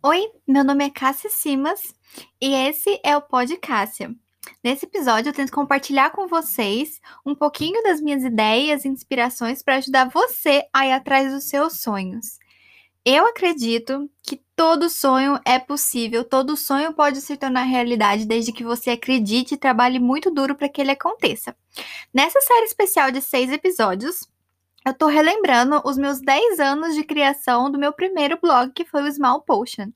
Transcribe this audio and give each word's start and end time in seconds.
Oi, 0.00 0.30
meu 0.46 0.62
nome 0.62 0.84
é 0.84 0.90
Cássia 0.90 1.28
Simas 1.28 1.92
e 2.40 2.54
esse 2.54 3.00
é 3.02 3.16
o 3.16 3.20
Pod 3.20 3.56
Cássia. 3.56 4.14
Nesse 4.62 4.86
episódio 4.86 5.30
eu 5.30 5.32
tento 5.32 5.50
compartilhar 5.50 6.10
com 6.10 6.28
vocês 6.28 7.00
um 7.26 7.34
pouquinho 7.34 7.82
das 7.82 8.00
minhas 8.00 8.22
ideias 8.22 8.84
e 8.84 8.88
inspirações 8.88 9.60
para 9.60 9.74
ajudar 9.74 10.08
você 10.08 10.62
a 10.72 10.86
ir 10.86 10.92
atrás 10.92 11.32
dos 11.32 11.48
seus 11.48 11.80
sonhos. 11.80 12.38
Eu 13.04 13.26
acredito 13.26 14.08
que 14.22 14.40
todo 14.54 14.88
sonho 14.88 15.40
é 15.44 15.58
possível, 15.58 16.22
todo 16.22 16.56
sonho 16.56 16.92
pode 16.92 17.20
se 17.20 17.36
tornar 17.36 17.62
realidade 17.62 18.24
desde 18.24 18.52
que 18.52 18.62
você 18.62 18.90
acredite 18.90 19.54
e 19.54 19.58
trabalhe 19.58 19.98
muito 19.98 20.30
duro 20.30 20.54
para 20.54 20.68
que 20.68 20.80
ele 20.80 20.92
aconteça. 20.92 21.56
Nessa 22.14 22.40
série 22.40 22.66
especial 22.66 23.10
de 23.10 23.20
seis 23.20 23.50
episódios, 23.50 24.28
eu 24.88 24.94
tô 24.94 25.06
relembrando 25.06 25.82
os 25.84 25.98
meus 25.98 26.20
10 26.20 26.58
anos 26.60 26.94
de 26.94 27.04
criação 27.04 27.70
do 27.70 27.78
meu 27.78 27.92
primeiro 27.92 28.38
blog, 28.40 28.72
que 28.72 28.86
foi 28.86 29.02
o 29.02 29.12
Small 29.12 29.42
Potion. 29.42 29.90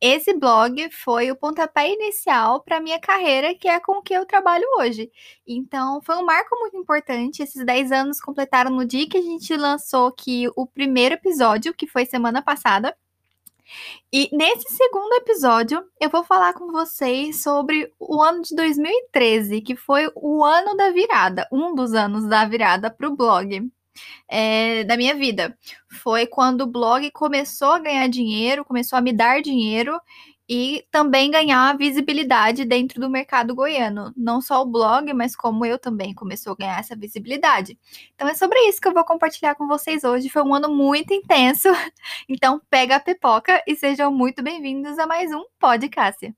Esse 0.00 0.34
blog 0.34 0.90
foi 0.90 1.30
o 1.30 1.36
pontapé 1.36 1.90
inicial 1.90 2.62
para 2.62 2.80
minha 2.80 3.00
carreira, 3.00 3.54
que 3.54 3.66
é 3.66 3.80
com 3.80 4.02
que 4.02 4.12
eu 4.12 4.26
trabalho 4.26 4.66
hoje. 4.78 5.10
Então, 5.46 6.02
foi 6.02 6.16
um 6.16 6.24
marco 6.24 6.58
muito 6.60 6.76
importante. 6.76 7.42
Esses 7.42 7.64
10 7.64 7.90
anos 7.90 8.20
completaram 8.20 8.70
no 8.70 8.84
dia 8.84 9.08
que 9.08 9.16
a 9.16 9.22
gente 9.22 9.56
lançou 9.56 10.08
aqui 10.08 10.46
o 10.54 10.66
primeiro 10.66 11.14
episódio, 11.14 11.72
que 11.72 11.86
foi 11.86 12.04
semana 12.04 12.42
passada. 12.42 12.94
E 14.12 14.28
nesse 14.30 14.74
segundo 14.76 15.14
episódio, 15.14 15.82
eu 15.98 16.10
vou 16.10 16.22
falar 16.22 16.52
com 16.52 16.70
vocês 16.70 17.42
sobre 17.42 17.90
o 17.98 18.22
ano 18.22 18.42
de 18.42 18.54
2013, 18.54 19.62
que 19.62 19.74
foi 19.74 20.10
o 20.14 20.44
ano 20.44 20.76
da 20.76 20.90
virada, 20.90 21.48
um 21.50 21.74
dos 21.74 21.94
anos 21.94 22.26
da 22.28 22.44
virada 22.44 22.90
para 22.90 23.08
o 23.08 23.16
blog 23.16 23.70
é, 24.28 24.84
da 24.84 24.96
minha 24.96 25.14
vida. 25.14 25.56
Foi 25.88 26.26
quando 26.26 26.62
o 26.62 26.66
blog 26.66 27.10
começou 27.10 27.72
a 27.72 27.78
ganhar 27.78 28.08
dinheiro, 28.08 28.64
começou 28.64 28.98
a 28.98 29.02
me 29.02 29.12
dar 29.12 29.42
dinheiro 29.42 30.00
e 30.48 30.86
também 30.90 31.30
ganhar 31.30 31.76
visibilidade 31.76 32.64
dentro 32.64 33.00
do 33.00 33.08
mercado 33.08 33.54
goiano. 33.54 34.12
Não 34.16 34.40
só 34.40 34.62
o 34.62 34.66
blog, 34.66 35.12
mas 35.14 35.34
como 35.34 35.64
eu 35.64 35.78
também 35.78 36.14
começou 36.14 36.52
a 36.52 36.56
ganhar 36.56 36.78
essa 36.78 36.94
visibilidade. 36.94 37.78
Então 38.14 38.28
é 38.28 38.34
sobre 38.34 38.58
isso 38.68 38.80
que 38.80 38.88
eu 38.88 38.92
vou 38.92 39.04
compartilhar 39.04 39.54
com 39.54 39.66
vocês 39.66 40.04
hoje. 40.04 40.28
Foi 40.28 40.42
um 40.42 40.54
ano 40.54 40.68
muito 40.68 41.12
intenso. 41.12 41.68
Então 42.28 42.60
pega 42.70 42.96
a 42.96 43.00
pipoca 43.00 43.62
e 43.66 43.76
sejam 43.76 44.10
muito 44.12 44.42
bem-vindos 44.42 44.98
a 44.98 45.06
mais 45.06 45.30
um 45.32 45.44
podcast. 45.58 46.34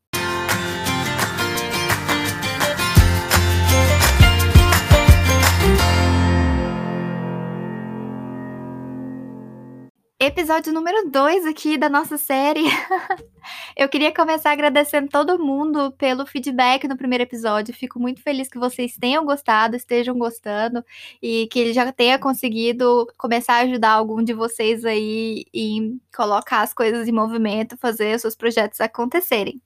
Episódio 10.27 10.73
número 10.73 11.09
2 11.09 11.47
aqui 11.47 11.79
da 11.79 11.89
nossa 11.89 12.19
série. 12.19 12.65
Eu 13.79 13.89
queria 13.89 14.13
começar 14.13 14.51
agradecendo 14.51 15.09
todo 15.09 15.39
mundo 15.39 15.93
pelo 15.93 16.27
feedback 16.27 16.89
no 16.89 16.97
primeiro 16.97 17.23
episódio. 17.23 17.73
Fico 17.73 18.01
muito 18.01 18.21
feliz 18.21 18.49
que 18.49 18.59
vocês 18.59 18.97
tenham 18.99 19.25
gostado, 19.25 19.77
estejam 19.77 20.19
gostando 20.19 20.85
e 21.23 21.47
que 21.47 21.61
ele 21.61 21.73
já 21.73 21.93
tenha 21.93 22.19
conseguido 22.19 23.07
começar 23.17 23.55
a 23.55 23.61
ajudar 23.61 23.93
algum 23.93 24.21
de 24.21 24.33
vocês 24.33 24.85
aí 24.85 25.45
em 25.55 26.01
colocar 26.13 26.63
as 26.63 26.75
coisas 26.75 27.07
em 27.07 27.13
movimento, 27.13 27.77
fazer 27.77 28.17
os 28.17 28.23
seus 28.23 28.35
projetos 28.35 28.81
acontecerem. 28.81 29.63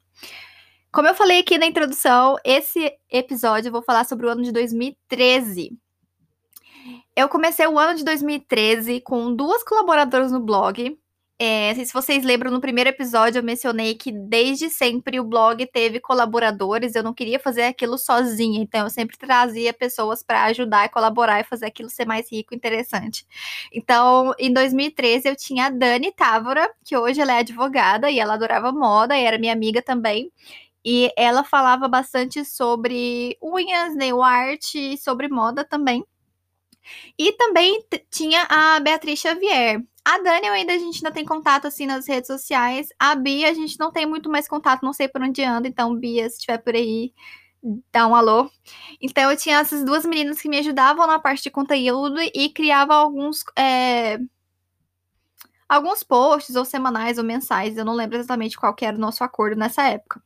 Como 0.92 1.08
eu 1.08 1.14
falei 1.14 1.41
aqui 1.41 1.56
na 1.56 1.64
introdução, 1.64 2.36
esse 2.45 2.92
episódio 3.11 3.69
eu 3.69 3.72
vou 3.72 3.83
falar 3.83 4.05
sobre 4.05 4.27
o 4.27 4.28
ano 4.28 4.42
de 4.42 4.52
2013. 4.52 5.70
Eu 7.21 7.29
comecei 7.29 7.67
o 7.67 7.79
ano 7.79 7.99
de 7.99 8.03
2013 8.03 9.03
com 9.03 9.35
duas 9.35 9.63
colaboradoras 9.63 10.33
no 10.33 10.41
blog. 10.41 10.99
É, 11.39 11.75
se 11.75 11.93
vocês 11.93 12.25
lembram, 12.25 12.51
no 12.51 12.63
primeiro 12.63 12.89
episódio 12.89 13.41
eu 13.41 13.43
mencionei 13.43 13.95
que 13.95 14.11
desde 14.11 14.71
sempre 14.71 15.21
o 15.21 15.25
blog 15.25 15.67
teve 15.67 16.01
colaboradores, 16.01 16.95
eu 16.95 17.03
não 17.03 17.13
queria 17.13 17.39
fazer 17.39 17.65
aquilo 17.65 17.98
sozinha, 17.98 18.63
então 18.63 18.85
eu 18.85 18.91
sempre 18.91 19.19
trazia 19.19 19.71
pessoas 19.75 20.23
para 20.23 20.45
ajudar 20.45 20.87
e 20.87 20.89
colaborar 20.89 21.41
e 21.41 21.45
fazer 21.45 21.67
aquilo 21.67 21.91
ser 21.91 22.07
mais 22.07 22.33
rico 22.33 22.55
e 22.55 22.57
interessante. 22.57 23.27
Então, 23.70 24.33
em 24.39 24.51
2013 24.51 25.29
eu 25.29 25.36
tinha 25.36 25.67
a 25.67 25.70
Dani 25.70 26.13
Távora, 26.13 26.70
que 26.83 26.97
hoje 26.97 27.20
ela 27.20 27.35
é 27.35 27.41
advogada 27.41 28.11
e 28.11 28.19
ela 28.19 28.33
adorava 28.33 28.73
moda 28.73 29.14
e 29.14 29.25
era 29.25 29.36
minha 29.39 29.53
amiga 29.53 29.83
também. 29.83 30.33
E 30.83 31.13
ela 31.19 31.45
falava 31.45 31.86
bastante 31.86 32.47
sobre 32.47 33.36
unhas, 33.42 33.95
nail 33.95 34.23
art 34.23 34.75
e 34.75 34.97
sobre 34.97 35.29
moda 35.29 35.63
também. 35.64 36.03
E 37.18 37.33
também 37.33 37.85
tinha 38.11 38.46
a 38.48 38.80
Beatriz 38.80 39.20
Xavier. 39.20 39.83
A 40.05 40.18
Dani 40.18 40.48
ainda 40.48 40.73
a 40.73 40.79
gente 40.79 40.96
ainda 40.96 41.13
tem 41.13 41.24
contato 41.24 41.67
assim 41.67 41.86
nas 41.86 42.08
redes 42.08 42.27
sociais. 42.27 42.89
A 42.98 43.14
Bia 43.14 43.51
a 43.51 43.55
gente 43.55 43.79
não 43.79 43.92
tem 43.92 44.07
muito 44.07 44.30
mais 44.30 44.48
contato, 44.48 44.83
não 44.83 44.92
sei 44.92 45.08
por 45.08 45.23
onde 45.23 45.42
anda. 45.42 45.68
Então, 45.68 45.95
Bia, 45.95 46.29
se 46.29 46.36
estiver 46.36 46.58
por 46.58 46.74
aí, 46.74 47.13
dá 47.92 48.07
um 48.07 48.14
alô. 48.14 48.51
Então, 49.01 49.30
eu 49.30 49.36
tinha 49.36 49.58
essas 49.58 49.85
duas 49.85 50.05
meninas 50.05 50.41
que 50.41 50.48
me 50.48 50.58
ajudavam 50.58 51.07
na 51.07 51.18
parte 51.18 51.42
de 51.42 51.51
conteúdo 51.51 52.18
e 52.20 52.48
criava 52.51 52.95
alguns. 52.95 53.45
É, 53.57 54.18
alguns 55.68 56.02
posts, 56.02 56.57
ou 56.57 56.64
semanais, 56.64 57.18
ou 57.18 57.24
mensais. 57.24 57.77
Eu 57.77 57.85
não 57.85 57.95
lembro 57.95 58.18
exatamente 58.18 58.57
qual 58.57 58.74
era 58.80 58.97
o 58.97 59.01
nosso 59.01 59.23
acordo 59.23 59.57
nessa 59.57 59.85
época. 59.85 60.20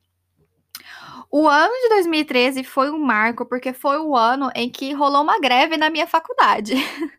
O 1.30 1.48
ano 1.48 1.72
de 1.82 1.88
2013 1.90 2.64
foi 2.64 2.90
um 2.90 2.98
marco 2.98 3.44
porque 3.46 3.72
foi 3.72 3.98
o 3.98 4.16
ano 4.16 4.50
em 4.54 4.70
que 4.70 4.92
rolou 4.92 5.22
uma 5.22 5.40
greve 5.40 5.76
na 5.76 5.90
minha 5.90 6.06
faculdade. 6.06 6.74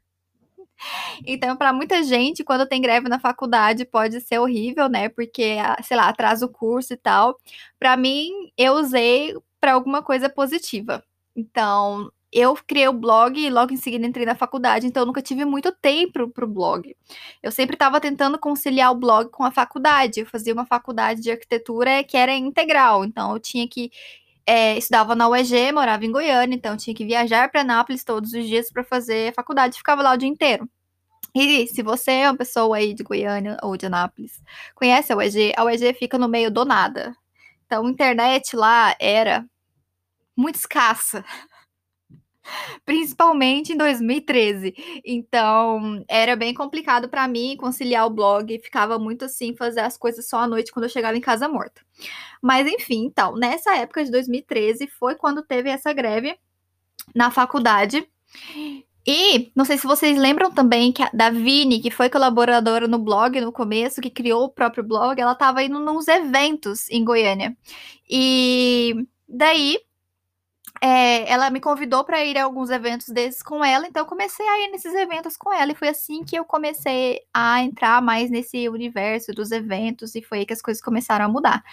Então, 1.25 1.55
para 1.55 1.73
muita 1.73 2.03
gente, 2.03 2.43
quando 2.43 2.67
tem 2.67 2.81
greve 2.81 3.09
na 3.09 3.19
faculdade, 3.19 3.85
pode 3.85 4.21
ser 4.21 4.39
horrível, 4.39 4.89
né? 4.89 5.09
Porque, 5.09 5.57
ah, 5.59 5.77
sei 5.83 5.97
lá, 5.97 6.09
atrasa 6.09 6.45
o 6.45 6.49
curso 6.49 6.93
e 6.93 6.97
tal. 6.97 7.39
Para 7.79 7.97
mim, 7.97 8.29
eu 8.57 8.73
usei 8.73 9.35
para 9.59 9.73
alguma 9.73 10.03
coisa 10.03 10.29
positiva. 10.29 11.03
Então, 11.35 12.11
eu 12.35 12.53
criei 12.67 12.85
o 12.89 12.93
blog 12.93 13.39
e 13.39 13.49
logo 13.49 13.73
em 13.73 13.77
seguida 13.77 14.05
entrei 14.05 14.25
na 14.25 14.35
faculdade, 14.35 14.85
então 14.85 15.03
eu 15.03 15.07
nunca 15.07 15.21
tive 15.21 15.45
muito 15.45 15.71
tempo 15.71 16.27
para 16.29 16.43
o 16.43 16.47
blog. 16.47 16.93
Eu 17.41 17.49
sempre 17.49 17.75
estava 17.77 18.01
tentando 18.01 18.37
conciliar 18.37 18.91
o 18.91 18.95
blog 18.95 19.29
com 19.29 19.45
a 19.45 19.51
faculdade. 19.51 20.19
Eu 20.19 20.25
fazia 20.25 20.53
uma 20.53 20.65
faculdade 20.65 21.21
de 21.21 21.31
arquitetura 21.31 22.03
que 22.03 22.17
era 22.17 22.35
integral, 22.35 23.05
então 23.05 23.31
eu 23.31 23.39
tinha 23.39 23.65
que 23.69 23.89
é, 24.45 24.77
estudava 24.77 25.15
na 25.15 25.29
UEG, 25.29 25.71
morava 25.71 26.05
em 26.05 26.11
Goiânia, 26.11 26.55
então 26.55 26.75
tinha 26.75 26.93
que 26.93 27.05
viajar 27.05 27.49
para 27.49 27.61
Anápolis 27.61 28.03
todos 28.03 28.33
os 28.33 28.45
dias 28.45 28.69
para 28.69 28.83
fazer 28.83 29.33
faculdade, 29.33 29.77
ficava 29.77 30.03
lá 30.03 30.13
o 30.13 30.17
dia 30.17 30.29
inteiro. 30.29 30.69
E 31.33 31.67
se 31.67 31.81
você 31.81 32.11
é 32.11 32.29
uma 32.29 32.37
pessoa 32.37 32.77
aí 32.77 32.93
de 32.93 33.03
Goiânia 33.03 33.57
ou 33.63 33.77
de 33.77 33.85
Anápolis, 33.85 34.41
conhece 34.75 35.13
a 35.13 35.15
UEG, 35.15 35.53
a 35.55 35.63
UEG 35.63 35.93
fica 35.93 36.17
no 36.17 36.27
meio 36.27 36.51
do 36.51 36.65
nada. 36.65 37.15
Então, 37.65 37.85
a 37.85 37.89
internet 37.89 38.55
lá 38.55 38.95
era 38.99 39.45
muito 40.37 40.55
escassa 40.55 41.23
principalmente 42.85 43.73
em 43.73 43.77
2013. 43.77 44.73
Então, 45.05 46.03
era 46.07 46.35
bem 46.35 46.53
complicado 46.53 47.09
para 47.09 47.27
mim 47.27 47.57
conciliar 47.57 48.05
o 48.05 48.09
blog, 48.09 48.59
ficava 48.59 48.99
muito 48.99 49.25
assim, 49.25 49.55
fazer 49.55 49.81
as 49.81 49.97
coisas 49.97 50.27
só 50.27 50.39
à 50.39 50.47
noite 50.47 50.71
quando 50.71 50.85
eu 50.85 50.89
chegava 50.89 51.17
em 51.17 51.21
casa 51.21 51.47
morta. 51.47 51.81
Mas 52.41 52.67
enfim, 52.67 53.05
então, 53.05 53.35
nessa 53.35 53.75
época 53.75 54.03
de 54.03 54.11
2013 54.11 54.87
foi 54.87 55.15
quando 55.15 55.43
teve 55.43 55.69
essa 55.69 55.93
greve 55.93 56.37
na 57.13 57.31
faculdade. 57.31 58.07
E 59.07 59.51
não 59.55 59.65
sei 59.65 59.77
se 59.77 59.85
vocês 59.85 60.17
lembram 60.17 60.51
também 60.51 60.91
que 60.91 61.03
a 61.03 61.11
Davine, 61.13 61.79
que 61.79 61.91
foi 61.91 62.09
colaboradora 62.09 62.87
no 62.87 62.97
blog 62.97 63.39
no 63.39 63.51
começo, 63.51 64.01
que 64.01 64.09
criou 64.09 64.45
o 64.45 64.49
próprio 64.49 64.83
blog, 64.83 65.19
ela 65.19 65.33
estava 65.33 65.63
indo 65.63 65.79
nos 65.79 66.07
eventos 66.07 66.89
em 66.89 67.03
Goiânia. 67.03 67.55
E 68.09 68.95
daí 69.29 69.77
é, 70.81 71.29
ela 71.31 71.49
me 71.49 71.59
convidou 71.59 72.03
para 72.03 72.23
ir 72.23 72.37
a 72.37 72.43
alguns 72.43 72.69
eventos 72.69 73.07
desses 73.07 73.41
com 73.41 73.63
ela, 73.63 73.87
então 73.87 74.03
eu 74.03 74.07
comecei 74.07 74.47
a 74.47 74.59
ir 74.61 74.71
nesses 74.71 74.93
eventos 74.93 75.37
com 75.37 75.51
ela, 75.53 75.71
e 75.71 75.75
foi 75.75 75.87
assim 75.89 76.23
que 76.23 76.35
eu 76.35 76.45
comecei 76.45 77.21
a 77.33 77.61
entrar 77.61 78.01
mais 78.01 78.29
nesse 78.29 78.67
universo 78.69 79.31
dos 79.31 79.51
eventos, 79.51 80.15
e 80.15 80.21
foi 80.21 80.39
aí 80.39 80.45
que 80.45 80.53
as 80.53 80.61
coisas 80.61 80.83
começaram 80.83 81.25
a 81.25 81.29
mudar. 81.29 81.63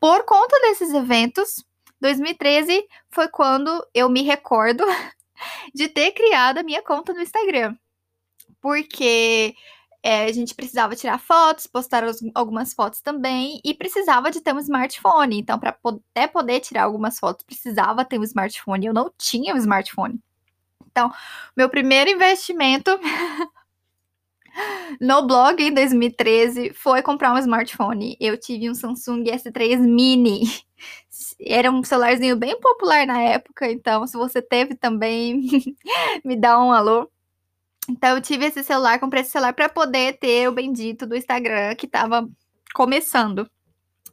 Por 0.00 0.24
conta 0.24 0.58
desses 0.60 0.92
eventos, 0.92 1.64
2013 2.00 2.86
foi 3.10 3.28
quando 3.28 3.86
eu 3.94 4.08
me 4.08 4.22
recordo 4.22 4.84
de 5.74 5.88
ter 5.88 6.12
criado 6.12 6.58
a 6.58 6.62
minha 6.62 6.82
conta 6.82 7.12
no 7.12 7.20
Instagram. 7.20 7.74
Porque 8.60 9.54
é, 10.04 10.26
a 10.26 10.32
gente 10.32 10.54
precisava 10.54 10.94
tirar 10.94 11.18
fotos, 11.18 11.66
postar 11.66 12.04
os, 12.04 12.18
algumas 12.34 12.74
fotos 12.74 13.00
também, 13.00 13.58
e 13.64 13.72
precisava 13.72 14.30
de 14.30 14.42
ter 14.42 14.54
um 14.54 14.58
smartphone. 14.58 15.40
Então, 15.40 15.58
para 15.58 15.74
até 15.82 16.26
poder 16.26 16.60
tirar 16.60 16.82
algumas 16.82 17.18
fotos, 17.18 17.42
precisava 17.42 18.04
ter 18.04 18.20
um 18.20 18.22
smartphone. 18.22 18.84
Eu 18.84 18.92
não 18.92 19.10
tinha 19.16 19.54
um 19.54 19.56
smartphone. 19.56 20.20
Então, 20.86 21.10
meu 21.56 21.70
primeiro 21.70 22.10
investimento 22.10 22.90
no 25.00 25.26
blog 25.26 25.62
em 25.62 25.72
2013 25.72 26.74
foi 26.74 27.02
comprar 27.02 27.32
um 27.32 27.38
smartphone. 27.38 28.14
Eu 28.20 28.38
tive 28.38 28.70
um 28.70 28.74
Samsung 28.74 29.24
S3 29.24 29.78
Mini. 29.78 30.42
Era 31.40 31.70
um 31.70 31.82
celularzinho 31.82 32.36
bem 32.36 32.60
popular 32.60 33.06
na 33.06 33.22
época, 33.22 33.70
então 33.70 34.06
se 34.06 34.18
você 34.18 34.42
teve 34.42 34.74
também, 34.74 35.48
me 36.22 36.36
dá 36.36 36.62
um 36.62 36.72
alô. 36.72 37.08
Então 37.88 38.16
eu 38.16 38.20
tive 38.20 38.46
esse 38.46 38.62
celular, 38.62 38.98
comprei 38.98 39.22
esse 39.22 39.30
celular 39.30 39.52
para 39.52 39.68
poder 39.68 40.18
ter 40.18 40.48
o 40.48 40.52
bendito 40.52 41.06
do 41.06 41.16
Instagram 41.16 41.74
que 41.76 41.86
estava 41.86 42.28
começando. 42.74 43.48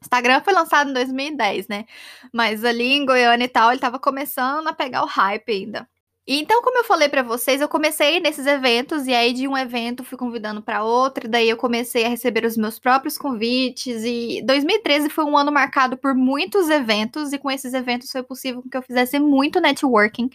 Instagram 0.01 0.41
foi 0.41 0.53
lançado 0.53 0.89
em 0.89 0.93
2010, 0.93 1.67
né? 1.67 1.85
Mas 2.33 2.65
ali 2.65 2.93
em 2.93 3.05
Goiânia 3.05 3.45
e 3.45 3.47
tal, 3.47 3.71
ele 3.71 3.79
tava 3.79 3.99
começando 3.99 4.67
a 4.67 4.73
pegar 4.73 5.03
o 5.03 5.07
hype 5.07 5.51
ainda. 5.51 5.87
Então, 6.27 6.61
como 6.61 6.77
eu 6.77 6.83
falei 6.83 7.09
para 7.09 7.23
vocês, 7.23 7.61
eu 7.61 7.67
comecei 7.67 8.19
nesses 8.19 8.45
eventos 8.45 9.07
e 9.07 9.13
aí 9.13 9.33
de 9.33 9.47
um 9.47 9.57
evento 9.57 10.03
fui 10.03 10.17
convidando 10.17 10.61
para 10.61 10.83
outro, 10.83 11.27
daí 11.27 11.49
eu 11.49 11.57
comecei 11.57 12.05
a 12.05 12.09
receber 12.09 12.45
os 12.45 12.55
meus 12.55 12.77
próprios 12.77 13.17
convites 13.17 14.03
e 14.03 14.41
2013 14.45 15.09
foi 15.09 15.25
um 15.25 15.35
ano 15.35 15.51
marcado 15.51 15.97
por 15.97 16.13
muitos 16.13 16.69
eventos 16.69 17.33
e 17.33 17.39
com 17.39 17.49
esses 17.49 17.73
eventos 17.73 18.11
foi 18.11 18.21
possível 18.21 18.63
que 18.69 18.77
eu 18.77 18.83
fizesse 18.83 19.19
muito 19.19 19.59
networking. 19.59 20.29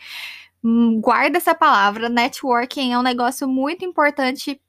Hum, 0.63 1.01
guarda 1.01 1.39
essa 1.39 1.55
palavra, 1.55 2.09
networking 2.09 2.93
é 2.93 2.99
um 2.99 3.03
negócio 3.03 3.47
muito 3.49 3.85
importante 3.85 4.61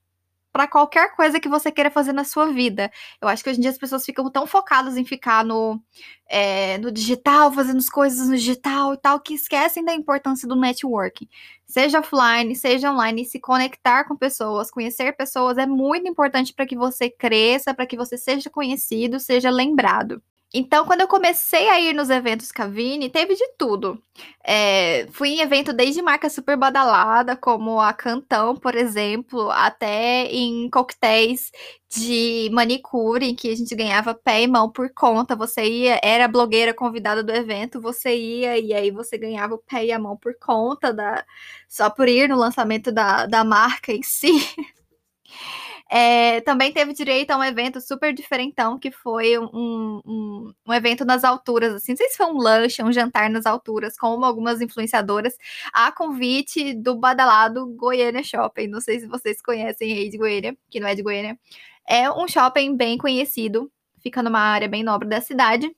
para 0.54 0.68
qualquer 0.68 1.16
coisa 1.16 1.40
que 1.40 1.50
você 1.50 1.72
queira 1.72 1.92
fazer 1.92 2.14
na 2.14 2.24
sua 2.26 2.48
vida. 2.52 2.92
Eu 3.22 3.28
acho 3.30 3.44
que 3.44 3.50
hoje 3.50 3.60
em 3.60 3.62
dia 3.62 3.72
as 3.72 3.78
pessoas 3.78 4.06
ficam 4.06 4.30
tão 4.32 4.48
focadas 4.48 4.98
em 4.98 5.06
ficar 5.06 5.46
no, 5.46 5.82
é, 6.30 6.78
no 6.80 6.92
digital, 6.92 7.52
fazendo 7.54 7.78
as 7.80 7.90
coisas 7.90 8.30
no 8.30 8.36
digital 8.38 8.94
e 8.94 8.98
tal, 8.98 9.20
que 9.22 9.36
esquecem 9.36 9.86
da 9.86 9.94
importância 9.94 10.48
do 10.48 10.56
networking. 10.56 11.30
Seja 11.68 12.00
offline, 12.00 12.56
seja 12.56 12.92
online, 12.92 13.26
se 13.26 13.40
conectar 13.40 14.06
com 14.06 14.16
pessoas, 14.18 14.72
conhecer 14.72 15.14
pessoas 15.18 15.58
é 15.58 15.68
muito 15.68 16.08
importante 16.10 16.54
para 16.54 16.68
que 16.68 16.76
você 16.78 17.10
cresça, 17.10 17.74
para 17.74 17.86
que 17.88 17.98
você 17.98 18.18
seja 18.18 18.50
conhecido, 18.50 19.20
seja 19.20 19.50
lembrado. 19.52 20.22
Então, 20.60 20.86
quando 20.88 21.02
eu 21.02 21.08
comecei 21.08 21.70
a 21.70 21.80
ir 21.80 21.94
nos 21.94 22.10
eventos 22.10 22.52
Cavini, 22.52 23.12
teve 23.12 23.36
de 23.36 23.48
tudo. 23.60 24.02
É, 24.44 25.06
fui 25.12 25.30
em 25.30 25.42
evento 25.42 25.72
desde 25.72 26.02
marca 26.02 26.32
super 26.32 26.58
badalada, 26.58 27.36
como 27.38 27.80
a 27.80 27.94
Cantão, 27.94 28.56
por 28.56 28.74
exemplo, 28.76 29.52
até 29.52 30.26
em 30.26 30.68
coquetéis 30.72 31.52
de 31.96 32.50
manicure, 32.52 33.24
em 33.28 33.36
que 33.36 33.52
a 33.52 33.56
gente 33.56 33.76
ganhava 33.76 34.16
pé 34.16 34.42
e 34.42 34.48
mão 34.48 34.72
por 34.72 34.92
conta. 34.96 35.36
Você 35.36 35.64
ia, 35.64 36.00
era 36.04 36.28
blogueira 36.28 36.74
convidada 36.74 37.24
do 37.24 37.32
evento, 37.32 37.80
você 37.80 38.16
ia 38.18 38.58
e 38.58 38.74
aí 38.74 38.90
você 38.90 39.16
ganhava 39.16 39.54
o 39.54 39.60
pé 39.60 39.86
e 39.86 39.92
a 39.92 40.00
mão 40.00 40.18
por 40.18 40.34
conta 40.40 40.92
da. 40.92 41.24
Só 41.70 41.88
por 41.88 42.08
ir 42.08 42.28
no 42.30 42.36
lançamento 42.36 42.92
da, 42.92 43.28
da 43.28 43.44
marca 43.44 43.92
em 43.94 44.02
si. 44.02 44.32
É, 45.90 46.42
também 46.42 46.72
teve 46.74 46.94
direito 46.94 47.32
a 47.32 47.38
um 47.38 47.44
evento 47.44 47.80
super 47.80 48.14
diferentão, 48.14 48.78
que 48.78 48.92
foi 48.92 49.38
um, 49.40 50.02
um, 50.06 50.54
um, 50.68 50.74
evento 50.74 51.06
nas 51.06 51.24
alturas, 51.24 51.74
assim, 51.74 51.94
não 51.94 51.98
sei 51.98 52.10
se 52.10 52.18
foi 52.18 52.26
um 52.26 52.38
lanche, 52.38 52.84
um 52.84 52.92
jantar 52.92 53.30
nas 53.30 53.46
alturas, 53.46 53.98
com 53.98 54.24
algumas 54.26 54.60
influenciadoras, 54.62 55.34
a 55.74 55.92
convite 55.92 56.74
do 56.74 56.96
badalado 56.98 57.68
Goiânia 57.76 58.24
Shopping. 58.24 58.68
Não 58.68 58.82
sei 58.82 59.00
se 59.00 59.08
vocês 59.08 59.42
conhecem 59.42 59.94
aí 59.94 60.10
de 60.10 60.18
Goiânia, 60.18 60.58
que 60.70 60.80
não 60.80 60.88
é 60.88 60.96
de 60.96 61.04
Goiânia. 61.04 61.40
É 61.88 62.12
um 62.12 62.28
shopping 62.28 62.76
bem 62.76 62.98
conhecido, 62.98 63.72
fica 64.02 64.22
numa 64.22 64.40
área 64.40 64.68
bem 64.68 64.84
nobre 64.84 65.08
da 65.08 65.22
cidade. 65.22 65.74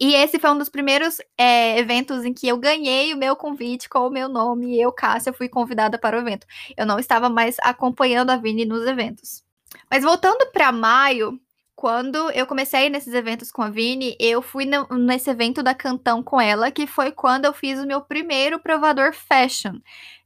E 0.00 0.14
esse 0.14 0.38
foi 0.38 0.50
um 0.50 0.58
dos 0.58 0.68
primeiros 0.68 1.18
é, 1.38 1.78
eventos 1.78 2.24
em 2.24 2.32
que 2.32 2.48
eu 2.48 2.58
ganhei 2.58 3.14
o 3.14 3.16
meu 3.16 3.36
convite 3.36 3.88
com 3.88 4.00
o 4.00 4.10
meu 4.10 4.28
nome 4.28 4.74
e 4.74 4.80
eu, 4.80 4.90
Cássia, 4.92 5.32
fui 5.32 5.48
convidada 5.48 5.98
para 5.98 6.16
o 6.16 6.20
evento. 6.20 6.46
Eu 6.76 6.84
não 6.84 6.98
estava 6.98 7.28
mais 7.28 7.56
acompanhando 7.60 8.30
a 8.30 8.36
Vini 8.36 8.64
nos 8.64 8.86
eventos. 8.86 9.44
Mas 9.90 10.02
voltando 10.02 10.50
para 10.52 10.72
maio, 10.72 11.38
quando 11.76 12.30
eu 12.30 12.46
comecei 12.46 12.88
nesses 12.88 13.14
eventos 13.14 13.52
com 13.52 13.62
a 13.62 13.70
Vini, 13.70 14.16
eu 14.18 14.42
fui 14.42 14.64
no, 14.64 14.86
nesse 14.98 15.30
evento 15.30 15.62
da 15.62 15.74
Cantão 15.74 16.22
com 16.22 16.40
ela, 16.40 16.70
que 16.70 16.86
foi 16.86 17.12
quando 17.12 17.44
eu 17.44 17.52
fiz 17.52 17.78
o 17.78 17.86
meu 17.86 18.00
primeiro 18.00 18.58
provador 18.58 19.12
fashion. 19.14 19.78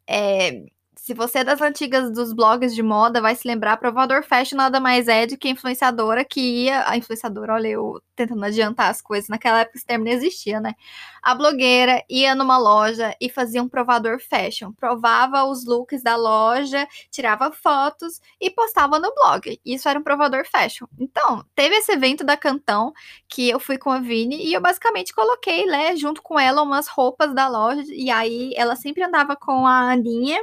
É, 0.07 0.65
se 1.09 1.15
você 1.15 1.39
é 1.39 1.45
das 1.45 1.63
antigas 1.63 2.13
dos 2.13 2.35
blogs 2.35 2.75
de 2.75 2.83
moda, 2.83 3.19
vai 3.19 3.35
se 3.35 3.49
lembrar, 3.49 3.79
Provador 3.79 4.23
Fashion 4.23 4.59
nada 4.59 4.79
mais 4.79 5.09
é 5.09 5.27
do 5.27 5.39
que 5.39 5.49
influenciadora 5.49 6.23
que 6.23 6.39
ia. 6.39 6.87
A 6.87 6.99
influenciadora, 6.99 7.55
olha, 7.55 7.69
eu 7.69 8.03
tentando 8.15 8.45
adiantar 8.45 8.91
as 8.91 9.01
coisas, 9.01 9.27
naquela 9.27 9.61
época 9.61 9.79
esse 9.79 9.87
termo 9.87 10.05
não 10.05 10.13
existia, 10.13 10.61
né? 10.61 10.75
A 11.23 11.35
blogueira 11.35 12.05
ia 12.11 12.35
numa 12.35 12.59
loja 12.59 13.15
e 13.19 13.31
fazia 13.31 13.63
um 13.63 13.69
provador 13.69 14.19
fashion. 14.21 14.71
Provava 14.73 15.45
os 15.45 15.65
looks 15.65 16.03
da 16.03 16.15
loja, 16.15 16.87
tirava 17.11 17.51
fotos 17.53 18.21
e 18.39 18.51
postava 18.51 18.99
no 18.99 19.11
blog. 19.15 19.59
Isso 19.65 19.89
era 19.89 19.99
um 19.99 20.03
provador 20.03 20.45
fashion. 20.47 20.87
Então, 20.99 21.43
teve 21.55 21.77
esse 21.77 21.93
evento 21.93 22.23
da 22.23 22.37
Cantão 22.37 22.93
que 23.27 23.49
eu 23.49 23.59
fui 23.59 23.79
com 23.79 23.91
a 23.91 23.99
Vini 23.99 24.45
e 24.45 24.53
eu 24.53 24.61
basicamente 24.61 25.15
coloquei, 25.15 25.65
né, 25.65 25.97
junto 25.97 26.21
com 26.21 26.39
ela, 26.39 26.61
umas 26.63 26.87
roupas 26.87 27.33
da 27.35 27.49
loja. 27.49 27.83
E 27.89 28.11
aí 28.11 28.53
ela 28.57 28.77
sempre 28.77 29.03
andava 29.03 29.35
com 29.37 29.67
a 29.67 29.93
Aninha 29.93 30.43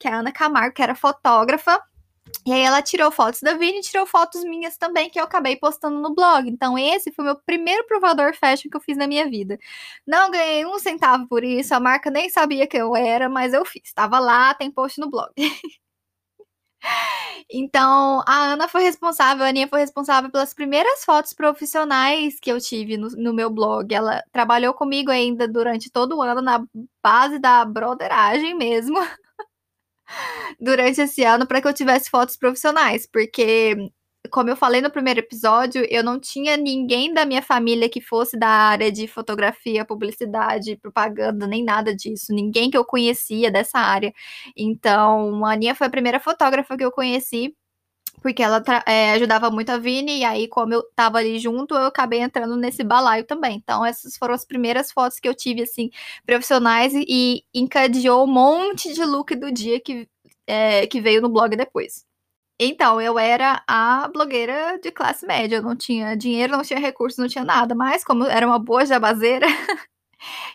que 0.00 0.08
é 0.08 0.12
a 0.12 0.18
Ana 0.20 0.32
Camargo, 0.32 0.74
que 0.74 0.82
era 0.82 0.94
fotógrafa. 0.94 1.80
E 2.46 2.52
aí 2.52 2.60
ela 2.62 2.80
tirou 2.80 3.10
fotos 3.10 3.40
da 3.40 3.54
Vini 3.54 3.80
e 3.80 3.82
tirou 3.82 4.06
fotos 4.06 4.42
minhas 4.44 4.76
também, 4.76 5.10
que 5.10 5.20
eu 5.20 5.24
acabei 5.24 5.56
postando 5.56 6.00
no 6.00 6.14
blog. 6.14 6.48
Então 6.48 6.78
esse 6.78 7.12
foi 7.12 7.24
o 7.24 7.26
meu 7.26 7.36
primeiro 7.36 7.86
provador 7.86 8.34
fashion 8.34 8.70
que 8.70 8.76
eu 8.76 8.80
fiz 8.80 8.96
na 8.96 9.06
minha 9.06 9.28
vida. 9.28 9.58
Não 10.06 10.30
ganhei 10.30 10.64
um 10.64 10.78
centavo 10.78 11.28
por 11.28 11.44
isso, 11.44 11.74
a 11.74 11.80
marca 11.80 12.10
nem 12.10 12.30
sabia 12.30 12.66
que 12.66 12.76
eu 12.76 12.96
era, 12.96 13.28
mas 13.28 13.52
eu 13.52 13.64
fiz. 13.64 13.82
Estava 13.84 14.18
lá, 14.18 14.54
tem 14.54 14.70
post 14.70 14.98
no 15.00 15.10
blog. 15.10 15.32
Então, 17.52 18.22
a 18.26 18.52
Ana 18.52 18.68
foi 18.68 18.82
responsável, 18.82 19.44
a 19.44 19.48
Aninha 19.48 19.68
foi 19.68 19.80
responsável 19.80 20.30
pelas 20.30 20.54
primeiras 20.54 21.04
fotos 21.04 21.32
profissionais 21.32 22.38
que 22.40 22.50
eu 22.50 22.60
tive 22.60 22.96
no, 22.96 23.08
no, 23.10 23.34
meu 23.34 23.50
blog. 23.50 23.92
Ela 23.92 24.22
trabalhou 24.32 24.72
comigo 24.72 25.10
ainda 25.10 25.48
durante 25.48 25.90
todo 25.90 26.16
o 26.16 26.22
ano 26.22 26.40
na 26.40 26.64
base 27.02 27.38
da 27.38 27.64
broderagem 27.64 28.54
mesmo. 28.56 28.96
durante 30.60 31.00
esse 31.00 31.24
ano 31.24 31.46
para 31.46 31.60
que 31.60 31.68
eu 31.68 31.74
tivesse 31.74 32.10
fotos 32.10 32.36
profissionais, 32.36 33.06
porque 33.10 33.90
como 34.30 34.50
eu 34.50 34.56
falei 34.56 34.80
no 34.80 34.90
primeiro 34.90 35.20
episódio, 35.20 35.84
eu 35.90 36.04
não 36.04 36.20
tinha 36.20 36.56
ninguém 36.56 37.12
da 37.12 37.24
minha 37.24 37.42
família 37.42 37.88
que 37.88 38.00
fosse 38.00 38.38
da 38.38 38.48
área 38.48 38.92
de 38.92 39.06
fotografia, 39.08 39.84
publicidade, 39.84 40.76
propaganda, 40.76 41.46
nem 41.46 41.64
nada 41.64 41.94
disso. 41.94 42.32
Ninguém 42.34 42.70
que 42.70 42.76
eu 42.76 42.84
conhecia 42.84 43.50
dessa 43.50 43.78
área. 43.78 44.12
Então, 44.56 45.44
a 45.44 45.52
Aninha 45.52 45.74
foi 45.74 45.86
a 45.86 45.90
primeira 45.90 46.20
fotógrafa 46.20 46.76
que 46.76 46.84
eu 46.84 46.92
conheci 46.92 47.54
porque 48.20 48.42
ela 48.42 48.62
é, 48.86 49.12
ajudava 49.12 49.50
muito 49.50 49.70
a 49.70 49.78
Vini, 49.78 50.20
e 50.20 50.24
aí, 50.24 50.48
como 50.48 50.74
eu 50.74 50.82
tava 50.94 51.18
ali 51.18 51.38
junto, 51.38 51.74
eu 51.74 51.86
acabei 51.86 52.20
entrando 52.20 52.56
nesse 52.56 52.84
balaio 52.84 53.24
também. 53.24 53.56
Então, 53.56 53.84
essas 53.84 54.16
foram 54.16 54.34
as 54.34 54.44
primeiras 54.44 54.92
fotos 54.92 55.18
que 55.18 55.28
eu 55.28 55.34
tive, 55.34 55.62
assim, 55.62 55.90
profissionais, 56.26 56.92
e, 56.94 57.44
encadeou 57.54 58.24
um 58.24 58.26
monte 58.26 58.92
de 58.92 59.04
look 59.04 59.34
do 59.34 59.50
dia 59.52 59.80
que, 59.80 60.08
é, 60.46 60.86
que 60.86 61.00
veio 61.00 61.22
no 61.22 61.28
blog 61.28 61.56
depois. 61.56 62.04
Então, 62.62 63.00
eu 63.00 63.18
era 63.18 63.62
a 63.66 64.08
blogueira 64.08 64.78
de 64.82 64.90
classe 64.92 65.26
média, 65.26 65.56
eu 65.56 65.62
não 65.62 65.74
tinha 65.76 66.14
dinheiro, 66.16 66.52
não 66.52 66.62
tinha 66.62 66.78
recursos, 66.78 67.18
não 67.18 67.28
tinha 67.28 67.44
nada, 67.44 67.74
mas 67.74 68.04
como 68.04 68.24
era 68.26 68.46
uma 68.46 68.58
boa 68.58 68.84
jabazeira, 68.84 69.46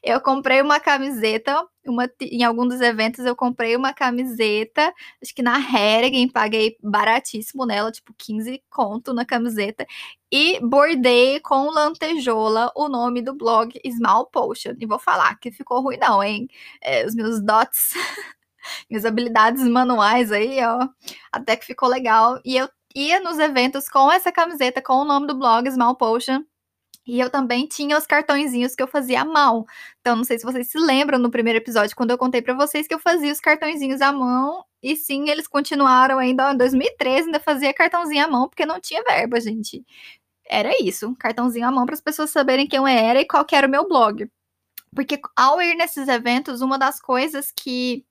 Eu 0.03 0.22
comprei 0.22 0.62
uma 0.62 0.79
camiseta, 0.79 1.65
uma, 1.86 2.10
em 2.22 2.43
algum 2.43 2.67
dos 2.67 2.81
eventos 2.81 3.25
eu 3.25 3.36
comprei 3.36 3.75
uma 3.75 3.93
camiseta, 3.93 4.93
acho 5.22 5.34
que 5.34 5.41
na 5.41 5.57
Heringen, 5.60 6.29
paguei 6.29 6.77
baratíssimo 6.81 7.65
nela, 7.65 7.91
tipo 7.91 8.13
15 8.17 8.62
conto 8.69 9.13
na 9.13 9.25
camiseta, 9.25 9.86
e 10.31 10.60
bordei 10.62 11.39
com 11.39 11.69
lantejola 11.69 12.72
o 12.75 12.88
nome 12.89 13.22
do 13.22 13.34
blog 13.36 13.79
Small 13.86 14.27
Potion. 14.27 14.74
E 14.79 14.86
vou 14.86 15.00
falar 15.00 15.36
que 15.39 15.51
ficou 15.51 15.81
ruim 15.81 15.98
não, 15.98 16.24
hein? 16.24 16.48
É, 16.81 17.05
os 17.05 17.15
meus 17.15 17.41
dots, 17.41 17.93
minhas 18.89 19.05
habilidades 19.05 19.63
manuais 19.67 20.31
aí, 20.31 20.60
ó, 20.63 20.88
até 21.31 21.55
que 21.55 21.65
ficou 21.65 21.89
legal. 21.89 22.39
E 22.45 22.57
eu 22.57 22.69
ia 22.95 23.19
nos 23.19 23.39
eventos 23.39 23.89
com 23.89 24.12
essa 24.12 24.31
camiseta, 24.31 24.81
com 24.81 24.93
o 24.95 25.05
nome 25.05 25.27
do 25.27 25.36
blog 25.36 25.69
Small 25.69 25.95
Potion, 25.95 26.43
e 27.05 27.19
eu 27.19 27.29
também 27.29 27.67
tinha 27.67 27.97
os 27.97 28.07
cartõezinhos 28.07 28.75
que 28.75 28.81
eu 28.81 28.88
fazia 28.88 29.21
à 29.21 29.25
mão. 29.25 29.65
Então, 30.01 30.15
não 30.15 30.24
sei 30.24 30.39
se 30.39 30.45
vocês 30.45 30.69
se 30.69 30.77
lembram 30.79 31.19
no 31.19 31.29
primeiro 31.29 31.57
episódio, 31.57 31.95
quando 31.95 32.12
eu 32.12 32.17
contei 32.17 32.41
para 32.41 32.53
vocês 32.53 32.88
que 32.88 32.93
eu 32.93 33.00
fazia 33.00 33.31
os 33.31 33.39
cartõezinhos 33.39 34.01
à 34.01 34.12
mão. 34.12 34.63
E 34.81 34.95
sim, 34.95 35.29
eles 35.29 35.47
continuaram 35.47 36.19
ainda 36.19 36.51
em 36.53 36.57
2013, 36.57 37.27
ainda 37.27 37.39
fazia 37.39 37.74
cartãozinho 37.74 38.25
à 38.25 38.27
mão, 38.27 38.47
porque 38.50 38.65
não 38.65 38.79
tinha 38.79 39.03
verba, 39.03 39.39
gente. 39.39 39.83
Era 40.47 40.71
isso, 40.81 41.15
cartãozinho 41.19 41.67
à 41.67 41.71
mão 41.71 41.85
para 41.85 41.95
as 41.95 42.01
pessoas 42.01 42.29
saberem 42.29 42.67
quem 42.67 42.77
eu 42.77 42.88
era 42.88 43.21
e 43.21 43.25
qual 43.25 43.45
era 43.51 43.67
o 43.67 43.69
meu 43.69 43.88
blog. 43.88 44.29
Porque 44.95 45.19
ao 45.35 45.62
ir 45.62 45.75
nesses 45.75 46.07
eventos, 46.07 46.62
uma 46.62 46.77
das 46.77 47.00
coisas 47.01 47.51
que 47.51 48.05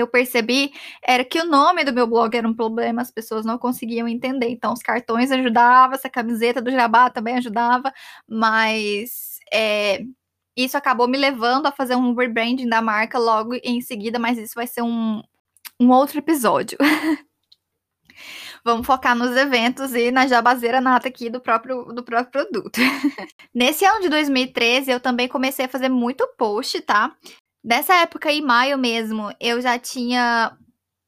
eu 0.00 0.06
percebi 0.06 0.72
era 1.02 1.24
que 1.24 1.40
o 1.40 1.44
nome 1.44 1.84
do 1.84 1.92
meu 1.92 2.06
blog 2.06 2.36
era 2.36 2.46
um 2.46 2.54
problema, 2.54 3.02
as 3.02 3.10
pessoas 3.10 3.44
não 3.44 3.58
conseguiam 3.58 4.08
entender. 4.08 4.48
Então, 4.48 4.72
os 4.72 4.80
cartões 4.80 5.30
ajudavam, 5.30 5.94
essa 5.94 6.10
camiseta 6.10 6.60
do 6.60 6.70
Jabá 6.70 7.10
também 7.10 7.36
ajudava, 7.36 7.92
mas 8.28 9.38
é, 9.52 10.02
isso 10.56 10.76
acabou 10.76 11.08
me 11.08 11.18
levando 11.18 11.66
a 11.66 11.72
fazer 11.72 11.96
um 11.96 12.14
rebranding 12.14 12.68
da 12.68 12.80
marca 12.80 13.18
logo 13.18 13.54
em 13.62 13.80
seguida, 13.80 14.18
mas 14.18 14.38
isso 14.38 14.54
vai 14.54 14.66
ser 14.66 14.82
um, 14.82 15.22
um 15.80 15.90
outro 15.90 16.18
episódio. 16.18 16.78
Vamos 18.64 18.86
focar 18.86 19.14
nos 19.14 19.36
eventos 19.36 19.94
e 19.94 20.10
na 20.10 20.26
jabazeira 20.26 20.80
nata 20.80 21.08
aqui 21.08 21.28
do 21.28 21.38
próprio, 21.38 21.84
do 21.92 22.02
próprio 22.02 22.46
produto. 22.46 22.80
Nesse 23.52 23.84
ano 23.84 24.00
de 24.00 24.08
2013, 24.08 24.90
eu 24.90 25.00
também 25.00 25.28
comecei 25.28 25.66
a 25.66 25.68
fazer 25.68 25.90
muito 25.90 26.26
post, 26.38 26.80
tá? 26.80 27.14
Dessa 27.64 27.94
época, 27.94 28.30
em 28.30 28.42
maio 28.42 28.76
mesmo, 28.76 29.32
eu 29.40 29.58
já 29.58 29.78
tinha 29.78 30.54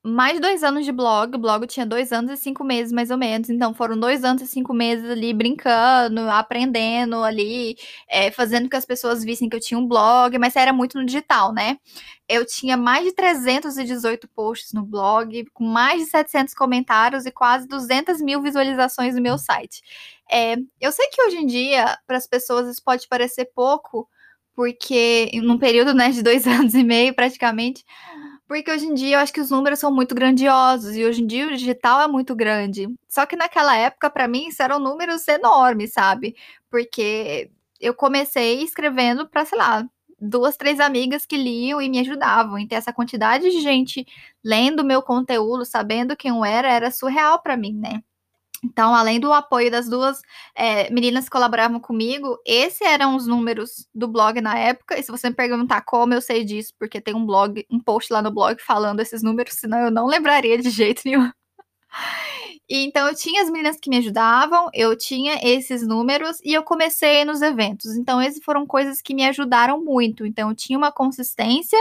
mais 0.02 0.40
dois 0.40 0.64
anos 0.64 0.86
de 0.86 0.92
blog. 0.92 1.36
O 1.36 1.38
blog 1.38 1.66
tinha 1.66 1.84
dois 1.84 2.12
anos 2.12 2.30
e 2.30 2.36
cinco 2.38 2.64
meses, 2.64 2.92
mais 2.92 3.10
ou 3.10 3.18
menos. 3.18 3.50
Então, 3.50 3.74
foram 3.74 3.98
dois 3.98 4.24
anos 4.24 4.40
e 4.42 4.46
cinco 4.46 4.72
meses 4.72 5.10
ali 5.10 5.34
brincando, 5.34 6.20
aprendendo 6.30 7.22
ali, 7.22 7.76
é, 8.08 8.30
fazendo 8.30 8.70
que 8.70 8.76
as 8.76 8.86
pessoas 8.86 9.22
vissem 9.22 9.50
que 9.50 9.56
eu 9.56 9.60
tinha 9.60 9.78
um 9.78 9.86
blog, 9.86 10.38
mas 10.38 10.56
era 10.56 10.72
muito 10.72 10.98
no 10.98 11.04
digital, 11.04 11.52
né? 11.52 11.76
Eu 12.26 12.46
tinha 12.46 12.74
mais 12.74 13.04
de 13.04 13.12
318 13.12 14.26
posts 14.28 14.72
no 14.72 14.82
blog, 14.82 15.44
com 15.52 15.64
mais 15.64 16.00
de 16.00 16.06
700 16.06 16.54
comentários 16.54 17.26
e 17.26 17.30
quase 17.30 17.68
200 17.68 18.20
mil 18.22 18.40
visualizações 18.40 19.14
no 19.14 19.20
meu 19.20 19.36
site. 19.36 19.82
É, 20.32 20.56
eu 20.80 20.90
sei 20.90 21.06
que 21.08 21.22
hoje 21.22 21.36
em 21.36 21.46
dia, 21.46 21.98
para 22.06 22.16
as 22.16 22.26
pessoas, 22.26 22.66
isso 22.68 22.82
pode 22.82 23.06
parecer 23.08 23.50
pouco, 23.54 24.08
porque 24.56 25.30
num 25.42 25.58
período 25.58 25.94
né, 25.94 26.10
de 26.10 26.22
dois 26.22 26.46
anos 26.48 26.74
e 26.74 26.82
meio 26.82 27.14
praticamente, 27.14 27.84
porque 28.48 28.70
hoje 28.70 28.86
em 28.86 28.94
dia 28.94 29.16
eu 29.16 29.20
acho 29.20 29.32
que 29.32 29.40
os 29.40 29.50
números 29.50 29.78
são 29.78 29.92
muito 29.92 30.14
grandiosos 30.14 30.96
e 30.96 31.04
hoje 31.04 31.22
em 31.22 31.26
dia 31.26 31.46
o 31.46 31.50
digital 31.50 32.00
é 32.00 32.08
muito 32.08 32.34
grande. 32.34 32.88
Só 33.08 33.26
que 33.26 33.36
naquela 33.36 33.76
época, 33.76 34.08
para 34.08 34.28
mim, 34.28 34.48
isso 34.48 34.62
eram 34.62 34.78
números 34.78 35.26
enormes, 35.28 35.92
sabe? 35.92 36.36
Porque 36.70 37.50
eu 37.80 37.92
comecei 37.94 38.62
escrevendo 38.62 39.28
para, 39.28 39.44
sei 39.44 39.58
lá, 39.58 39.84
duas, 40.20 40.56
três 40.56 40.80
amigas 40.80 41.26
que 41.26 41.36
liam 41.36 41.82
e 41.82 41.88
me 41.88 41.98
ajudavam. 42.00 42.58
E 42.58 42.68
ter 42.68 42.76
essa 42.76 42.92
quantidade 42.92 43.50
de 43.50 43.60
gente 43.60 44.06
lendo 44.44 44.84
meu 44.84 45.02
conteúdo, 45.02 45.64
sabendo 45.64 46.16
quem 46.16 46.30
eu 46.30 46.44
era, 46.44 46.70
era 46.72 46.90
surreal 46.90 47.42
para 47.42 47.56
mim, 47.56 47.74
né? 47.74 48.02
Então, 48.64 48.94
além 48.94 49.20
do 49.20 49.32
apoio 49.32 49.70
das 49.70 49.88
duas 49.88 50.20
é, 50.54 50.90
meninas 50.90 51.24
que 51.24 51.30
colaboravam 51.30 51.78
comigo, 51.78 52.38
esses 52.44 52.80
eram 52.80 53.16
os 53.16 53.26
números 53.26 53.86
do 53.94 54.08
blog 54.08 54.40
na 54.40 54.58
época. 54.58 54.98
E 54.98 55.02
se 55.02 55.10
você 55.10 55.28
me 55.28 55.36
perguntar 55.36 55.82
como 55.82 56.14
eu 56.14 56.20
sei 56.20 56.44
disso, 56.44 56.72
porque 56.78 57.00
tem 57.00 57.14
um 57.14 57.26
blog, 57.26 57.64
um 57.70 57.80
post 57.80 58.12
lá 58.12 58.22
no 58.22 58.30
blog 58.30 58.60
falando 58.60 59.00
esses 59.00 59.22
números, 59.22 59.54
senão 59.54 59.78
eu 59.78 59.90
não 59.90 60.06
lembraria 60.06 60.58
de 60.58 60.70
jeito 60.70 61.02
nenhum. 61.04 61.30
E, 62.68 62.84
então 62.84 63.06
eu 63.06 63.14
tinha 63.14 63.42
as 63.42 63.48
meninas 63.48 63.76
que 63.80 63.88
me 63.88 63.98
ajudavam, 63.98 64.68
eu 64.74 64.96
tinha 64.98 65.38
esses 65.40 65.86
números 65.86 66.40
e 66.44 66.52
eu 66.52 66.64
comecei 66.64 67.24
nos 67.24 67.40
eventos. 67.40 67.96
Então, 67.96 68.20
essas 68.20 68.42
foram 68.42 68.66
coisas 68.66 69.00
que 69.00 69.14
me 69.14 69.24
ajudaram 69.24 69.84
muito. 69.84 70.26
Então, 70.26 70.50
eu 70.50 70.56
tinha 70.56 70.76
uma 70.76 70.90
consistência 70.90 71.78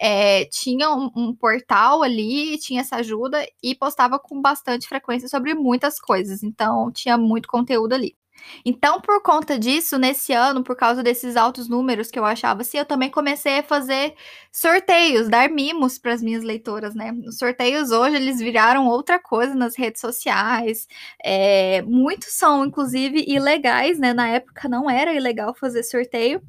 é, 0.00 0.46
tinha 0.46 0.90
um, 0.90 1.10
um, 1.14 1.34
portal 1.34 2.02
ali, 2.02 2.56
tinha 2.58 2.80
essa 2.80 2.96
ajuda 2.96 3.46
e 3.62 3.74
postava 3.74 4.18
com 4.18 4.40
bastante 4.40 4.88
frequência 4.88 5.28
sobre 5.28 5.54
muitas 5.54 6.00
coisas. 6.00 6.42
Então, 6.42 6.90
tinha 6.90 7.18
muito 7.18 7.46
conteúdo 7.48 7.94
ali. 7.94 8.16
Então, 8.64 9.00
por 9.00 9.22
conta 9.22 9.58
disso, 9.58 9.98
nesse 9.98 10.32
ano, 10.32 10.62
por 10.64 10.76
causa 10.76 11.02
desses 11.02 11.36
altos 11.36 11.68
números 11.68 12.10
que 12.10 12.18
eu 12.18 12.24
achava 12.24 12.62
assim, 12.62 12.78
eu 12.78 12.84
também 12.86 13.10
comecei 13.10 13.58
a 13.58 13.62
fazer 13.62 14.14
sorteios, 14.50 15.28
dar 15.28 15.50
mimos 15.50 15.98
para 15.98 16.14
as 16.14 16.22
minhas 16.22 16.42
leitoras, 16.42 16.94
né? 16.94 17.12
Os 17.26 17.38
sorteios 17.38 17.90
hoje 17.90 18.16
eles 18.16 18.38
viraram 18.38 18.86
outra 18.88 19.18
coisa 19.18 19.54
nas 19.54 19.76
redes 19.76 20.00
sociais. 20.00 20.86
É, 21.24 21.82
muitos 21.82 22.32
são, 22.32 22.64
inclusive, 22.64 23.24
ilegais, 23.28 23.98
né? 23.98 24.12
Na 24.14 24.28
época 24.28 24.68
não 24.68 24.88
era 24.90 25.12
ilegal 25.12 25.54
fazer 25.54 25.82
sorteio. 25.82 26.40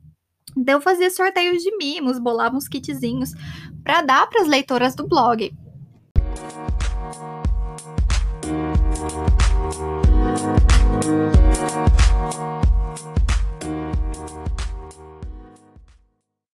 Então 0.55 0.75
eu 0.75 0.81
fazia 0.81 1.09
sorteios 1.09 1.63
de 1.63 1.75
mimos, 1.77 2.19
bolava 2.19 2.55
uns 2.55 2.67
kitzinhos 2.67 3.33
para 3.83 4.01
dar 4.01 4.27
para 4.27 4.41
as 4.41 4.47
leitoras 4.47 4.95
do 4.95 5.07
blog. 5.07 5.53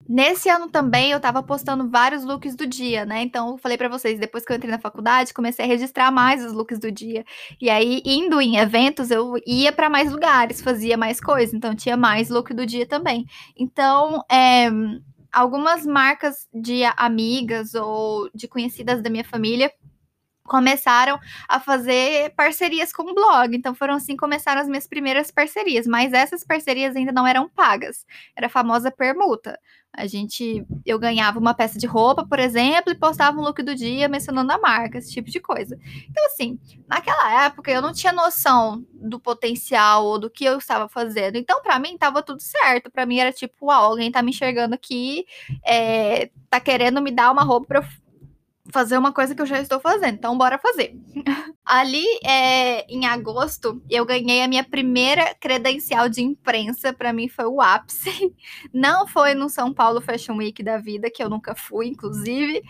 Nesse 0.08 0.50
ano 0.50 0.70
também 0.70 1.12
eu 1.12 1.20
tava 1.20 1.42
postando 1.42 1.90
vários 1.90 2.24
looks 2.24 2.56
do 2.56 2.68
dia, 2.68 3.06
né? 3.06 3.22
Então 3.22 3.52
eu 3.52 3.58
falei 3.58 3.78
para 3.78 3.88
vocês, 3.90 4.20
depois 4.20 4.46
que 4.46 4.52
eu 4.52 4.58
entrei 4.58 4.72
na 4.72 4.80
faculdade, 4.80 5.34
comecei 5.34 5.64
a 5.66 5.68
registrar 5.68 6.12
mais 6.12 6.44
os 6.44 6.54
looks 6.54 6.80
do 6.80 6.92
dia. 6.92 7.24
E 7.60 7.70
aí, 7.70 8.02
indo 8.06 8.42
em 8.42 8.58
eventos, 8.58 9.12
eu 9.12 9.36
ia 9.46 9.72
para 9.72 9.90
mais 9.90 10.12
lugares, 10.12 10.62
fazia 10.62 10.98
mais 10.98 11.22
coisas, 11.22 11.54
então 11.54 11.76
tinha 11.76 11.96
mais 11.96 12.30
look 12.30 12.54
do 12.54 12.66
dia 12.66 12.86
também. 12.86 13.26
Então, 13.58 14.24
é, 14.30 14.70
algumas 15.32 15.86
marcas 15.86 16.48
de 16.54 16.84
amigas 16.98 17.74
ou 17.74 18.30
de 18.36 18.48
conhecidas 18.48 19.02
da 19.02 19.10
minha 19.10 19.24
família 19.24 19.72
começaram 20.44 21.18
a 21.48 21.60
fazer 21.60 22.34
parcerias 22.36 22.92
com 22.92 23.04
o 23.04 23.16
blog. 23.16 23.56
Então 23.56 23.74
foram 23.74 23.96
assim 23.96 24.18
começaram 24.18 24.62
as 24.62 24.68
minhas 24.68 24.86
primeiras 24.88 25.32
parcerias, 25.32 25.88
mas 25.88 26.12
essas 26.12 26.44
parcerias 26.44 26.96
ainda 26.96 27.12
não 27.14 27.26
eram 27.26 27.48
pagas. 27.48 28.06
Era 28.36 28.48
a 28.48 28.50
famosa 28.50 28.92
permuta. 28.92 29.58
A 29.94 30.08
gente 30.08 30.66
eu 30.86 30.98
ganhava 30.98 31.38
uma 31.38 31.54
peça 31.54 31.78
de 31.78 31.86
roupa, 31.86 32.26
por 32.26 32.40
exemplo, 32.40 32.92
e 32.92 32.98
postava 32.98 33.38
um 33.38 33.42
look 33.42 33.62
do 33.62 33.76
dia 33.76 34.08
mencionando 34.08 34.52
a 34.52 34.58
marca, 34.58 34.98
esse 34.98 35.12
tipo 35.12 35.30
de 35.30 35.40
coisa. 35.40 35.78
Então 36.10 36.26
assim, 36.28 36.60
naquela 36.88 37.46
época 37.46 37.70
eu 37.70 37.82
não 37.82 37.92
tinha 37.92 38.14
noção 38.14 38.86
do 38.94 39.20
potencial 39.20 40.06
ou 40.06 40.18
do 40.18 40.30
que 40.30 40.46
eu 40.46 40.58
estava 40.58 40.88
fazendo. 40.88 41.36
Então 41.36 41.62
para 41.62 41.78
mim 41.80 41.98
tava 41.98 42.24
tudo 42.24 42.42
certo. 42.42 42.90
Para 42.90 43.06
mim 43.06 43.20
era 43.20 43.32
tipo, 43.32 43.68
uau, 43.68 43.92
alguém 43.92 44.12
tá 44.12 44.22
me 44.22 44.32
enxergando 44.32 44.76
aqui, 44.76 45.26
é, 45.66 46.30
tá 46.50 46.60
querendo 46.60 47.02
me 47.02 47.12
dar 47.12 47.32
uma 47.32 47.44
roupa 47.44 47.68
para 47.68 48.01
fazer 48.72 48.98
uma 48.98 49.12
coisa 49.12 49.36
que 49.36 49.42
eu 49.42 49.46
já 49.46 49.60
estou 49.60 49.80
fazendo, 49.80 50.16
então 50.16 50.38
bora 50.38 50.58
fazer. 50.58 50.96
Ali, 51.66 52.06
é, 52.26 52.86
em 52.92 53.06
agosto, 53.06 53.82
eu 53.90 54.06
ganhei 54.06 54.42
a 54.42 54.48
minha 54.48 54.64
primeira 54.64 55.36
credencial 55.36 56.10
de 56.10 56.22
imprensa, 56.22 56.94
para 56.94 57.14
mim 57.14 57.28
foi 57.28 57.46
o 57.46 57.62
ápice. 57.62 58.34
Não 58.74 59.08
foi 59.08 59.34
no 59.34 59.50
São 59.50 59.74
Paulo 59.74 60.02
Fashion 60.02 60.38
Week 60.38 60.62
da 60.64 60.78
vida, 60.78 61.10
que 61.10 61.24
eu 61.24 61.30
nunca 61.30 61.56
fui, 61.56 61.88
inclusive, 61.88 62.62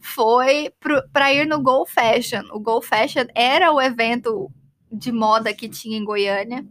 foi 0.00 0.72
para 1.12 1.32
ir 1.32 1.46
no 1.46 1.60
Go 1.60 1.86
Fashion. 1.86 2.42
O 2.52 2.60
Go 2.60 2.80
Fashion 2.80 3.26
era 3.34 3.72
o 3.72 3.80
evento 3.80 4.50
de 4.90 5.10
moda 5.12 5.52
que 5.52 5.68
tinha 5.68 5.98
em 5.98 6.04
Goiânia 6.04 6.64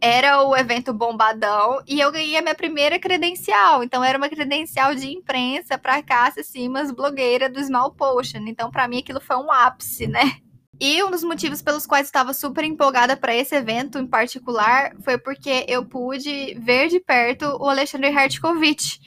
era 0.00 0.42
o 0.42 0.56
evento 0.56 0.92
bombadão 0.92 1.82
e 1.86 2.00
eu 2.00 2.10
ganhei 2.10 2.36
a 2.36 2.42
minha 2.42 2.54
primeira 2.54 2.98
credencial. 2.98 3.84
Então 3.84 4.02
era 4.02 4.16
uma 4.16 4.28
credencial 4.28 4.94
de 4.94 5.10
imprensa 5.10 5.76
para 5.76 6.02
Cássia 6.02 6.42
Simas, 6.42 6.90
blogueira 6.90 7.48
do 7.48 7.62
Small 7.62 7.92
Potion. 7.92 8.46
Então 8.46 8.70
para 8.70 8.88
mim 8.88 8.98
aquilo 8.98 9.20
foi 9.20 9.36
um 9.36 9.52
ápice, 9.52 10.06
né? 10.06 10.36
E 10.80 11.02
um 11.04 11.10
dos 11.10 11.22
motivos 11.22 11.60
pelos 11.60 11.86
quais 11.86 12.06
estava 12.06 12.32
super 12.32 12.64
empolgada 12.64 13.14
para 13.14 13.36
esse 13.36 13.54
evento 13.54 13.98
em 13.98 14.06
particular 14.06 14.92
foi 15.04 15.18
porque 15.18 15.66
eu 15.68 15.84
pude 15.84 16.54
ver 16.58 16.88
de 16.88 16.98
perto 16.98 17.44
o 17.60 17.68
Alexandre 17.68 18.08
Hartkovich, 18.08 18.98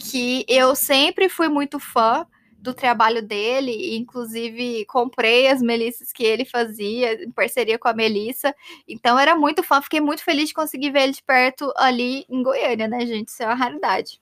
que 0.00 0.44
eu 0.48 0.74
sempre 0.74 1.28
fui 1.28 1.48
muito 1.48 1.78
fã 1.78 2.26
do 2.62 2.72
trabalho 2.72 3.20
dele, 3.20 3.72
e 3.72 3.96
inclusive 3.96 4.84
comprei 4.86 5.48
as 5.48 5.60
melissas 5.60 6.12
que 6.12 6.22
ele 6.22 6.44
fazia 6.44 7.24
em 7.24 7.30
parceria 7.32 7.76
com 7.76 7.88
a 7.88 7.92
Melissa. 7.92 8.54
Então 8.86 9.18
era 9.18 9.34
muito 9.34 9.64
fã, 9.64 9.82
fiquei 9.82 10.00
muito 10.00 10.22
feliz 10.22 10.48
de 10.48 10.54
conseguir 10.54 10.92
ver 10.92 11.02
ele 11.02 11.12
de 11.12 11.22
perto 11.24 11.72
ali 11.76 12.24
em 12.30 12.40
Goiânia, 12.40 12.86
né, 12.86 13.04
gente? 13.04 13.28
Isso 13.28 13.42
é 13.42 13.46
uma 13.46 13.56
raridade. 13.56 14.20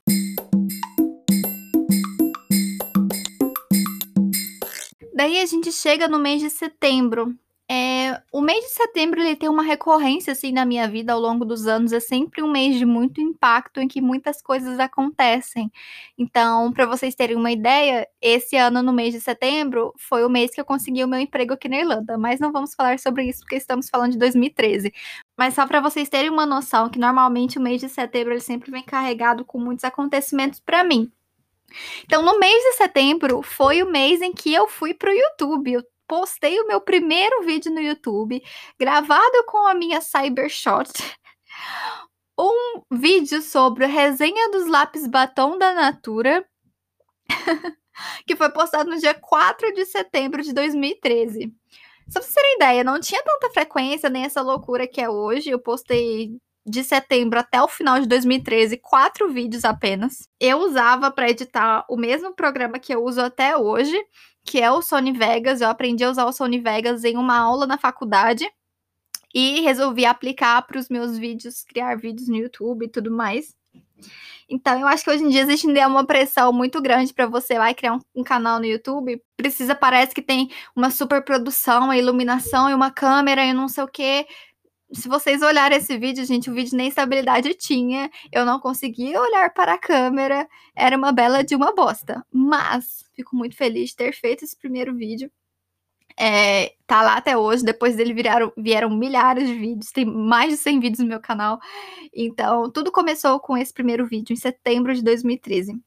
Daí 5.13 5.39
a 5.39 5.45
gente 5.45 5.71
chega 5.71 6.07
no 6.07 6.17
mês 6.17 6.41
de 6.41 6.49
setembro. 6.49 7.35
É, 7.73 8.21
o 8.33 8.41
mês 8.41 8.65
de 8.65 8.71
setembro 8.71 9.21
ele 9.21 9.33
tem 9.33 9.47
uma 9.47 9.63
recorrência 9.63 10.33
assim 10.33 10.51
na 10.51 10.65
minha 10.65 10.89
vida 10.89 11.13
ao 11.13 11.19
longo 11.21 11.45
dos 11.45 11.67
anos. 11.67 11.93
É 11.93 12.01
sempre 12.01 12.43
um 12.43 12.51
mês 12.51 12.77
de 12.77 12.85
muito 12.85 13.21
impacto 13.21 13.79
em 13.79 13.87
que 13.87 14.01
muitas 14.01 14.41
coisas 14.41 14.77
acontecem. 14.77 15.71
Então, 16.17 16.73
para 16.73 16.85
vocês 16.85 17.15
terem 17.15 17.37
uma 17.37 17.49
ideia, 17.49 18.05
esse 18.21 18.57
ano 18.57 18.83
no 18.83 18.91
mês 18.91 19.13
de 19.13 19.21
setembro 19.21 19.93
foi 19.97 20.25
o 20.25 20.29
mês 20.29 20.51
que 20.51 20.59
eu 20.59 20.65
consegui 20.65 21.01
o 21.01 21.07
meu 21.07 21.17
emprego 21.17 21.53
aqui 21.53 21.69
na 21.69 21.77
Irlanda. 21.77 22.17
Mas 22.17 22.41
não 22.41 22.51
vamos 22.51 22.75
falar 22.75 22.99
sobre 22.99 23.23
isso 23.23 23.39
porque 23.39 23.55
estamos 23.55 23.87
falando 23.89 24.11
de 24.11 24.17
2013. 24.17 24.91
Mas 25.37 25.53
só 25.53 25.65
para 25.65 25.79
vocês 25.79 26.09
terem 26.09 26.29
uma 26.29 26.45
noção 26.45 26.89
que 26.89 26.99
normalmente 26.99 27.57
o 27.57 27.61
mês 27.61 27.79
de 27.79 27.87
setembro 27.87 28.33
ele 28.33 28.41
sempre 28.41 28.69
vem 28.69 28.83
carregado 28.83 29.45
com 29.45 29.57
muitos 29.57 29.85
acontecimentos 29.85 30.59
para 30.59 30.83
mim. 30.83 31.09
Então, 32.03 32.21
no 32.21 32.37
mês 32.37 32.61
de 32.63 32.73
setembro 32.73 33.41
foi 33.41 33.81
o 33.81 33.89
mês 33.89 34.21
em 34.21 34.33
que 34.33 34.53
eu 34.53 34.67
fui 34.67 34.93
para 34.93 35.09
o 35.09 35.13
YouTube. 35.13 35.71
Eu 35.71 35.83
postei 36.11 36.59
o 36.59 36.67
meu 36.67 36.81
primeiro 36.81 37.41
vídeo 37.45 37.71
no 37.71 37.79
YouTube, 37.79 38.43
gravado 38.77 39.45
com 39.47 39.65
a 39.65 39.73
minha 39.73 40.01
Cybershot. 40.01 40.91
Um 42.37 42.81
vídeo 42.91 43.41
sobre 43.41 43.85
a 43.85 43.87
resenha 43.87 44.51
dos 44.51 44.67
lápis 44.67 45.07
batom 45.07 45.57
da 45.57 45.73
Natura, 45.73 46.45
que 48.27 48.35
foi 48.35 48.51
postado 48.51 48.89
no 48.89 48.99
dia 48.99 49.13
4 49.13 49.73
de 49.73 49.85
setembro 49.85 50.43
de 50.43 50.51
2013. 50.51 51.49
Só 52.09 52.19
pra 52.19 52.23
vocês 52.23 52.33
terem 52.33 52.55
ideia, 52.55 52.83
não 52.83 52.99
tinha 52.99 53.23
tanta 53.23 53.49
frequência 53.51 54.09
nem 54.09 54.25
essa 54.25 54.41
loucura 54.41 54.85
que 54.85 54.99
é 54.99 55.09
hoje. 55.09 55.49
Eu 55.49 55.59
postei 55.59 56.35
de 56.65 56.83
setembro 56.83 57.39
até 57.39 57.61
o 57.61 57.69
final 57.69 58.01
de 58.01 58.07
2013, 58.07 58.75
quatro 58.77 59.31
vídeos 59.31 59.63
apenas. 59.63 60.27
Eu 60.39 60.59
usava 60.59 61.09
para 61.09 61.29
editar 61.29 61.85
o 61.89 61.95
mesmo 61.95 62.35
programa 62.35 62.79
que 62.79 62.93
eu 62.93 63.01
uso 63.01 63.21
até 63.21 63.55
hoje, 63.55 63.97
que 64.43 64.59
é 64.59 64.71
o 64.71 64.81
Sony 64.81 65.11
Vegas. 65.11 65.61
Eu 65.61 65.69
aprendi 65.69 66.03
a 66.03 66.09
usar 66.09 66.25
o 66.25 66.31
Sony 66.33 66.59
Vegas 66.59 67.03
em 67.03 67.17
uma 67.17 67.37
aula 67.37 67.67
na 67.67 67.77
faculdade 67.77 68.49
e 69.33 69.61
resolvi 69.61 70.05
aplicar 70.05 70.61
para 70.63 70.79
os 70.79 70.89
meus 70.89 71.17
vídeos, 71.17 71.63
criar 71.63 71.95
vídeos 71.95 72.27
no 72.27 72.35
YouTube 72.35 72.85
e 72.85 72.89
tudo 72.89 73.11
mais. 73.11 73.55
Então, 74.49 74.77
eu 74.77 74.85
acho 74.85 75.05
que 75.05 75.09
hoje 75.09 75.23
em 75.23 75.29
dia 75.29 75.41
existe 75.41 75.65
uma 75.65 76.05
pressão 76.05 76.51
muito 76.51 76.81
grande 76.81 77.13
para 77.13 77.25
você 77.25 77.57
vai 77.57 77.73
criar 77.73 77.93
um, 77.93 77.99
um, 78.13 78.23
canal 78.23 78.59
no 78.59 78.65
YouTube. 78.65 79.21
Precisa, 79.37 79.73
parece 79.73 80.13
que 80.13 80.21
tem 80.21 80.51
uma 80.75 80.89
super 80.91 81.23
produção, 81.23 81.85
uma 81.85 81.95
iluminação 81.95 82.69
e 82.69 82.73
uma 82.73 82.91
câmera 82.91 83.45
e 83.45 83.53
não 83.53 83.69
sei 83.69 83.83
o 83.83 83.87
quê. 83.87 84.27
Se 84.93 85.07
vocês 85.07 85.41
olharem 85.41 85.77
esse 85.77 85.97
vídeo, 85.97 86.25
gente, 86.25 86.49
o 86.49 86.53
vídeo 86.53 86.75
nem 86.75 86.89
estabilidade 86.89 87.53
tinha. 87.53 88.09
Eu 88.31 88.45
não 88.45 88.59
conseguia 88.59 89.21
olhar 89.21 89.53
para 89.53 89.73
a 89.73 89.77
câmera. 89.77 90.47
Era 90.75 90.97
uma 90.97 91.11
bela 91.11 91.43
de 91.43 91.55
uma 91.55 91.73
bosta. 91.73 92.25
Mas 92.31 93.03
fico 93.15 93.35
muito 93.35 93.55
feliz 93.55 93.91
de 93.91 93.95
ter 93.95 94.13
feito 94.13 94.43
esse 94.43 94.57
primeiro 94.57 94.95
vídeo. 94.95 95.31
É, 96.19 96.75
tá 96.85 97.01
lá 97.01 97.17
até 97.17 97.37
hoje, 97.37 97.63
depois 97.63 97.95
dele 97.95 98.13
viraram, 98.13 98.51
vieram 98.57 98.89
milhares 98.89 99.47
de 99.47 99.55
vídeos, 99.55 99.91
tem 99.91 100.05
mais 100.05 100.51
de 100.51 100.57
100 100.57 100.79
vídeos 100.79 100.99
no 100.99 101.07
meu 101.07 101.19
canal. 101.19 101.59
Então, 102.13 102.69
tudo 102.69 102.91
começou 102.91 103.39
com 103.39 103.57
esse 103.57 103.73
primeiro 103.73 104.05
vídeo, 104.05 104.33
em 104.33 104.37
setembro 104.37 104.93
de 104.93 105.01
2013. 105.03 105.81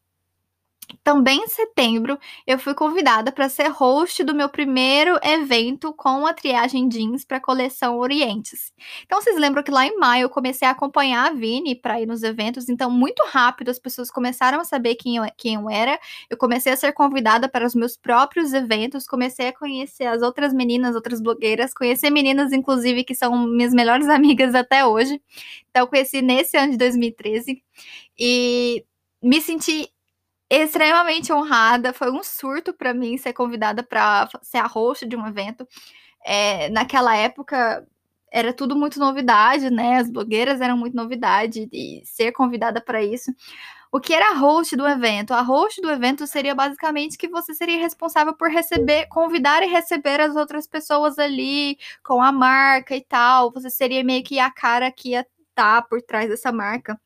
Também 1.02 1.42
em 1.42 1.48
setembro, 1.48 2.18
eu 2.46 2.58
fui 2.58 2.74
convidada 2.74 3.32
para 3.32 3.48
ser 3.48 3.68
host 3.68 4.22
do 4.24 4.34
meu 4.34 4.48
primeiro 4.48 5.18
evento 5.22 5.92
com 5.92 6.26
a 6.26 6.32
triagem 6.32 6.88
jeans 6.88 7.24
para 7.24 7.38
a 7.38 7.40
coleção 7.40 7.98
Orientes. 7.98 8.72
Então, 9.04 9.20
vocês 9.20 9.36
lembram 9.36 9.62
que 9.62 9.70
lá 9.70 9.86
em 9.86 9.96
maio 9.98 10.24
eu 10.24 10.30
comecei 10.30 10.66
a 10.66 10.70
acompanhar 10.70 11.30
a 11.30 11.34
Vini 11.34 11.74
para 11.74 12.00
ir 12.00 12.06
nos 12.06 12.22
eventos, 12.22 12.68
então, 12.68 12.90
muito 12.90 13.22
rápido 13.26 13.70
as 13.70 13.78
pessoas 13.78 14.10
começaram 14.10 14.60
a 14.60 14.64
saber 14.64 14.94
quem 14.96 15.16
eu, 15.16 15.24
quem 15.36 15.54
eu 15.54 15.68
era. 15.70 15.98
Eu 16.28 16.36
comecei 16.36 16.72
a 16.72 16.76
ser 16.76 16.92
convidada 16.92 17.48
para 17.48 17.66
os 17.66 17.74
meus 17.74 17.96
próprios 17.96 18.52
eventos, 18.52 19.06
comecei 19.06 19.48
a 19.48 19.52
conhecer 19.52 20.06
as 20.06 20.22
outras 20.22 20.52
meninas, 20.52 20.94
outras 20.94 21.20
blogueiras, 21.20 21.74
conhecer 21.74 22.10
meninas, 22.10 22.52
inclusive, 22.52 23.04
que 23.04 23.14
são 23.14 23.46
minhas 23.46 23.72
melhores 23.72 24.08
amigas 24.10 24.54
até 24.54 24.84
hoje. 24.84 25.20
Então, 25.70 25.82
eu 25.82 25.86
conheci 25.86 26.22
nesse 26.22 26.56
ano 26.56 26.72
de 26.72 26.78
2013 26.78 27.62
e 28.18 28.84
me 29.22 29.40
senti 29.40 29.88
extremamente 30.50 31.32
honrada. 31.32 31.92
Foi 31.92 32.10
um 32.10 32.22
surto 32.22 32.72
para 32.72 32.94
mim 32.94 33.16
ser 33.16 33.32
convidada 33.32 33.82
para 33.82 34.28
ser 34.42 34.58
a 34.58 34.66
host 34.66 35.06
de 35.06 35.16
um 35.16 35.26
evento. 35.26 35.66
É, 36.24 36.68
naquela 36.70 37.16
época 37.16 37.86
era 38.32 38.52
tudo 38.52 38.76
muito 38.76 38.98
novidade, 38.98 39.70
né? 39.70 39.98
As 39.98 40.10
blogueiras 40.10 40.60
eram 40.60 40.76
muito 40.76 40.96
novidade 40.96 41.68
e 41.72 42.02
ser 42.04 42.32
convidada 42.32 42.80
para 42.80 43.02
isso. 43.02 43.32
O 43.92 44.00
que 44.00 44.12
era 44.12 44.30
a 44.30 44.34
host 44.34 44.74
do 44.76 44.88
evento? 44.88 45.32
A 45.32 45.40
host 45.40 45.80
do 45.80 45.88
evento 45.88 46.26
seria 46.26 46.52
basicamente 46.52 47.16
que 47.16 47.28
você 47.28 47.54
seria 47.54 47.78
responsável 47.78 48.34
por 48.34 48.50
receber, 48.50 49.06
convidar 49.08 49.62
e 49.62 49.66
receber 49.66 50.20
as 50.20 50.34
outras 50.34 50.66
pessoas 50.66 51.16
ali 51.16 51.78
com 52.02 52.20
a 52.20 52.32
marca 52.32 52.96
e 52.96 53.02
tal. 53.02 53.52
Você 53.52 53.70
seria 53.70 54.02
meio 54.02 54.24
que 54.24 54.40
a 54.40 54.50
cara 54.50 54.90
que 54.90 55.10
ia 55.10 55.20
estar 55.20 55.80
tá 55.80 55.82
por 55.82 56.02
trás 56.02 56.28
dessa 56.28 56.50
marca 56.50 57.00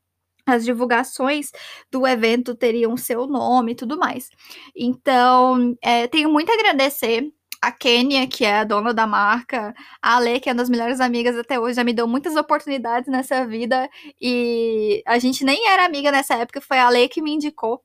as 0.49 0.65
divulgações 0.65 1.51
do 1.91 2.05
evento 2.07 2.55
teriam 2.55 2.95
seu 2.97 3.27
nome 3.27 3.73
e 3.73 3.75
tudo 3.75 3.97
mais. 3.97 4.29
Então, 4.75 5.77
é, 5.81 6.07
tenho 6.07 6.29
muito 6.29 6.51
a 6.51 6.55
agradecer 6.55 7.31
a 7.61 7.71
Kênia, 7.71 8.27
que 8.27 8.45
é 8.45 8.59
a 8.59 8.63
dona 8.63 8.93
da 8.93 9.05
marca, 9.05 9.73
a 10.01 10.15
Ale, 10.15 10.39
que 10.39 10.49
é 10.49 10.53
uma 10.53 10.57
das 10.59 10.69
melhores 10.69 10.99
amigas 11.01 11.37
até 11.37 11.59
hoje, 11.59 11.75
já 11.75 11.83
me 11.83 11.93
deu 11.93 12.07
muitas 12.07 12.35
oportunidades 12.35 13.09
nessa 13.09 13.45
vida 13.45 13.89
e 14.21 15.03
a 15.05 15.19
gente 15.19 15.43
nem 15.43 15.67
era 15.67 15.85
amiga 15.85 16.11
nessa 16.11 16.35
época, 16.35 16.61
foi 16.61 16.77
a 16.79 16.87
Ale 16.87 17.09
que 17.09 17.21
me 17.21 17.33
indicou. 17.33 17.83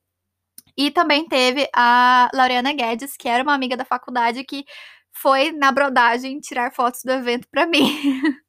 E 0.76 0.90
também 0.90 1.26
teve 1.28 1.68
a 1.75 2.30
Laureana 2.35 2.73
Guedes, 2.73 3.16
que 3.16 3.28
era 3.28 3.42
uma 3.42 3.54
amiga 3.54 3.76
da 3.76 3.85
faculdade 3.85 4.44
que 4.44 4.64
foi 5.12 5.52
na 5.52 5.71
brodagem 5.73 6.40
tirar 6.40 6.73
fotos 6.73 7.02
do 7.04 7.12
evento 7.12 7.49
para 7.49 7.66
mim. 7.66 7.80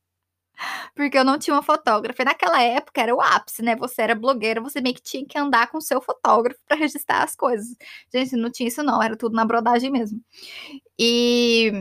porque 0.96 1.18
eu 1.18 1.24
não 1.24 1.38
tinha 1.38 1.56
uma 1.56 1.64
fotógrafa. 1.64 2.22
E 2.22 2.26
naquela 2.26 2.62
época 2.62 3.02
era 3.02 3.16
o 3.16 3.22
ápice, 3.22 3.62
né? 3.62 3.76
Você 3.76 4.02
era 4.02 4.16
blogueira, 4.16 4.62
você 4.62 4.82
meio 4.82 4.96
que 4.96 5.02
tinha 5.02 5.26
que 5.26 5.38
andar 5.38 5.68
com 5.68 5.80
seu 5.82 6.02
fotógrafo 6.02 6.60
para 6.68 6.78
registrar 6.78 7.24
as 7.24 7.36
coisas. 7.36 7.76
Gente, 8.14 8.36
não 8.36 8.52
tinha 8.52 8.68
isso 8.68 8.84
não, 8.84 9.02
era 9.02 9.16
tudo 9.18 9.36
na 9.36 9.46
brodagem 9.46 9.92
mesmo. 9.92 10.22
E 11.00 11.72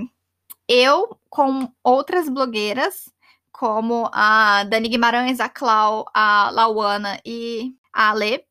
eu 0.68 1.18
com 1.30 1.68
outras 1.82 2.28
blogueiras, 2.28 3.12
como 3.52 4.08
a 4.12 4.64
Dani 4.64 4.88
Guimarães, 4.88 5.40
a 5.40 5.48
Clau, 5.48 6.06
a 6.14 6.50
Lauana 6.50 7.20
e 7.24 7.74
a 7.92 8.10
Ale, 8.10 8.44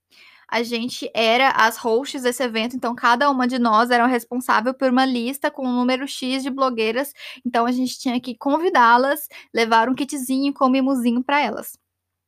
a 0.53 0.61
gente 0.61 1.09
era 1.15 1.49
as 1.49 1.77
hosts 1.77 2.21
desse 2.21 2.43
evento, 2.43 2.75
então 2.75 2.93
cada 2.93 3.27
uma 3.31 3.47
de 3.47 3.57
nós 3.57 3.89
era 3.89 4.05
responsável 4.05 4.71
por 4.71 4.91
uma 4.91 5.03
lista 5.03 5.49
com 5.49 5.67
um 5.67 5.73
número 5.73 6.07
X 6.07 6.43
de 6.43 6.51
blogueiras, 6.51 7.11
então 7.43 7.65
a 7.65 7.71
gente 7.71 7.97
tinha 7.97 8.21
que 8.21 8.35
convidá-las, 8.35 9.27
levar 9.51 9.89
um 9.89 9.95
kitzinho 9.95 10.53
com 10.53 10.67
um 10.67 10.69
mimozinho 10.69 11.23
para 11.23 11.41
elas. 11.41 11.75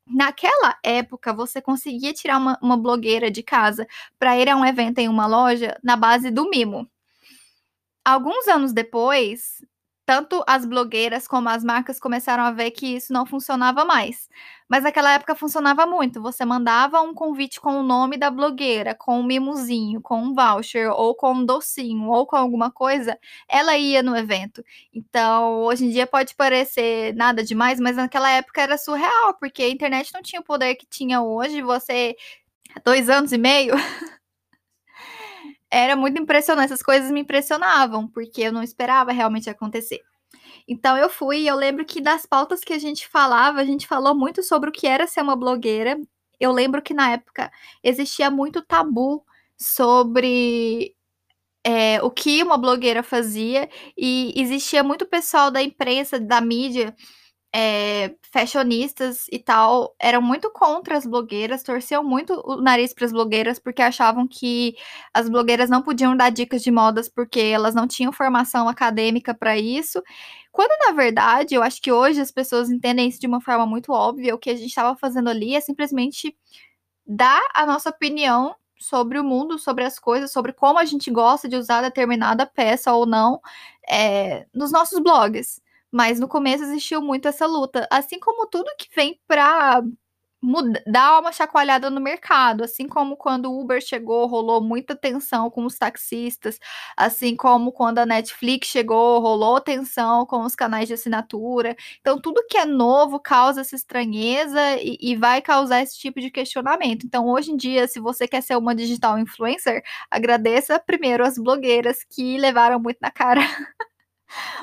Naquela 0.07 0.75
época, 0.83 1.31
você 1.33 1.61
conseguia 1.61 2.13
tirar 2.13 2.39
uma, 2.39 2.57
uma 2.63 2.75
blogueira 2.75 3.29
de 3.29 3.43
casa 3.43 3.85
para 4.17 4.35
ir 4.39 4.49
a 4.49 4.55
um 4.55 4.65
evento 4.65 4.97
em 4.97 5.07
uma 5.07 5.27
loja 5.27 5.79
na 5.83 5.95
base 5.95 6.31
do 6.31 6.49
mimo. 6.49 6.89
Alguns 8.03 8.47
anos 8.47 8.73
depois, 8.73 9.63
tanto 10.05 10.43
as 10.47 10.65
blogueiras 10.65 11.27
como 11.27 11.49
as 11.49 11.63
marcas 11.63 11.99
começaram 11.99 12.43
a 12.43 12.51
ver 12.51 12.71
que 12.71 12.95
isso 12.95 13.11
não 13.11 13.25
funcionava 13.25 13.83
mais. 13.83 14.29
Mas 14.69 14.83
naquela 14.83 15.11
época 15.13 15.35
funcionava 15.35 15.85
muito. 15.85 16.21
Você 16.21 16.43
mandava 16.45 17.01
um 17.01 17.13
convite 17.13 17.59
com 17.59 17.79
o 17.79 17.83
nome 17.83 18.17
da 18.17 18.29
blogueira, 18.31 18.95
com 18.95 19.19
um 19.19 19.23
mimozinho, 19.23 20.01
com 20.01 20.17
um 20.21 20.33
voucher, 20.33 20.91
ou 20.91 21.15
com 21.15 21.33
um 21.33 21.45
docinho, 21.45 22.09
ou 22.09 22.25
com 22.25 22.35
alguma 22.35 22.71
coisa, 22.71 23.17
ela 23.47 23.77
ia 23.77 24.01
no 24.03 24.15
evento. 24.15 24.63
Então, 24.93 25.61
hoje 25.63 25.85
em 25.85 25.91
dia 25.91 26.07
pode 26.07 26.35
parecer 26.35 27.13
nada 27.15 27.43
demais, 27.43 27.79
mas 27.79 27.95
naquela 27.97 28.29
época 28.31 28.61
era 28.61 28.77
surreal, 28.77 29.35
porque 29.39 29.63
a 29.63 29.69
internet 29.69 30.11
não 30.13 30.21
tinha 30.21 30.41
o 30.41 30.43
poder 30.43 30.75
que 30.75 30.85
tinha 30.87 31.21
hoje. 31.21 31.61
Você, 31.61 32.15
dois 32.85 33.09
anos 33.09 33.31
e 33.33 33.37
meio. 33.37 33.75
era 35.71 35.95
muito 35.95 36.21
impressionante, 36.21 36.65
essas 36.65 36.83
coisas 36.83 37.11
me 37.11 37.21
impressionavam, 37.21 38.07
porque 38.07 38.41
eu 38.41 38.51
não 38.53 38.63
esperava 38.63 39.11
realmente 39.11 39.49
acontecer. 39.49 40.01
Então 40.67 40.97
eu 40.97 41.09
fui, 41.09 41.39
e 41.41 41.47
eu 41.47 41.55
lembro 41.55 41.85
que 41.85 42.01
das 42.01 42.25
pautas 42.25 42.61
que 42.61 42.73
a 42.73 42.79
gente 42.79 43.07
falava, 43.07 43.59
a 43.61 43.65
gente 43.65 43.87
falou 43.87 44.15
muito 44.15 44.43
sobre 44.43 44.69
o 44.69 44.73
que 44.73 44.87
era 44.87 45.07
ser 45.07 45.21
uma 45.21 45.35
blogueira. 45.35 45.97
Eu 46.39 46.51
lembro 46.51 46.81
que 46.81 46.93
na 46.93 47.11
época 47.11 47.51
existia 47.83 48.31
muito 48.31 48.61
tabu 48.61 49.23
sobre 49.57 50.95
é, 51.63 52.01
o 52.03 52.11
que 52.11 52.43
uma 52.43 52.57
blogueira 52.57 53.03
fazia, 53.03 53.69
e 53.97 54.33
existia 54.35 54.83
muito 54.83 55.05
pessoal 55.05 55.49
da 55.51 55.63
imprensa, 55.63 56.19
da 56.19 56.41
mídia, 56.41 56.95
é, 57.57 58.13
fashionistas 58.33 59.27
e 59.31 59.39
tal 59.39 59.95
eram 59.97 60.21
muito 60.21 60.51
contra 60.51 60.97
as 60.97 61.05
blogueiras, 61.05 61.63
torciam 61.63 62.03
muito 62.03 62.33
o 62.45 62.57
nariz 62.61 62.93
para 62.93 63.05
as 63.05 63.13
blogueiras 63.13 63.57
porque 63.57 63.81
achavam 63.81 64.27
que 64.27 64.75
as 65.13 65.29
blogueiras 65.29 65.69
não 65.69 65.81
podiam 65.81 66.17
dar 66.17 66.31
dicas 66.31 66.61
de 66.61 66.69
modas 66.69 67.07
porque 67.07 67.39
elas 67.39 67.73
não 67.73 67.87
tinham 67.87 68.11
formação 68.11 68.67
acadêmica 68.67 69.33
para 69.33 69.57
isso. 69.57 70.03
Quando 70.51 70.71
na 70.85 70.91
verdade, 70.91 71.55
eu 71.55 71.63
acho 71.63 71.81
que 71.81 71.93
hoje 71.93 72.19
as 72.19 72.29
pessoas 72.31 72.69
entendem 72.69 73.07
isso 73.07 73.21
de 73.21 73.27
uma 73.27 73.39
forma 73.39 73.65
muito 73.65 73.93
óbvia, 73.93 74.35
o 74.35 74.37
que 74.37 74.49
a 74.49 74.55
gente 74.55 74.67
estava 74.67 74.97
fazendo 74.97 75.29
ali 75.29 75.55
é 75.55 75.61
simplesmente 75.61 76.35
dar 77.07 77.41
a 77.53 77.65
nossa 77.65 77.89
opinião 77.89 78.53
sobre 78.77 79.17
o 79.17 79.23
mundo, 79.23 79.57
sobre 79.57 79.85
as 79.85 79.97
coisas, 79.97 80.31
sobre 80.31 80.51
como 80.51 80.77
a 80.77 80.83
gente 80.85 81.09
gosta 81.09 81.47
de 81.47 81.55
usar 81.55 81.81
determinada 81.81 82.45
peça 82.45 82.91
ou 82.93 83.05
não 83.05 83.39
é, 83.89 84.45
nos 84.53 84.73
nossos 84.73 84.99
blogs. 84.99 85.61
Mas 85.95 86.19
no 86.19 86.27
começo 86.27 86.61
existiu 86.65 87.01
muito 87.01 87.25
essa 87.25 87.45
luta, 87.45 87.87
assim 87.89 88.19
como 88.19 88.45
tudo 88.47 88.69
que 88.77 88.89
vem 88.93 89.17
para 89.25 89.81
dar 90.85 91.21
uma 91.21 91.31
chacoalhada 91.31 91.89
no 91.89 92.01
mercado, 92.01 92.65
assim 92.65 92.85
como 92.85 93.15
quando 93.15 93.49
o 93.49 93.61
Uber 93.61 93.79
chegou, 93.81 94.27
rolou 94.27 94.61
muita 94.61 94.93
tensão 94.93 95.49
com 95.49 95.65
os 95.65 95.77
taxistas, 95.77 96.59
assim 96.97 97.33
como 97.33 97.71
quando 97.71 97.99
a 97.99 98.05
Netflix 98.05 98.67
chegou, 98.67 99.21
rolou 99.21 99.61
tensão 99.61 100.25
com 100.25 100.41
os 100.43 100.53
canais 100.53 100.89
de 100.89 100.93
assinatura. 100.95 101.77
Então, 102.01 102.19
tudo 102.19 102.45
que 102.49 102.57
é 102.57 102.65
novo 102.65 103.17
causa 103.17 103.61
essa 103.61 103.75
estranheza 103.77 104.59
e, 104.81 104.97
e 104.99 105.15
vai 105.15 105.41
causar 105.41 105.81
esse 105.81 105.97
tipo 105.97 106.19
de 106.19 106.29
questionamento. 106.29 107.05
Então, 107.05 107.25
hoje 107.27 107.51
em 107.51 107.57
dia, 107.57 107.87
se 107.87 108.01
você 108.01 108.27
quer 108.27 108.41
ser 108.41 108.57
uma 108.57 108.75
digital 108.75 109.17
influencer, 109.17 109.81
agradeça 110.11 110.77
primeiro 110.77 111.25
as 111.25 111.37
blogueiras 111.37 111.99
que 112.03 112.37
levaram 112.37 112.81
muito 112.81 112.97
na 113.01 113.11
cara 113.11 113.39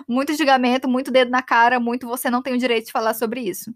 muito 0.09 0.35
julgamento, 0.37 0.89
muito 0.89 1.11
dedo 1.11 1.31
na 1.31 1.43
cara, 1.43 1.81
muito 1.81 2.07
você 2.07 2.31
não 2.31 2.43
tem 2.43 2.55
o 2.55 2.59
direito 2.59 2.87
de 2.87 2.93
falar 2.93 3.15
sobre 3.15 3.41
isso. 3.41 3.73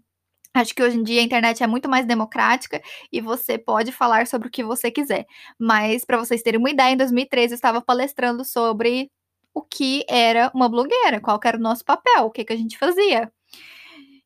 Acho 0.53 0.73
que 0.75 0.83
hoje 0.83 0.97
em 0.97 1.03
dia 1.03 1.21
a 1.21 1.23
internet 1.23 1.63
é 1.63 1.67
muito 1.67 1.89
mais 1.89 2.05
democrática 2.05 2.81
e 3.11 3.21
você 3.21 3.57
pode 3.57 3.91
falar 3.91 4.27
sobre 4.27 4.47
o 4.47 4.51
que 4.51 4.63
você 4.63 4.91
quiser. 4.91 5.25
Mas, 5.59 6.03
para 6.05 6.17
vocês 6.17 6.41
terem 6.41 6.59
uma 6.59 6.69
ideia, 6.71 6.93
em 6.93 6.97
2013 6.97 7.53
eu 7.53 7.55
estava 7.55 7.81
palestrando 7.81 8.43
sobre 8.45 9.11
o 9.53 9.61
que 9.63 10.05
era 10.09 10.51
uma 10.55 10.69
blogueira, 10.69 11.21
qual 11.21 11.39
era 11.43 11.57
o 11.57 11.61
nosso 11.61 11.83
papel, 11.85 12.25
o 12.25 12.31
que, 12.31 12.45
que 12.45 12.53
a 12.53 12.57
gente 12.57 12.77
fazia. 12.77 13.31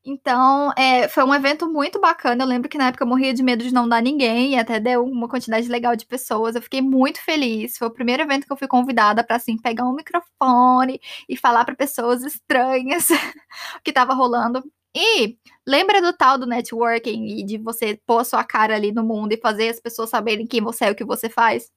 Então, 0.04 0.72
é, 0.76 1.06
foi 1.08 1.22
um 1.22 1.32
evento 1.32 1.70
muito 1.70 2.00
bacana. 2.00 2.42
Eu 2.42 2.48
lembro 2.48 2.68
que 2.68 2.76
na 2.76 2.88
época 2.88 3.04
eu 3.04 3.08
morria 3.08 3.32
de 3.32 3.42
medo 3.42 3.62
de 3.62 3.72
não 3.72 3.88
dar 3.88 4.02
ninguém, 4.02 4.54
e 4.54 4.58
até 4.58 4.80
deu 4.80 5.04
uma 5.04 5.28
quantidade 5.28 5.68
legal 5.68 5.94
de 5.94 6.04
pessoas. 6.04 6.56
Eu 6.56 6.62
fiquei 6.62 6.82
muito 6.82 7.22
feliz. 7.22 7.78
Foi 7.78 7.86
o 7.86 7.90
primeiro 7.92 8.22
evento 8.22 8.44
que 8.44 8.52
eu 8.52 8.56
fui 8.56 8.66
convidada 8.66 9.22
para 9.22 9.36
assim 9.36 9.56
pegar 9.56 9.84
um 9.84 9.94
microfone 9.94 11.00
e 11.28 11.36
falar 11.36 11.64
para 11.64 11.76
pessoas 11.76 12.24
estranhas 12.24 13.08
o 13.76 13.82
que 13.84 13.90
estava 13.90 14.12
rolando. 14.12 14.62
E 14.94 15.38
lembra 15.66 16.02
do 16.02 16.12
tal 16.12 16.36
do 16.36 16.46
networking 16.46 17.38
e 17.38 17.44
de 17.44 17.56
você 17.58 17.98
pôr 18.04 18.18
a 18.18 18.24
sua 18.24 18.44
cara 18.44 18.74
ali 18.74 18.92
no 18.92 19.04
mundo 19.04 19.32
e 19.32 19.40
fazer 19.40 19.68
as 19.68 19.80
pessoas 19.80 20.10
saberem 20.10 20.46
quem 20.46 20.60
você 20.60 20.86
é 20.86 20.88
e 20.88 20.92
o 20.92 20.94
que 20.96 21.04
você 21.04 21.28
faz? 21.28 21.70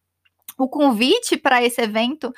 O 0.58 0.68
convite 0.70 1.38
para 1.38 1.64
esse 1.64 1.82
evento 1.82 2.34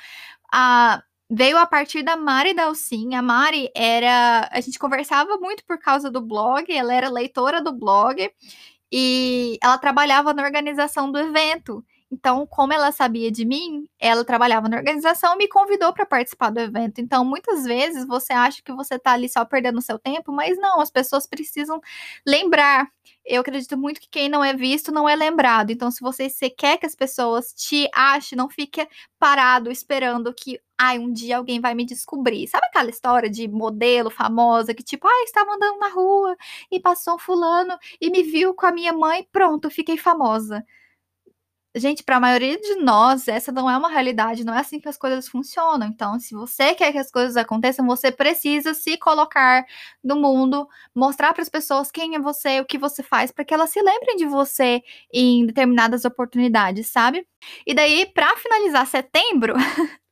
a, 0.52 1.02
veio 1.30 1.58
a 1.58 1.66
partir 1.66 2.02
da 2.02 2.16
Mari 2.16 2.54
Dalcin. 2.54 3.14
A 3.14 3.22
Mari 3.22 3.70
era. 3.74 4.48
A 4.50 4.60
gente 4.60 4.78
conversava 4.78 5.36
muito 5.38 5.64
por 5.64 5.78
causa 5.78 6.10
do 6.10 6.20
blog, 6.20 6.70
ela 6.72 6.94
era 6.94 7.08
leitora 7.08 7.62
do 7.62 7.72
blog 7.72 8.30
e 8.92 9.58
ela 9.62 9.78
trabalhava 9.78 10.32
na 10.32 10.42
organização 10.44 11.10
do 11.12 11.18
evento. 11.18 11.84
Então, 12.10 12.46
como 12.46 12.72
ela 12.72 12.90
sabia 12.90 13.30
de 13.30 13.44
mim, 13.44 13.86
ela 14.00 14.24
trabalhava 14.24 14.66
na 14.66 14.78
organização 14.78 15.34
e 15.34 15.36
me 15.38 15.48
convidou 15.48 15.92
para 15.92 16.06
participar 16.06 16.48
do 16.50 16.58
evento. 16.58 17.00
Então, 17.00 17.22
muitas 17.22 17.64
vezes 17.64 18.06
você 18.06 18.32
acha 18.32 18.62
que 18.62 18.72
você 18.72 18.94
está 18.94 19.12
ali 19.12 19.28
só 19.28 19.44
perdendo 19.44 19.82
seu 19.82 19.98
tempo, 19.98 20.32
mas 20.32 20.56
não, 20.58 20.80
as 20.80 20.90
pessoas 20.90 21.26
precisam 21.26 21.80
lembrar. 22.26 22.88
Eu 23.24 23.42
acredito 23.42 23.76
muito 23.76 24.00
que 24.00 24.08
quem 24.08 24.26
não 24.28 24.42
é 24.42 24.54
visto 24.54 24.90
não 24.90 25.06
é 25.06 25.14
lembrado. 25.14 25.70
Então, 25.70 25.90
se 25.90 26.00
você, 26.00 26.30
você 26.30 26.48
quer 26.48 26.78
que 26.78 26.86
as 26.86 26.94
pessoas 26.94 27.52
te 27.52 27.88
achem, 27.94 28.38
não 28.38 28.48
fique 28.48 28.88
parado 29.18 29.70
esperando 29.70 30.32
que 30.32 30.58
ai, 30.80 30.98
um 30.98 31.12
dia 31.12 31.36
alguém 31.36 31.60
vai 31.60 31.74
me 31.74 31.84
descobrir. 31.84 32.46
Sabe 32.48 32.66
aquela 32.68 32.88
história 32.88 33.28
de 33.28 33.46
modelo 33.48 34.10
famosa 34.10 34.72
que 34.74 34.82
tipo, 34.82 35.06
ai, 35.08 35.24
estava 35.24 35.52
andando 35.54 35.78
na 35.78 35.88
rua 35.88 36.36
e 36.70 36.80
passou 36.80 37.16
um 37.16 37.18
fulano 37.18 37.76
e 38.00 38.08
me 38.10 38.22
viu 38.22 38.54
com 38.54 38.64
a 38.66 38.72
minha 38.72 38.92
mãe, 38.92 39.26
pronto, 39.32 39.68
fiquei 39.70 39.98
famosa. 39.98 40.64
Gente, 41.78 42.02
para 42.02 42.16
a 42.16 42.20
maioria 42.20 42.58
de 42.58 42.76
nós, 42.76 43.28
essa 43.28 43.52
não 43.52 43.70
é 43.70 43.76
uma 43.76 43.88
realidade, 43.88 44.44
não 44.44 44.54
é 44.54 44.60
assim 44.60 44.80
que 44.80 44.88
as 44.88 44.96
coisas 44.98 45.28
funcionam. 45.28 45.86
Então, 45.86 46.18
se 46.18 46.34
você 46.34 46.74
quer 46.74 46.92
que 46.92 46.98
as 46.98 47.10
coisas 47.10 47.36
aconteçam, 47.36 47.86
você 47.86 48.10
precisa 48.10 48.74
se 48.74 48.96
colocar 48.96 49.64
no 50.02 50.16
mundo, 50.16 50.68
mostrar 50.94 51.32
para 51.32 51.42
as 51.42 51.48
pessoas 51.48 51.90
quem 51.90 52.16
é 52.16 52.18
você, 52.18 52.60
o 52.60 52.64
que 52.64 52.78
você 52.78 53.02
faz, 53.02 53.30
para 53.30 53.44
que 53.44 53.54
elas 53.54 53.70
se 53.70 53.80
lembrem 53.80 54.16
de 54.16 54.26
você 54.26 54.82
em 55.12 55.46
determinadas 55.46 56.04
oportunidades, 56.04 56.88
sabe? 56.88 57.26
E 57.66 57.74
daí, 57.74 58.06
para 58.06 58.36
finalizar 58.36 58.86
setembro, 58.86 59.54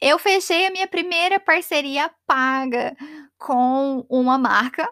eu 0.00 0.18
fechei 0.18 0.66
a 0.66 0.70
minha 0.70 0.86
primeira 0.86 1.40
parceria 1.40 2.10
paga 2.26 2.94
com 3.38 4.04
uma 4.08 4.38
marca 4.38 4.88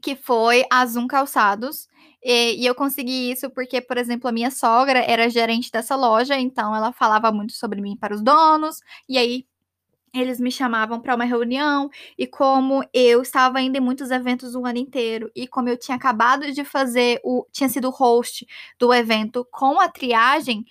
que 0.00 0.16
foi 0.16 0.64
a 0.70 0.84
Zoom 0.86 1.06
Calçados. 1.06 1.88
E, 2.24 2.62
e, 2.62 2.66
eu 2.66 2.74
consegui 2.74 3.30
isso 3.30 3.50
porque, 3.50 3.80
por 3.82 3.98
exemplo, 3.98 4.28
a 4.28 4.32
minha 4.32 4.50
sogra 4.50 5.00
era 5.00 5.28
gerente 5.28 5.70
dessa 5.70 5.94
loja, 5.94 6.38
então 6.38 6.74
ela 6.74 6.92
falava 6.92 7.30
muito 7.30 7.52
sobre 7.52 7.82
mim 7.82 7.96
para 7.96 8.14
os 8.14 8.22
donos, 8.22 8.80
e 9.08 9.18
aí 9.18 9.46
eles 10.14 10.40
me 10.40 10.50
chamavam 10.50 11.00
para 11.00 11.14
uma 11.14 11.24
reunião, 11.24 11.90
e 12.16 12.26
como 12.26 12.84
eu 12.94 13.20
estava 13.22 13.60
indo 13.60 13.76
em 13.76 13.80
muitos 13.80 14.10
eventos 14.10 14.54
o 14.54 14.64
ano 14.64 14.78
inteiro, 14.78 15.30
e 15.34 15.46
como 15.46 15.68
eu 15.68 15.76
tinha 15.76 15.96
acabado 15.96 16.50
de 16.52 16.64
fazer 16.64 17.20
o. 17.24 17.44
tinha 17.52 17.68
sido 17.68 17.90
host 17.90 18.46
do 18.78 18.94
evento 18.94 19.46
com 19.50 19.80
a 19.80 19.88
triagem, 19.88 20.64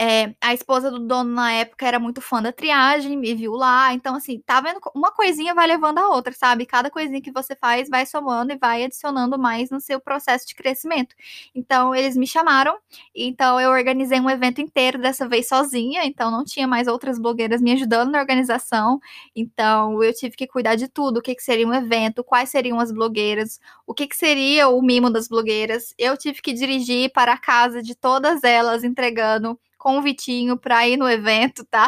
é, 0.00 0.32
a 0.40 0.54
esposa 0.54 0.92
do 0.92 1.00
dono 1.00 1.32
na 1.34 1.52
época 1.52 1.84
era 1.84 1.98
muito 1.98 2.20
fã 2.20 2.40
da 2.40 2.52
triagem, 2.52 3.16
me 3.16 3.34
viu 3.34 3.52
lá. 3.54 3.92
Então, 3.92 4.14
assim, 4.14 4.38
tá 4.46 4.60
vendo? 4.60 4.78
Uma 4.94 5.10
coisinha 5.10 5.54
vai 5.54 5.66
levando 5.66 5.98
a 5.98 6.08
outra, 6.08 6.32
sabe? 6.32 6.64
Cada 6.64 6.88
coisinha 6.88 7.20
que 7.20 7.32
você 7.32 7.56
faz 7.56 7.88
vai 7.88 8.06
somando 8.06 8.52
e 8.52 8.56
vai 8.56 8.84
adicionando 8.84 9.36
mais 9.36 9.70
no 9.70 9.80
seu 9.80 10.00
processo 10.00 10.46
de 10.46 10.54
crescimento. 10.54 11.16
Então, 11.52 11.92
eles 11.94 12.16
me 12.16 12.28
chamaram. 12.28 12.78
Então, 13.12 13.60
eu 13.60 13.70
organizei 13.70 14.20
um 14.20 14.30
evento 14.30 14.60
inteiro 14.60 14.98
dessa 14.98 15.28
vez 15.28 15.48
sozinha. 15.48 16.04
Então, 16.04 16.30
não 16.30 16.44
tinha 16.44 16.68
mais 16.68 16.86
outras 16.86 17.18
blogueiras 17.18 17.60
me 17.60 17.72
ajudando 17.72 18.12
na 18.12 18.20
organização. 18.20 19.00
Então, 19.34 20.00
eu 20.02 20.14
tive 20.14 20.36
que 20.36 20.46
cuidar 20.46 20.76
de 20.76 20.86
tudo. 20.86 21.18
O 21.18 21.22
que, 21.22 21.34
que 21.34 21.42
seria 21.42 21.66
um 21.66 21.74
evento, 21.74 22.22
quais 22.22 22.50
seriam 22.50 22.78
as 22.78 22.92
blogueiras, 22.92 23.58
o 23.84 23.92
que, 23.92 24.06
que 24.06 24.16
seria 24.16 24.68
o 24.68 24.80
mimo 24.80 25.10
das 25.10 25.26
blogueiras. 25.26 25.92
Eu 25.98 26.16
tive 26.16 26.40
que 26.40 26.52
dirigir 26.52 27.12
para 27.12 27.32
a 27.32 27.38
casa 27.38 27.82
de 27.82 27.96
todas 27.96 28.44
elas, 28.44 28.84
entregando 28.84 29.58
com 29.78 29.98
o 29.98 30.02
Vitinho 30.02 30.58
para 30.58 30.86
ir 30.88 30.96
no 30.96 31.08
evento, 31.08 31.64
tá? 31.66 31.86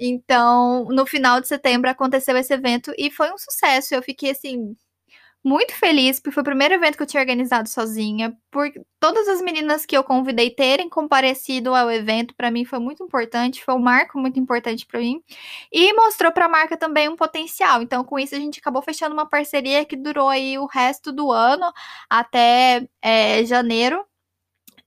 Então, 0.00 0.86
no 0.86 1.06
final 1.06 1.40
de 1.40 1.48
setembro 1.48 1.90
aconteceu 1.90 2.36
esse 2.36 2.54
evento 2.54 2.92
e 2.98 3.10
foi 3.10 3.30
um 3.32 3.38
sucesso. 3.38 3.94
Eu 3.94 4.02
fiquei 4.02 4.30
assim 4.30 4.74
muito 5.46 5.74
feliz, 5.76 6.18
porque 6.18 6.34
foi 6.34 6.40
o 6.40 6.44
primeiro 6.44 6.74
evento 6.74 6.96
que 6.96 7.02
eu 7.04 7.06
tinha 7.06 7.20
organizado 7.20 7.68
sozinha, 7.68 8.36
por 8.50 8.68
todas 8.98 9.28
as 9.28 9.40
meninas 9.40 9.86
que 9.86 9.96
eu 9.96 10.02
convidei 10.02 10.50
terem 10.50 10.88
comparecido 10.88 11.72
ao 11.72 11.88
evento, 11.88 12.34
para 12.34 12.50
mim 12.50 12.64
foi 12.64 12.80
muito 12.80 13.04
importante, 13.04 13.62
foi 13.64 13.74
um 13.74 13.78
marco 13.78 14.18
muito 14.18 14.40
importante 14.40 14.84
para 14.84 14.98
mim, 14.98 15.22
e 15.72 15.92
mostrou 15.94 16.32
para 16.32 16.46
a 16.46 16.48
marca 16.48 16.76
também 16.76 17.08
um 17.08 17.14
potencial. 17.14 17.80
Então, 17.80 18.02
com 18.02 18.18
isso 18.18 18.34
a 18.34 18.38
gente 18.38 18.58
acabou 18.58 18.82
fechando 18.82 19.14
uma 19.14 19.28
parceria 19.28 19.84
que 19.84 19.96
durou 19.96 20.28
aí 20.28 20.58
o 20.58 20.66
resto 20.66 21.12
do 21.12 21.30
ano 21.30 21.72
até 22.10 22.88
é, 23.00 23.44
janeiro 23.44 24.04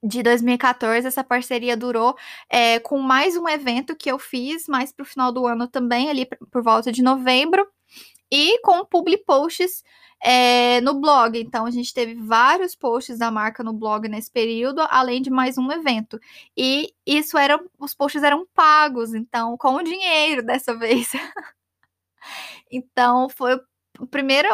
de 0.02 0.22
2014, 0.22 1.06
essa 1.06 1.22
parceria 1.22 1.76
durou 1.76 2.16
é, 2.48 2.78
com 2.80 2.98
mais 2.98 3.36
um 3.36 3.48
evento 3.48 3.94
que 3.94 4.10
eu 4.10 4.18
fiz, 4.18 4.66
mais 4.66 4.92
para 4.92 5.02
o 5.02 5.06
final 5.06 5.30
do 5.32 5.46
ano 5.46 5.68
também, 5.68 6.08
ali 6.08 6.26
por 6.50 6.62
volta 6.62 6.90
de 6.90 7.02
novembro, 7.02 7.66
e 8.30 8.58
com 8.62 8.84
publi 8.84 9.18
posts 9.18 9.82
é, 10.22 10.80
no 10.82 11.00
blog. 11.00 11.38
Então, 11.38 11.66
a 11.66 11.70
gente 11.70 11.92
teve 11.92 12.14
vários 12.14 12.74
posts 12.74 13.18
da 13.18 13.30
marca 13.30 13.62
no 13.64 13.72
blog 13.72 14.08
nesse 14.08 14.30
período, 14.30 14.80
além 14.90 15.20
de 15.20 15.30
mais 15.30 15.58
um 15.58 15.70
evento. 15.72 16.20
E 16.56 16.94
isso 17.06 17.36
era, 17.36 17.60
os 17.78 17.94
posts 17.94 18.22
eram 18.22 18.46
pagos, 18.54 19.14
então, 19.14 19.56
com 19.56 19.82
dinheiro 19.82 20.42
dessa 20.42 20.74
vez. 20.78 21.10
então, 22.70 23.28
foi 23.28 23.60
o 23.98 24.06
primeiro 24.06 24.48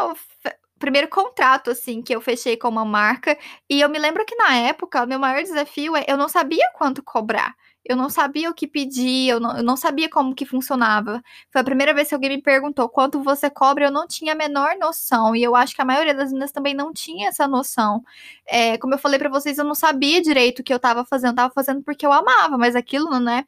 primeiro 0.77 1.07
contrato, 1.07 1.71
assim, 1.71 2.01
que 2.01 2.13
eu 2.15 2.21
fechei 2.21 2.57
com 2.57 2.69
uma 2.69 2.85
marca. 2.85 3.37
E 3.69 3.81
eu 3.81 3.89
me 3.89 3.99
lembro 3.99 4.25
que 4.25 4.35
na 4.35 4.55
época, 4.57 5.03
o 5.03 5.07
meu 5.07 5.19
maior 5.19 5.41
desafio 5.41 5.95
é 5.95 6.05
eu 6.07 6.17
não 6.17 6.29
sabia 6.29 6.69
quanto 6.77 7.03
cobrar. 7.03 7.55
Eu 7.89 7.95
não 7.95 8.09
sabia 8.09 8.49
o 8.49 8.53
que 8.53 8.67
pedir, 8.67 9.29
eu 9.29 9.39
não, 9.39 9.57
eu 9.57 9.63
não 9.63 9.77
sabia 9.77 10.09
como 10.09 10.35
que 10.35 10.45
funcionava. 10.45 11.21
Foi 11.49 11.61
a 11.61 11.63
primeira 11.63 11.93
vez 11.93 12.09
que 12.09 12.13
alguém 12.15 12.31
me 12.31 12.41
perguntou 12.41 12.89
quanto 12.89 13.23
você 13.23 13.49
cobra, 13.49 13.85
eu 13.85 13.91
não 13.91 14.05
tinha 14.05 14.33
a 14.33 14.35
menor 14.35 14.75
noção. 14.77 15.33
E 15.33 15.41
eu 15.41 15.55
acho 15.55 15.73
que 15.73 15.81
a 15.81 15.85
maioria 15.85 16.13
das 16.13 16.29
meninas 16.29 16.51
também 16.51 16.73
não 16.73 16.91
tinha 16.91 17.29
essa 17.29 17.47
noção. 17.47 18.03
É, 18.45 18.77
como 18.77 18.93
eu 18.93 18.97
falei 18.97 19.17
para 19.17 19.29
vocês, 19.29 19.57
eu 19.57 19.63
não 19.63 19.75
sabia 19.75 20.21
direito 20.21 20.59
o 20.59 20.63
que 20.63 20.73
eu 20.73 20.79
tava 20.79 21.05
fazendo. 21.05 21.31
Eu 21.31 21.35
tava 21.35 21.53
fazendo 21.53 21.81
porque 21.81 22.05
eu 22.05 22.11
amava, 22.11 22.57
mas 22.57 22.75
aquilo, 22.75 23.19
né? 23.21 23.45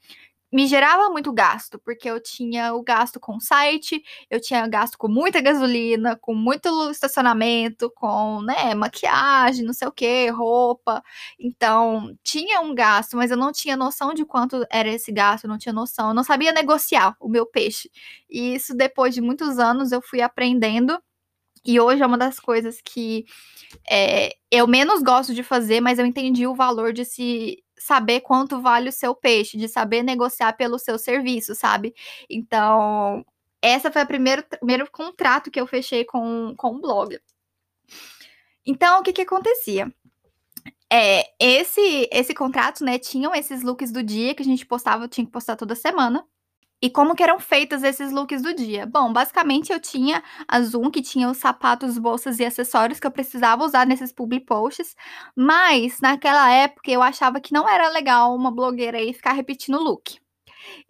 Me 0.52 0.68
gerava 0.68 1.10
muito 1.10 1.32
gasto, 1.32 1.80
porque 1.80 2.10
eu 2.10 2.22
tinha 2.22 2.74
o 2.74 2.82
gasto 2.84 3.20
com 3.20 3.40
site, 3.40 4.02
eu 4.30 4.42
tinha 4.42 4.68
gasto 4.68 4.98
com 4.98 5.08
muita 5.08 5.42
gasolina, 5.42 6.16
com 6.16 6.34
muito 6.34 6.90
estacionamento, 6.90 7.92
com, 7.92 8.42
né, 8.42 8.74
maquiagem, 8.74 9.66
não 9.66 9.74
sei 9.74 9.88
o 9.88 9.92
que, 9.92 10.30
roupa. 10.30 11.04
Então, 11.40 12.16
tinha 12.24 12.62
um 12.62 12.74
gasto, 12.74 13.16
mas 13.16 13.32
eu 13.32 13.38
não 13.38 13.52
tinha 13.52 13.78
noção 13.78 14.14
de 14.14 14.26
quanto 14.26 14.66
era 14.72 14.90
esse 14.90 15.12
gasto, 15.12 15.48
não 15.48 15.58
tinha 15.58 15.74
noção, 15.74 16.10
eu 16.10 16.14
não 16.16 16.24
sabia 16.24 16.52
negociar 16.52 17.16
o 17.20 17.30
meu 17.30 17.46
peixe. 17.46 17.90
E 18.30 18.56
isso, 18.56 18.76
depois 18.76 19.14
de 19.14 19.22
muitos 19.22 19.60
anos, 19.60 19.92
eu 19.92 20.02
fui 20.02 20.22
aprendendo. 20.22 21.00
E 21.66 21.80
hoje 21.80 22.02
é 22.02 22.06
uma 22.08 22.18
das 22.18 22.40
coisas 22.40 22.80
que 22.84 23.26
é, 23.90 24.32
eu 24.52 24.68
menos 24.68 25.02
gosto 25.04 25.34
de 25.34 25.44
fazer, 25.44 25.82
mas 25.82 26.00
eu 26.00 26.06
entendi 26.06 26.48
o 26.48 26.56
valor 26.56 26.94
de 26.94 27.06
se 27.06 27.64
saber 27.80 28.22
quanto 28.22 28.62
vale 28.62 28.90
o 28.90 28.94
seu 28.94 29.16
peixe, 29.16 29.58
de 29.58 29.68
saber 29.68 30.04
negociar 30.04 30.54
pelo 30.54 30.78
seu 30.78 31.00
serviço, 31.00 31.56
sabe? 31.56 31.96
Então, 32.30 33.26
essa 33.62 33.92
foi 33.92 34.04
o 34.04 34.08
primeiro, 34.08 34.44
primeiro 34.44 34.92
contrato 34.92 35.50
que 35.50 35.60
eu 35.60 35.66
fechei 35.66 36.06
com, 36.06 36.54
com 36.56 36.76
o 36.76 36.82
blog. 36.82 37.20
Então, 38.66 39.00
o 39.00 39.04
que 39.04 39.14
que 39.14 39.22
acontecia? 39.22 39.92
É, 40.92 41.24
esse 41.40 42.10
esse 42.12 42.34
contrato, 42.34 42.84
né, 42.84 42.98
tinham 42.98 43.34
esses 43.36 43.62
looks 43.64 43.92
do 43.92 44.02
dia 44.04 44.34
que 44.34 44.42
a 44.42 44.46
gente 44.46 44.66
postava, 44.66 45.08
tinha 45.08 45.26
que 45.26 45.32
postar 45.32 45.56
toda 45.56 45.76
semana. 45.76 46.26
E 46.82 46.90
como 46.90 47.14
que 47.16 47.22
eram 47.24 47.40
feitos 47.40 47.84
esses 47.84 48.12
looks 48.12 48.42
do 48.42 48.54
dia? 48.54 48.86
Bom, 48.86 49.12
basicamente 49.12 49.72
eu 49.72 49.80
tinha 49.80 50.24
a 50.48 50.62
Zoom, 50.62 50.90
que 50.90 51.02
tinha 51.02 51.30
os 51.30 51.38
sapatos, 51.38 51.98
bolsas 51.98 52.40
e 52.40 52.46
acessórios 52.46 53.00
que 53.00 53.08
eu 53.08 53.12
precisava 53.12 53.66
usar 53.66 53.86
nesses 53.86 54.14
public 54.14 54.46
posts, 54.46 54.96
mas 55.36 56.00
naquela 56.02 56.50
época 56.52 56.90
eu 56.90 57.02
achava 57.02 57.42
que 57.42 57.54
não 57.54 57.68
era 57.68 57.90
legal 57.90 58.34
uma 58.34 58.52
blogueira 58.52 58.98
aí 58.98 59.14
ficar 59.14 59.34
repetindo 59.34 59.76
o 59.78 59.84
look. 59.84 60.18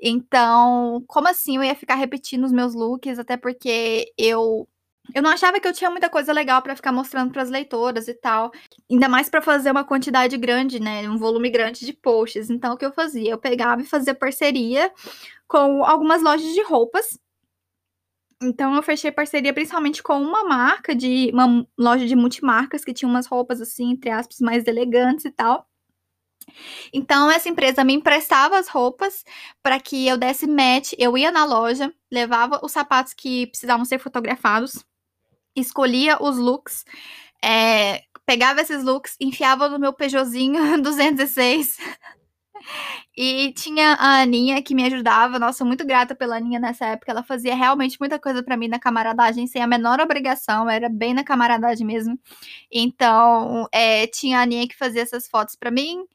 Então, 0.02 1.04
como 1.08 1.28
assim 1.28 1.58
eu 1.58 1.64
ia 1.64 1.76
ficar 1.76 1.96
repetindo 1.96 2.46
os 2.46 2.52
meus 2.52 2.74
looks? 2.76 3.20
Até 3.20 3.38
porque 3.38 4.12
eu 4.18 4.68
eu 5.16 5.24
não 5.24 5.32
achava 5.32 5.60
que 5.60 5.68
eu 5.68 5.74
tinha 5.74 5.90
muita 5.90 6.08
coisa 6.10 6.32
legal 6.32 6.62
para 6.62 6.76
ficar 6.76 6.92
mostrando 6.92 7.32
para 7.32 7.42
as 7.42 7.50
leitoras 7.50 8.08
e 8.08 8.14
tal. 8.14 8.52
Ainda 8.92 9.10
mais 9.10 9.28
para 9.30 9.42
fazer 9.42 9.72
uma 9.72 9.84
quantidade 9.84 10.38
grande, 10.38 10.80
né? 10.80 11.10
Um 11.10 11.18
volume 11.18 11.50
grande 11.50 11.86
de 11.86 11.94
posts. 11.94 12.50
Então, 12.50 12.74
o 12.74 12.78
que 12.78 12.86
eu 12.86 12.92
fazia? 12.94 13.32
Eu 13.32 13.38
pegava 13.40 13.82
e 13.82 13.86
fazia 13.86 14.14
parceria 14.14 14.92
com 15.50 15.84
algumas 15.84 16.22
lojas 16.22 16.54
de 16.54 16.64
roupas. 16.64 17.20
Então 18.42 18.74
eu 18.76 18.82
fechei 18.82 19.12
parceria 19.12 19.54
principalmente 19.54 20.02
com 20.02 20.22
uma 20.22 20.46
marca 20.46 20.96
de 20.96 21.30
uma 21.34 21.68
loja 21.78 22.08
de 22.08 22.16
multimarcas 22.16 22.86
que 22.86 22.94
tinha 22.94 23.10
umas 23.10 23.28
roupas 23.28 23.60
assim, 23.60 23.92
entre 23.92 24.10
aspas, 24.10 24.40
mais 24.40 24.66
elegantes 24.66 25.26
e 25.26 25.32
tal. 25.32 25.68
Então 26.94 27.30
essa 27.30 27.50
empresa 27.50 27.84
me 27.84 27.94
emprestava 27.94 28.58
as 28.58 28.70
roupas 28.70 29.26
para 29.62 29.80
que 29.80 30.08
eu 30.08 30.18
desse 30.18 30.48
match, 30.48 30.94
eu 30.98 31.18
ia 31.18 31.32
na 31.32 31.44
loja, 31.44 31.94
levava 32.10 32.62
os 32.64 32.72
sapatos 32.72 33.14
que 33.14 33.48
precisavam 33.48 33.84
ser 33.84 34.00
fotografados 34.00 34.86
escolhia 35.56 36.22
os 36.22 36.38
looks, 36.38 36.86
é, 37.44 38.04
pegava 38.26 38.62
esses 38.62 38.84
looks, 38.84 39.16
enfiava 39.20 39.70
no 39.70 39.80
meu 39.80 39.94
Peugeotzinho 39.94 40.82
206 40.82 41.78
e 43.16 43.54
tinha 43.54 43.94
a 43.94 44.22
Aninha 44.22 44.62
que 44.62 44.76
me 44.76 44.86
ajudava. 44.86 45.40
Nossa, 45.40 45.66
muito 45.66 45.86
grata 45.86 46.16
pela 46.16 46.38
Aninha 46.38 46.60
nessa 46.60 46.86
época. 46.88 47.12
Ela 47.12 47.24
fazia 47.24 47.56
realmente 47.56 47.98
muita 48.00 48.20
coisa 48.20 48.44
para 48.44 48.58
mim 48.58 48.68
na 48.68 48.80
camaradagem, 48.80 49.48
sem 49.48 49.62
a 49.62 49.68
menor 49.68 50.00
obrigação. 50.00 50.70
Era 50.70 50.90
bem 50.90 51.14
na 51.14 51.24
camaradagem 51.24 51.86
mesmo. 51.86 52.20
Então, 52.72 53.68
é, 53.72 54.08
tinha 54.08 54.40
a 54.40 54.42
Aninha 54.44 54.68
que 54.68 54.78
fazia 54.78 55.02
essas 55.02 55.28
fotos 55.28 55.56
para 55.56 55.72
mim. 55.72 56.06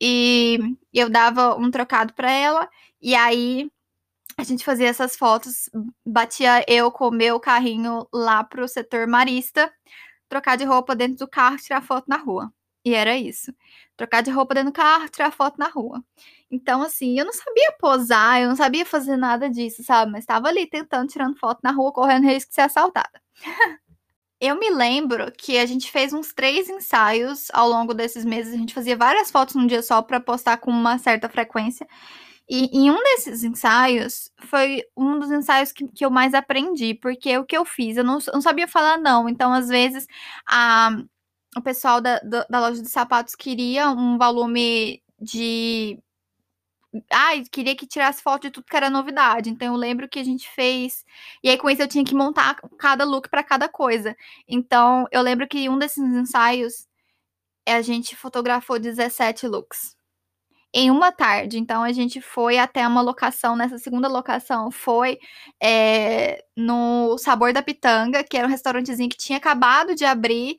E 0.00 0.58
eu 0.92 1.08
dava 1.10 1.56
um 1.56 1.70
trocado 1.70 2.14
para 2.14 2.30
ela. 2.30 2.68
E 3.00 3.14
aí 3.14 3.70
a 4.36 4.44
gente 4.44 4.64
fazia 4.64 4.88
essas 4.88 5.16
fotos, 5.16 5.68
batia 6.04 6.64
eu 6.68 6.90
com 6.90 7.08
o 7.08 7.10
meu 7.10 7.38
carrinho 7.38 8.06
lá 8.12 8.42
pro 8.42 8.66
setor 8.66 9.06
marista, 9.06 9.72
trocar 10.28 10.56
de 10.56 10.64
roupa 10.64 10.96
dentro 10.96 11.18
do 11.18 11.28
carro, 11.28 11.56
tirar 11.58 11.82
foto 11.82 12.06
na 12.08 12.16
rua. 12.16 12.52
E 12.84 12.94
era 12.94 13.16
isso. 13.16 13.52
Trocar 13.96 14.22
de 14.22 14.30
roupa 14.30 14.54
dentro 14.54 14.70
do 14.72 14.74
carro, 14.74 15.08
tirar 15.08 15.30
foto 15.30 15.58
na 15.58 15.68
rua. 15.68 16.02
Então, 16.50 16.82
assim, 16.82 17.18
eu 17.18 17.24
não 17.24 17.32
sabia 17.32 17.72
posar, 17.78 18.42
eu 18.42 18.48
não 18.48 18.56
sabia 18.56 18.84
fazer 18.84 19.16
nada 19.16 19.48
disso, 19.48 19.82
sabe? 19.84 20.10
Mas 20.10 20.20
estava 20.22 20.48
ali 20.48 20.66
tentando, 20.66 21.08
tirando 21.08 21.38
foto 21.38 21.60
na 21.62 21.70
rua, 21.70 21.92
correndo 21.92 22.26
risco 22.26 22.50
de 22.50 22.54
ser 22.56 22.62
assaltada. 22.62 23.22
eu 24.40 24.58
me 24.58 24.70
lembro 24.70 25.30
que 25.38 25.56
a 25.56 25.66
gente 25.66 25.90
fez 25.90 26.12
uns 26.12 26.32
três 26.32 26.68
ensaios 26.68 27.48
ao 27.52 27.68
longo 27.68 27.94
desses 27.94 28.24
meses. 28.24 28.52
A 28.52 28.56
gente 28.56 28.74
fazia 28.74 28.96
várias 28.96 29.30
fotos 29.30 29.54
num 29.54 29.66
dia 29.68 29.82
só 29.82 30.02
para 30.02 30.18
postar 30.18 30.56
com 30.56 30.70
uma 30.70 30.98
certa 30.98 31.28
frequência. 31.28 31.86
E 32.48 32.66
em 32.76 32.90
um 32.90 33.02
desses 33.04 33.44
ensaios, 33.44 34.32
foi 34.38 34.82
um 34.96 35.18
dos 35.18 35.30
ensaios 35.30 35.70
que, 35.72 35.86
que 35.88 36.04
eu 36.04 36.10
mais 36.10 36.34
aprendi, 36.34 36.92
porque 36.94 37.38
o 37.38 37.44
que 37.46 37.56
eu 37.56 37.64
fiz, 37.64 37.96
eu 37.96 38.04
não, 38.04 38.18
eu 38.26 38.32
não 38.34 38.42
sabia 38.42 38.66
falar 38.66 38.98
não. 38.98 39.28
Então, 39.28 39.52
às 39.52 39.68
vezes, 39.68 40.06
a, 40.46 40.90
o 41.56 41.62
pessoal 41.62 42.00
da, 42.00 42.18
da, 42.20 42.46
da 42.48 42.60
loja 42.60 42.82
de 42.82 42.88
sapatos 42.88 43.34
queria 43.34 43.90
um 43.90 44.18
volume 44.18 45.02
de 45.20 45.98
ai, 47.10 47.44
queria 47.50 47.74
que 47.76 47.86
tirasse 47.86 48.22
foto 48.22 48.42
de 48.42 48.50
tudo 48.50 48.66
que 48.66 48.76
era 48.76 48.90
novidade. 48.90 49.50
Então 49.50 49.68
eu 49.68 49.76
lembro 49.78 50.08
que 50.08 50.18
a 50.18 50.24
gente 50.24 50.48
fez. 50.50 51.04
E 51.42 51.48
aí 51.48 51.56
com 51.58 51.70
isso 51.70 51.82
eu 51.82 51.88
tinha 51.88 52.04
que 52.04 52.14
montar 52.14 52.56
cada 52.78 53.04
look 53.04 53.28
para 53.28 53.42
cada 53.42 53.68
coisa. 53.68 54.16
Então 54.48 55.06
eu 55.10 55.22
lembro 55.22 55.48
que 55.48 55.68
um 55.68 55.78
desses 55.78 55.98
ensaios 56.02 56.86
a 57.66 57.80
gente 57.82 58.16
fotografou 58.16 58.78
17 58.78 59.46
looks 59.48 59.96
em 60.74 60.90
uma 60.90 61.12
tarde. 61.12 61.58
Então 61.58 61.82
a 61.82 61.92
gente 61.92 62.20
foi 62.20 62.58
até 62.58 62.86
uma 62.86 63.02
locação, 63.02 63.56
nessa 63.56 63.78
segunda 63.78 64.08
locação 64.08 64.70
foi 64.70 65.18
é, 65.62 66.44
no 66.56 67.16
Sabor 67.18 67.52
da 67.52 67.62
Pitanga, 67.62 68.24
que 68.24 68.36
era 68.36 68.46
um 68.46 68.50
restaurantezinho 68.50 69.08
que 69.10 69.16
tinha 69.16 69.38
acabado 69.38 69.94
de 69.94 70.04
abrir. 70.04 70.58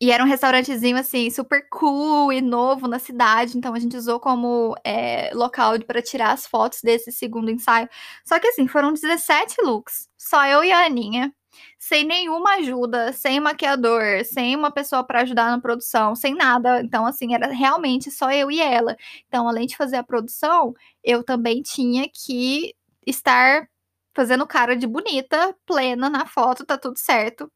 E 0.00 0.12
era 0.12 0.22
um 0.22 0.26
restaurantezinho, 0.26 0.96
assim, 0.96 1.28
super 1.30 1.66
cool 1.70 2.32
e 2.32 2.40
novo 2.40 2.86
na 2.86 2.98
cidade. 3.00 3.58
Então 3.58 3.74
a 3.74 3.78
gente 3.80 3.96
usou 3.96 4.20
como 4.20 4.76
é, 4.84 5.30
local 5.34 5.78
para 5.84 6.00
tirar 6.00 6.32
as 6.32 6.46
fotos 6.46 6.80
desse 6.82 7.10
segundo 7.10 7.50
ensaio. 7.50 7.88
Só 8.24 8.38
que, 8.38 8.46
assim, 8.48 8.68
foram 8.68 8.92
17 8.92 9.56
looks. 9.62 10.08
Só 10.16 10.44
eu 10.46 10.62
e 10.62 10.70
a 10.72 10.86
Aninha 10.86 11.32
sem 11.78 12.04
nenhuma 12.04 12.56
ajuda, 12.56 13.12
sem 13.12 13.40
maquiador, 13.40 14.24
sem 14.24 14.54
uma 14.56 14.70
pessoa 14.70 15.02
para 15.04 15.22
ajudar 15.22 15.50
na 15.50 15.60
produção, 15.60 16.14
sem 16.14 16.34
nada. 16.34 16.80
Então, 16.80 17.04
assim, 17.06 17.34
era 17.34 17.48
realmente 17.48 18.10
só 18.10 18.30
eu 18.30 18.50
e 18.50 18.60
ela. 18.60 18.96
Então, 19.26 19.48
além 19.48 19.66
de 19.66 19.76
fazer 19.76 19.96
a 19.96 20.02
produção, 20.04 20.74
eu 21.02 21.24
também 21.24 21.62
tinha 21.62 22.08
que 22.08 22.74
estar 23.06 23.68
fazendo 24.14 24.46
cara 24.46 24.76
de 24.76 24.86
bonita, 24.86 25.54
plena 25.66 26.10
na 26.10 26.26
foto, 26.26 26.64
tá 26.66 26.76
tudo 26.76 26.98
certo. 26.98 27.50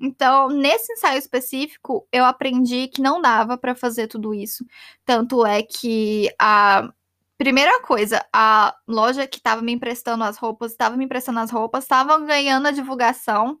Então, 0.00 0.48
nesse 0.48 0.92
ensaio 0.92 1.18
específico, 1.18 2.06
eu 2.12 2.24
aprendi 2.24 2.88
que 2.88 3.02
não 3.02 3.20
dava 3.20 3.58
para 3.58 3.74
fazer 3.74 4.06
tudo 4.06 4.32
isso. 4.34 4.64
Tanto 5.04 5.44
é 5.44 5.62
que 5.62 6.32
a 6.38 6.92
Primeira 7.38 7.80
coisa, 7.82 8.26
a 8.32 8.74
loja 8.86 9.24
que 9.28 9.36
estava 9.38 9.62
me 9.62 9.70
emprestando 9.70 10.24
as 10.24 10.36
roupas, 10.36 10.72
estava 10.72 10.96
me 10.96 11.04
emprestando 11.04 11.38
as 11.38 11.52
roupas, 11.52 11.84
estavam 11.84 12.26
ganhando 12.26 12.66
a 12.66 12.72
divulgação 12.72 13.60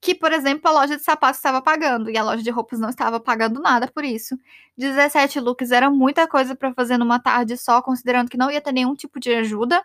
que, 0.00 0.14
por 0.14 0.32
exemplo, 0.32 0.68
a 0.68 0.72
loja 0.72 0.96
de 0.96 1.02
sapatos 1.04 1.38
estava 1.38 1.62
pagando 1.62 2.10
e 2.10 2.16
a 2.16 2.24
loja 2.24 2.42
de 2.42 2.50
roupas 2.50 2.80
não 2.80 2.88
estava 2.88 3.20
pagando 3.20 3.60
nada 3.60 3.86
por 3.86 4.04
isso. 4.04 4.36
17 4.78 5.40
looks 5.40 5.70
era 5.72 5.90
muita 5.90 6.26
coisa 6.26 6.56
para 6.56 6.72
fazer 6.74 6.98
numa 6.98 7.20
tarde 7.20 7.56
só, 7.58 7.82
considerando 7.82 8.30
que 8.30 8.38
não 8.38 8.50
ia 8.50 8.62
ter 8.62 8.72
nenhum 8.72 8.94
tipo 8.94 9.20
de 9.20 9.34
ajuda 9.34 9.84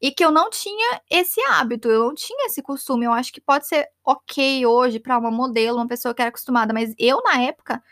e 0.00 0.10
que 0.10 0.24
eu 0.24 0.30
não 0.30 0.50
tinha 0.50 1.00
esse 1.10 1.40
hábito, 1.48 1.88
eu 1.88 2.04
não 2.04 2.14
tinha 2.14 2.46
esse 2.46 2.62
costume. 2.62 3.06
Eu 3.06 3.12
acho 3.12 3.32
que 3.32 3.40
pode 3.40 3.66
ser 3.66 3.88
ok 4.04 4.66
hoje 4.66 5.00
para 5.00 5.18
uma 5.18 5.30
modelo, 5.30 5.78
uma 5.78 5.88
pessoa 5.88 6.14
que 6.14 6.22
era 6.22 6.28
acostumada, 6.28 6.72
mas 6.72 6.94
eu 6.98 7.22
na 7.22 7.42
época 7.42 7.82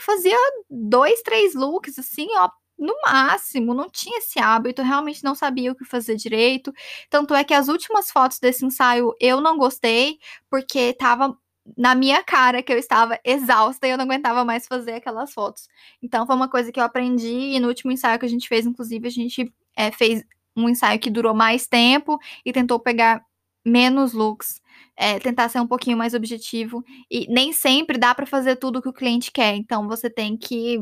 fazia 0.00 0.36
dois, 0.70 1.22
três 1.22 1.54
looks 1.54 1.98
assim, 1.98 2.28
ó, 2.36 2.50
no 2.78 2.94
máximo, 3.02 3.72
não 3.74 3.88
tinha 3.88 4.18
esse 4.18 4.38
hábito, 4.38 4.82
realmente 4.82 5.24
não 5.24 5.34
sabia 5.34 5.72
o 5.72 5.74
que 5.74 5.84
fazer 5.84 6.16
direito. 6.16 6.72
Tanto 7.08 7.34
é 7.34 7.42
que 7.44 7.54
as 7.54 7.68
últimas 7.68 8.10
fotos 8.10 8.38
desse 8.38 8.64
ensaio 8.66 9.14
eu 9.20 9.40
não 9.40 9.56
gostei, 9.56 10.18
porque 10.50 10.92
tava 10.92 11.36
na 11.76 11.94
minha 11.94 12.22
cara 12.22 12.62
que 12.62 12.72
eu 12.72 12.78
estava 12.78 13.18
exausta 13.24 13.86
e 13.86 13.90
eu 13.90 13.96
não 13.96 14.04
aguentava 14.04 14.44
mais 14.44 14.66
fazer 14.66 14.92
aquelas 14.92 15.32
fotos. 15.32 15.66
Então 16.02 16.26
foi 16.26 16.36
uma 16.36 16.48
coisa 16.48 16.70
que 16.70 16.78
eu 16.78 16.84
aprendi 16.84 17.54
e 17.54 17.60
no 17.60 17.68
último 17.68 17.90
ensaio 17.90 18.18
que 18.18 18.26
a 18.26 18.28
gente 18.28 18.48
fez, 18.48 18.66
inclusive, 18.66 19.08
a 19.08 19.10
gente 19.10 19.52
é, 19.76 19.90
fez 19.90 20.22
um 20.56 20.68
ensaio 20.68 20.98
que 20.98 21.10
durou 21.10 21.34
mais 21.34 21.66
tempo 21.66 22.18
e 22.44 22.52
tentou 22.52 22.78
pegar 22.80 23.22
menos 23.64 24.12
looks. 24.12 24.60
É, 24.98 25.18
tentar 25.18 25.50
ser 25.50 25.60
um 25.60 25.66
pouquinho 25.66 25.96
mais 25.96 26.14
objetivo 26.14 26.82
e 27.10 27.26
nem 27.30 27.52
sempre 27.52 27.98
dá 27.98 28.14
para 28.14 28.24
fazer 28.24 28.56
tudo 28.56 28.80
que 28.80 28.88
o 28.88 28.92
cliente 28.94 29.30
quer. 29.30 29.54
Então 29.54 29.86
você 29.86 30.08
tem 30.08 30.36
que 30.38 30.78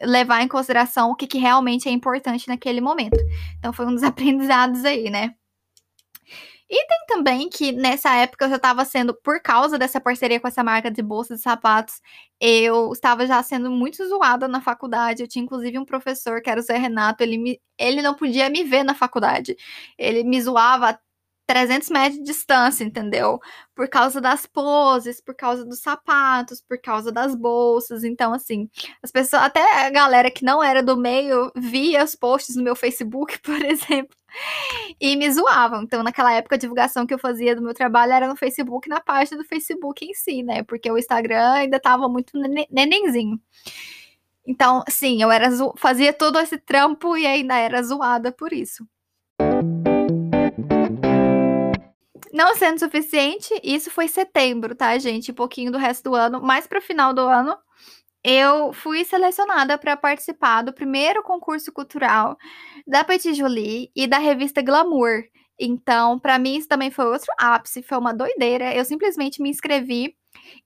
levar 0.00 0.42
em 0.42 0.48
consideração 0.48 1.10
o 1.10 1.14
que, 1.14 1.26
que 1.26 1.38
realmente 1.38 1.88
é 1.88 1.92
importante 1.92 2.48
naquele 2.48 2.80
momento. 2.80 3.16
Então 3.58 3.72
foi 3.72 3.86
um 3.86 3.94
dos 3.94 4.02
aprendizados 4.04 4.84
aí, 4.84 5.10
né? 5.10 5.34
E 6.70 6.86
tem 6.86 6.98
também 7.08 7.48
que 7.50 7.72
nessa 7.72 8.14
época 8.14 8.44
eu 8.44 8.50
já 8.50 8.56
estava 8.56 8.84
sendo, 8.84 9.12
por 9.12 9.42
causa 9.42 9.76
dessa 9.76 10.00
parceria 10.00 10.38
com 10.38 10.46
essa 10.46 10.62
marca 10.62 10.88
de 10.88 11.02
bolsas 11.02 11.40
e 11.40 11.42
sapatos, 11.42 12.00
eu 12.40 12.92
estava 12.92 13.26
já 13.26 13.42
sendo 13.42 13.70
muito 13.72 14.06
zoada 14.08 14.46
na 14.46 14.60
faculdade. 14.60 15.20
Eu 15.22 15.28
tinha 15.28 15.44
inclusive 15.44 15.76
um 15.78 15.84
professor, 15.84 16.40
que 16.40 16.48
era 16.48 16.60
o 16.60 16.62
Zé 16.62 16.78
Renato, 16.78 17.24
ele, 17.24 17.36
me, 17.38 17.60
ele 17.76 18.00
não 18.02 18.14
podia 18.14 18.48
me 18.48 18.62
ver 18.62 18.84
na 18.84 18.94
faculdade. 18.94 19.56
Ele 19.98 20.22
me 20.22 20.40
zoava 20.40 20.96
300 21.50 21.90
metros 21.90 22.18
de 22.18 22.22
distância, 22.24 22.84
entendeu? 22.84 23.40
Por 23.74 23.88
causa 23.88 24.20
das 24.20 24.46
poses, 24.46 25.20
por 25.20 25.34
causa 25.34 25.64
dos 25.64 25.80
sapatos, 25.80 26.60
por 26.60 26.80
causa 26.80 27.10
das 27.10 27.34
bolsas. 27.34 28.04
Então, 28.04 28.32
assim, 28.32 28.70
as 29.02 29.10
pessoas, 29.10 29.42
até 29.42 29.84
a 29.84 29.90
galera 29.90 30.30
que 30.30 30.44
não 30.44 30.62
era 30.62 30.80
do 30.80 30.96
meio, 30.96 31.50
via 31.56 32.04
os 32.04 32.14
posts 32.14 32.54
no 32.54 32.62
meu 32.62 32.76
Facebook, 32.76 33.36
por 33.42 33.60
exemplo, 33.64 34.16
e 35.00 35.16
me 35.16 35.28
zoavam. 35.32 35.82
Então, 35.82 36.04
naquela 36.04 36.32
época, 36.32 36.54
a 36.54 36.58
divulgação 36.58 37.04
que 37.04 37.12
eu 37.12 37.18
fazia 37.18 37.56
do 37.56 37.62
meu 37.62 37.74
trabalho 37.74 38.12
era 38.12 38.28
no 38.28 38.36
Facebook, 38.36 38.88
na 38.88 39.00
página 39.00 39.36
do 39.38 39.44
Facebook 39.44 40.04
em 40.04 40.14
si, 40.14 40.44
né? 40.44 40.62
Porque 40.62 40.88
o 40.88 40.96
Instagram 40.96 41.50
ainda 41.54 41.80
tava 41.80 42.08
muito 42.08 42.32
nenenzinho. 42.70 43.40
Então, 44.46 44.84
sim, 44.88 45.20
eu 45.20 45.32
era 45.32 45.48
fazia 45.76 46.12
todo 46.12 46.38
esse 46.38 46.58
trampo 46.58 47.16
e 47.16 47.26
ainda 47.26 47.56
era 47.56 47.82
zoada 47.82 48.30
por 48.30 48.52
isso. 48.52 48.86
Não 52.32 52.54
sendo 52.54 52.78
suficiente, 52.78 53.48
isso 53.62 53.90
foi 53.90 54.06
setembro, 54.06 54.74
tá, 54.74 54.96
gente? 54.98 55.32
Um 55.32 55.34
pouquinho 55.34 55.72
do 55.72 55.78
resto 55.78 56.04
do 56.10 56.14
ano, 56.14 56.40
mais 56.40 56.66
para 56.66 56.78
o 56.78 56.82
final 56.82 57.12
do 57.12 57.22
ano, 57.22 57.56
eu 58.24 58.72
fui 58.72 59.04
selecionada 59.04 59.78
para 59.78 59.96
participar 59.96 60.62
do 60.62 60.72
primeiro 60.72 61.22
concurso 61.22 61.72
cultural 61.72 62.36
da 62.86 63.04
Petit 63.04 63.34
Jolie 63.34 63.90
e 63.96 64.06
da 64.06 64.18
revista 64.18 64.62
Glamour. 64.62 65.24
Então, 65.60 66.18
para 66.18 66.38
mim, 66.38 66.56
isso 66.56 66.68
também 66.68 66.90
foi 66.90 67.06
outro 67.06 67.32
ápice, 67.38 67.82
foi 67.82 67.98
uma 67.98 68.14
doideira. 68.14 68.74
Eu 68.74 68.84
simplesmente 68.84 69.42
me 69.42 69.50
inscrevi 69.50 70.14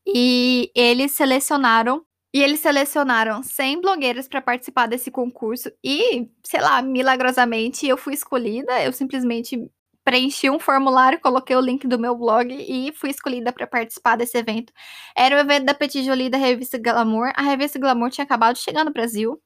e 0.06 0.70
eles 0.74 1.12
selecionaram. 1.12 2.04
E 2.34 2.42
eles 2.42 2.60
selecionaram 2.60 3.42
100 3.44 3.80
blogueiras 3.80 4.28
para 4.28 4.42
participar 4.42 4.86
desse 4.88 5.10
concurso 5.10 5.70
e, 5.84 6.28
sei 6.44 6.60
lá, 6.60 6.82
milagrosamente 6.82 7.86
eu 7.86 7.96
fui 7.96 8.14
escolhida. 8.14 8.82
Eu 8.82 8.92
simplesmente 8.92 9.56
preenchi 10.04 10.50
um 10.50 10.58
formulário, 10.58 11.20
coloquei 11.20 11.56
o 11.56 11.60
link 11.60 11.86
do 11.86 11.98
meu 11.98 12.14
blog 12.16 12.52
e 12.52 12.92
fui 12.92 13.10
escolhida 13.10 13.52
para 13.52 13.66
participar 13.66 14.16
desse 14.16 14.36
evento. 14.36 14.72
Era 15.16 15.36
o 15.36 15.38
evento 15.40 15.64
da 15.64 15.74
Petit 15.74 16.04
Jolie 16.04 16.28
da 16.28 16.38
revista 16.38 16.78
Glamour. 16.78 17.32
A 17.34 17.42
revista 17.42 17.78
Glamour 17.78 18.10
tinha 18.10 18.24
acabado 18.24 18.54
de 18.56 18.62
chegar 18.62 18.84
no 18.84 18.92
Brasil. 18.92 19.40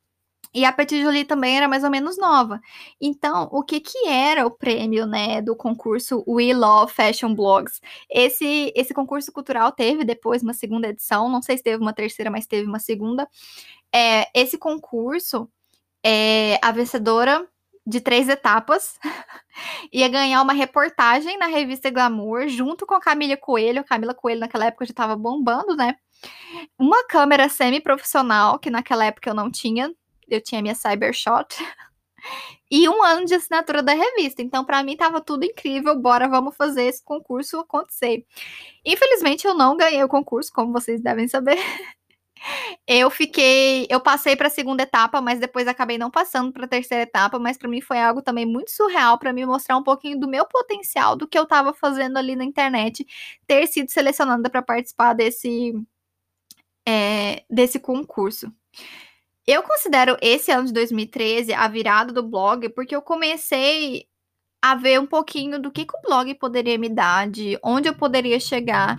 E 0.54 0.64
a 0.64 0.72
Petit 0.72 1.02
Jolie 1.02 1.24
também 1.24 1.56
era 1.56 1.68
mais 1.68 1.84
ou 1.84 1.90
menos 1.90 2.16
nova. 2.16 2.60
Então, 3.00 3.48
o 3.52 3.62
que 3.62 3.80
que 3.80 4.06
era 4.08 4.46
o 4.46 4.50
prêmio, 4.50 5.06
né, 5.06 5.42
do 5.42 5.54
concurso 5.54 6.24
We 6.26 6.54
Love 6.54 6.92
Fashion 6.92 7.34
Blogs? 7.34 7.80
Esse 8.10 8.72
esse 8.74 8.94
concurso 8.94 9.30
cultural 9.30 9.70
teve 9.72 10.04
depois 10.04 10.42
uma 10.42 10.54
segunda 10.54 10.88
edição, 10.88 11.28
não 11.28 11.42
sei 11.42 11.58
se 11.58 11.62
teve 11.62 11.82
uma 11.82 11.92
terceira, 11.92 12.30
mas 12.30 12.46
teve 12.46 12.66
uma 12.66 12.78
segunda. 12.78 13.28
É, 13.94 14.28
esse 14.34 14.58
concurso, 14.58 15.50
é, 16.04 16.58
a 16.62 16.72
vencedora 16.72 17.46
de 17.88 18.00
três 18.00 18.28
etapas. 18.28 18.98
Ia 19.92 20.08
ganhar 20.08 20.42
uma 20.42 20.52
reportagem 20.52 21.38
na 21.38 21.46
revista 21.46 21.90
Glamour, 21.90 22.48
junto 22.48 22.86
com 22.86 22.94
a 22.94 23.00
Camila 23.00 23.36
Coelho. 23.36 23.82
Camila 23.82 24.14
Coelho, 24.14 24.40
naquela 24.40 24.66
época, 24.66 24.84
já 24.84 24.92
estava 24.92 25.16
bombando, 25.16 25.74
né? 25.74 25.96
Uma 26.78 27.04
câmera 27.06 27.48
semi-profissional, 27.48 28.58
que 28.58 28.70
naquela 28.70 29.06
época 29.06 29.30
eu 29.30 29.34
não 29.34 29.50
tinha. 29.50 29.92
Eu 30.28 30.42
tinha 30.42 30.60
minha 30.60 30.74
Cybershot. 30.74 31.56
e 32.70 32.86
um 32.88 33.02
ano 33.02 33.24
de 33.24 33.34
assinatura 33.34 33.82
da 33.82 33.94
revista. 33.94 34.42
Então, 34.42 34.64
para 34.64 34.82
mim, 34.82 34.96
tava 34.96 35.20
tudo 35.20 35.44
incrível. 35.44 35.98
Bora, 35.98 36.28
vamos 36.28 36.54
fazer 36.56 36.84
esse 36.84 37.02
concurso 37.02 37.58
acontecer. 37.58 38.26
Infelizmente, 38.84 39.46
eu 39.46 39.54
não 39.54 39.76
ganhei 39.76 40.04
o 40.04 40.08
concurso, 40.08 40.52
como 40.52 40.72
vocês 40.72 41.00
devem 41.00 41.26
saber. 41.26 41.56
Eu 42.86 43.10
fiquei, 43.10 43.86
eu 43.90 44.00
passei 44.00 44.36
para 44.36 44.48
a 44.48 44.50
segunda 44.50 44.82
etapa, 44.82 45.20
mas 45.20 45.38
depois 45.40 45.68
acabei 45.68 45.98
não 45.98 46.10
passando 46.10 46.52
para 46.52 46.64
a 46.64 46.68
terceira 46.68 47.02
etapa, 47.02 47.38
mas 47.38 47.56
para 47.56 47.68
mim 47.68 47.80
foi 47.80 48.00
algo 48.00 48.22
também 48.22 48.46
muito 48.46 48.70
surreal 48.70 49.18
para 49.18 49.32
me 49.32 49.44
mostrar 49.44 49.76
um 49.76 49.82
pouquinho 49.82 50.18
do 50.18 50.28
meu 50.28 50.46
potencial, 50.46 51.16
do 51.16 51.28
que 51.28 51.38
eu 51.38 51.44
estava 51.44 51.72
fazendo 51.74 52.16
ali 52.16 52.34
na 52.36 52.44
internet, 52.44 53.06
ter 53.46 53.66
sido 53.66 53.90
selecionada 53.90 54.48
para 54.50 54.62
participar 54.62 55.12
desse 55.12 55.74
é, 56.86 57.44
desse 57.50 57.78
concurso. 57.78 58.52
Eu 59.46 59.62
considero 59.62 60.16
esse 60.20 60.50
ano 60.50 60.66
de 60.66 60.72
2013 60.72 61.52
a 61.52 61.68
virada 61.68 62.12
do 62.12 62.22
blog, 62.22 62.68
porque 62.70 62.94
eu 62.94 63.02
comecei 63.02 64.06
a 64.62 64.74
ver 64.74 65.00
um 65.00 65.06
pouquinho 65.06 65.58
do 65.60 65.70
que, 65.70 65.86
que 65.86 65.96
o 65.96 66.02
blog 66.02 66.34
poderia 66.34 66.76
me 66.78 66.88
dar, 66.88 67.30
de 67.30 67.58
onde 67.62 67.88
eu 67.88 67.94
poderia 67.94 68.38
chegar. 68.40 68.98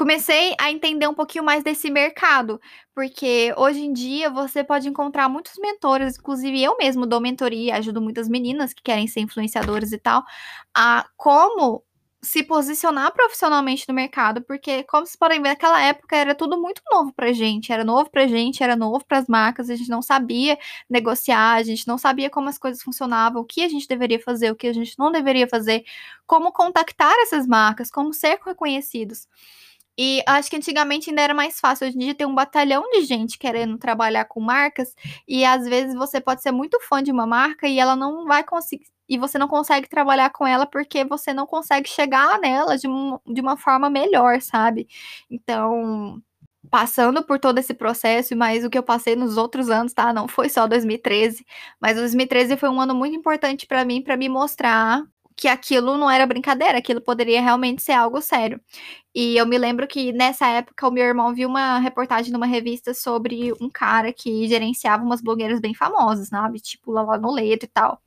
Comecei 0.00 0.54
a 0.58 0.70
entender 0.70 1.06
um 1.06 1.12
pouquinho 1.12 1.44
mais 1.44 1.62
desse 1.62 1.90
mercado, 1.90 2.58
porque 2.94 3.52
hoje 3.54 3.80
em 3.80 3.92
dia 3.92 4.30
você 4.30 4.64
pode 4.64 4.88
encontrar 4.88 5.28
muitos 5.28 5.58
mentores, 5.58 6.16
inclusive 6.18 6.62
eu 6.62 6.74
mesmo 6.78 7.04
dou 7.04 7.20
mentoria, 7.20 7.76
ajudo 7.76 8.00
muitas 8.00 8.26
meninas 8.26 8.72
que 8.72 8.82
querem 8.82 9.06
ser 9.06 9.20
influenciadoras 9.20 9.92
e 9.92 9.98
tal, 9.98 10.24
a 10.74 11.06
como 11.18 11.84
se 12.22 12.42
posicionar 12.42 13.12
profissionalmente 13.12 13.84
no 13.86 13.94
mercado, 13.94 14.40
porque, 14.40 14.84
como 14.84 15.04
vocês 15.04 15.16
podem 15.16 15.42
ver, 15.42 15.50
naquela 15.50 15.82
época 15.82 16.16
era 16.16 16.34
tudo 16.34 16.58
muito 16.58 16.80
novo 16.90 17.12
pra 17.12 17.30
gente, 17.34 17.70
era 17.70 17.84
novo 17.84 18.10
pra 18.10 18.26
gente, 18.26 18.62
era 18.62 18.74
novo 18.74 19.04
para 19.06 19.18
as 19.18 19.26
marcas, 19.28 19.68
a 19.68 19.76
gente 19.76 19.90
não 19.90 20.00
sabia 20.00 20.58
negociar, 20.88 21.56
a 21.56 21.62
gente 21.62 21.86
não 21.86 21.98
sabia 21.98 22.30
como 22.30 22.48
as 22.48 22.56
coisas 22.58 22.82
funcionavam, 22.82 23.42
o 23.42 23.44
que 23.44 23.62
a 23.62 23.68
gente 23.68 23.86
deveria 23.86 24.18
fazer, 24.18 24.50
o 24.50 24.56
que 24.56 24.66
a 24.66 24.72
gente 24.72 24.98
não 24.98 25.12
deveria 25.12 25.46
fazer, 25.46 25.84
como 26.26 26.52
contactar 26.52 27.14
essas 27.20 27.46
marcas, 27.46 27.90
como 27.90 28.14
ser 28.14 28.38
reconhecidos. 28.42 29.28
E 30.02 30.22
acho 30.26 30.48
que 30.48 30.56
antigamente 30.56 31.10
ainda 31.10 31.20
era 31.20 31.34
mais 31.34 31.60
fácil. 31.60 31.86
Hoje 31.86 31.94
em 31.94 32.00
dia 32.00 32.14
tem 32.14 32.26
um 32.26 32.34
batalhão 32.34 32.90
de 32.90 33.02
gente 33.02 33.38
querendo 33.38 33.76
trabalhar 33.76 34.24
com 34.24 34.40
marcas, 34.40 34.94
e 35.28 35.44
às 35.44 35.66
vezes 35.66 35.94
você 35.94 36.18
pode 36.18 36.40
ser 36.40 36.52
muito 36.52 36.80
fã 36.88 37.02
de 37.02 37.12
uma 37.12 37.26
marca 37.26 37.68
e 37.68 37.78
ela 37.78 37.94
não 37.94 38.24
vai 38.24 38.42
conseguir 38.42 38.86
e 39.06 39.18
você 39.18 39.36
não 39.38 39.48
consegue 39.48 39.88
trabalhar 39.88 40.30
com 40.30 40.46
ela 40.46 40.64
porque 40.64 41.04
você 41.04 41.34
não 41.34 41.46
consegue 41.46 41.88
chegar 41.88 42.38
nela 42.40 42.78
de, 42.78 42.88
um, 42.88 43.18
de 43.26 43.40
uma 43.42 43.56
forma 43.58 43.90
melhor, 43.90 44.40
sabe? 44.40 44.88
Então, 45.30 46.22
passando 46.70 47.22
por 47.22 47.38
todo 47.38 47.58
esse 47.58 47.74
processo, 47.74 48.36
mas 48.36 48.64
o 48.64 48.70
que 48.70 48.78
eu 48.78 48.82
passei 48.82 49.16
nos 49.16 49.36
outros 49.36 49.68
anos, 49.68 49.92
tá? 49.92 50.12
Não 50.14 50.28
foi 50.28 50.48
só 50.48 50.66
2013, 50.66 51.44
mas 51.80 51.96
2013 51.96 52.56
foi 52.56 52.70
um 52.70 52.80
ano 52.80 52.94
muito 52.94 53.16
importante 53.16 53.66
para 53.66 53.84
mim, 53.84 54.00
para 54.02 54.16
me 54.16 54.28
mostrar 54.30 55.04
que 55.40 55.48
aquilo 55.48 55.96
não 55.96 56.10
era 56.10 56.26
brincadeira, 56.26 56.76
aquilo 56.76 57.00
poderia 57.00 57.40
realmente 57.40 57.82
ser 57.82 57.92
algo 57.92 58.20
sério. 58.20 58.60
E 59.14 59.38
eu 59.38 59.46
me 59.46 59.56
lembro 59.56 59.88
que 59.88 60.12
nessa 60.12 60.46
época 60.48 60.86
o 60.86 60.90
meu 60.90 61.02
irmão 61.04 61.34
viu 61.34 61.48
uma 61.48 61.78
reportagem 61.78 62.30
numa 62.30 62.44
revista 62.46 62.92
sobre 62.92 63.50
um 63.60 63.70
cara 63.70 64.12
que 64.12 64.46
gerenciava 64.46 65.02
umas 65.02 65.22
blogueiras 65.22 65.58
bem 65.58 65.74
famosas, 65.74 66.28
sabe? 66.28 66.60
Tipo 66.60 66.92
lá 66.92 67.16
no 67.18 67.32
Leto 67.32 67.64
e 67.64 67.68
tal. 67.68 68.02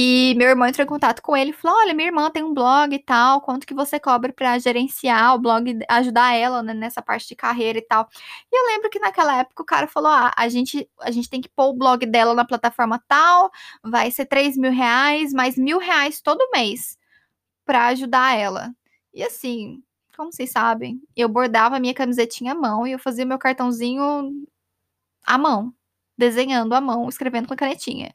E 0.00 0.32
meu 0.36 0.48
irmão 0.48 0.68
entrou 0.68 0.84
em 0.84 0.88
contato 0.88 1.20
com 1.20 1.36
ele 1.36 1.50
e 1.50 1.52
falou: 1.52 1.76
Olha, 1.76 1.92
minha 1.92 2.08
irmã 2.08 2.30
tem 2.30 2.44
um 2.44 2.54
blog 2.54 2.94
e 2.94 3.00
tal, 3.00 3.40
quanto 3.40 3.66
que 3.66 3.74
você 3.74 3.98
cobra 3.98 4.32
para 4.32 4.56
gerenciar 4.60 5.34
o 5.34 5.40
blog, 5.40 5.76
ajudar 5.88 6.34
ela 6.36 6.62
né, 6.62 6.72
nessa 6.72 7.02
parte 7.02 7.26
de 7.26 7.34
carreira 7.34 7.78
e 7.80 7.82
tal. 7.82 8.08
E 8.52 8.56
eu 8.56 8.64
lembro 8.76 8.88
que 8.90 9.00
naquela 9.00 9.36
época 9.40 9.60
o 9.60 9.66
cara 9.66 9.88
falou: 9.88 10.08
Ah, 10.12 10.32
a 10.36 10.48
gente, 10.48 10.88
a 11.00 11.10
gente 11.10 11.28
tem 11.28 11.40
que 11.40 11.48
pôr 11.48 11.70
o 11.70 11.74
blog 11.74 12.06
dela 12.06 12.32
na 12.32 12.44
plataforma 12.44 13.02
tal, 13.08 13.50
vai 13.82 14.08
ser 14.12 14.26
3 14.26 14.56
mil 14.56 14.70
reais, 14.70 15.32
mais 15.32 15.56
mil 15.58 15.78
reais 15.78 16.20
todo 16.20 16.48
mês 16.52 16.96
para 17.64 17.88
ajudar 17.88 18.36
ela. 18.38 18.72
E 19.14 19.22
assim, 19.24 19.82
como 20.16 20.32
vocês 20.32 20.52
sabem, 20.52 21.00
eu 21.16 21.28
bordava 21.28 21.80
minha 21.80 21.94
camisetinha 21.94 22.52
à 22.52 22.54
mão 22.54 22.86
e 22.86 22.92
eu 22.92 23.00
fazia 23.00 23.26
meu 23.26 23.38
cartãozinho 23.38 24.02
à 25.26 25.38
mão, 25.38 25.74
desenhando 26.18 26.74
à 26.74 26.80
mão, 26.80 27.08
escrevendo 27.08 27.46
com 27.48 27.54
a 27.54 27.56
canetinha. 27.56 28.12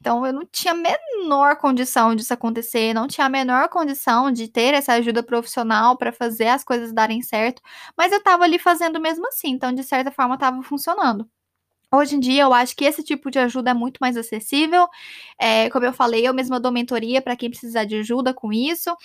Então 0.00 0.26
eu 0.26 0.32
não 0.32 0.44
tinha 0.46 0.72
a 0.74 0.76
menor 0.76 1.56
condição 1.56 2.14
disso 2.16 2.34
acontecer, 2.34 2.92
não 2.94 3.06
tinha 3.06 3.26
a 3.26 3.30
menor 3.30 3.68
condição 3.68 4.32
de 4.32 4.48
ter 4.48 4.74
essa 4.74 4.94
ajuda 4.94 5.22
profissional 5.22 5.96
para 5.96 6.12
fazer 6.12 6.48
as 6.48 6.64
coisas 6.64 6.92
darem 6.92 7.22
certo, 7.22 7.62
mas 7.96 8.10
eu 8.12 8.18
estava 8.18 8.44
ali 8.44 8.58
fazendo 8.58 9.00
mesmo 9.00 9.28
assim, 9.28 9.50
então 9.50 9.72
de 9.72 9.84
certa 9.84 10.10
forma 10.10 10.34
estava 10.34 10.62
funcionando. 10.62 11.28
Hoje 11.94 12.16
em 12.16 12.20
dia, 12.20 12.42
eu 12.44 12.54
acho 12.54 12.74
que 12.74 12.84
esse 12.86 13.02
tipo 13.02 13.30
de 13.30 13.38
ajuda 13.38 13.70
é 13.70 13.74
muito 13.74 13.98
mais 14.00 14.16
acessível. 14.16 14.88
É, 15.38 15.68
como 15.70 15.84
eu 15.84 15.92
falei, 15.92 16.26
eu 16.26 16.32
mesma 16.34 16.58
dou 16.58 16.72
mentoria 16.72 17.20
para 17.20 17.36
quem 17.36 17.50
precisar 17.50 17.84
de 17.84 17.96
ajuda 17.96 18.32
com 18.34 18.50
isso. 18.52 18.96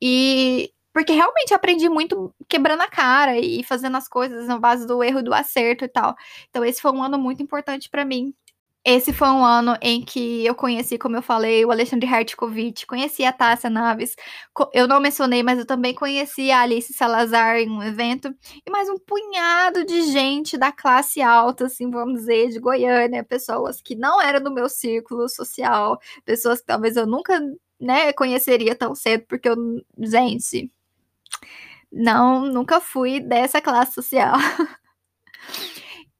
E 0.00 0.70
porque 0.98 1.12
realmente 1.12 1.54
aprendi 1.54 1.88
muito 1.88 2.34
quebrando 2.48 2.82
a 2.82 2.88
cara 2.88 3.38
e 3.38 3.62
fazendo 3.62 3.96
as 3.96 4.08
coisas 4.08 4.48
na 4.48 4.58
base 4.58 4.84
do 4.84 5.00
erro 5.02 5.20
e 5.20 5.22
do 5.22 5.32
acerto 5.32 5.84
e 5.84 5.88
tal. 5.88 6.16
Então, 6.50 6.64
esse 6.64 6.82
foi 6.82 6.90
um 6.90 7.00
ano 7.00 7.16
muito 7.16 7.40
importante 7.40 7.88
para 7.88 8.04
mim 8.04 8.34
esse 8.84 9.12
foi 9.12 9.28
um 9.28 9.44
ano 9.44 9.76
em 9.82 10.02
que 10.02 10.46
eu 10.46 10.54
conheci, 10.54 10.96
como 10.96 11.14
eu 11.16 11.20
falei, 11.20 11.62
o 11.64 11.70
Alexandre 11.70 12.08
Hartkovich, 12.08 12.86
conheci 12.86 13.22
a 13.22 13.32
Tássia 13.32 13.68
Naves, 13.68 14.16
eu 14.72 14.88
não 14.88 14.98
mencionei, 14.98 15.42
mas 15.42 15.58
eu 15.58 15.66
também 15.66 15.94
conheci 15.94 16.50
a 16.50 16.62
Alice 16.62 16.94
Salazar 16.94 17.56
em 17.56 17.68
um 17.68 17.82
evento, 17.82 18.34
e 18.66 18.70
mais 18.70 18.88
um 18.88 18.96
punhado 18.98 19.84
de 19.84 20.10
gente 20.10 20.56
da 20.56 20.72
classe 20.72 21.20
alta, 21.20 21.66
assim, 21.66 21.90
vamos 21.90 22.20
dizer, 22.20 22.48
de 22.48 22.58
Goiânia, 22.58 23.22
pessoas 23.22 23.82
que 23.82 23.94
não 23.94 24.22
eram 24.22 24.42
do 24.42 24.50
meu 24.50 24.68
círculo 24.70 25.28
social, 25.28 26.00
pessoas 26.24 26.60
que 26.60 26.66
talvez 26.66 26.96
eu 26.96 27.06
nunca, 27.06 27.38
né, 27.78 28.12
conheceria 28.14 28.74
tão 28.74 28.94
cedo, 28.94 29.26
porque 29.28 29.50
eu, 29.50 29.56
gente, 29.98 30.70
não, 31.92 32.46
nunca 32.46 32.80
fui 32.80 33.20
dessa 33.20 33.60
classe 33.60 33.94
social. 33.94 34.34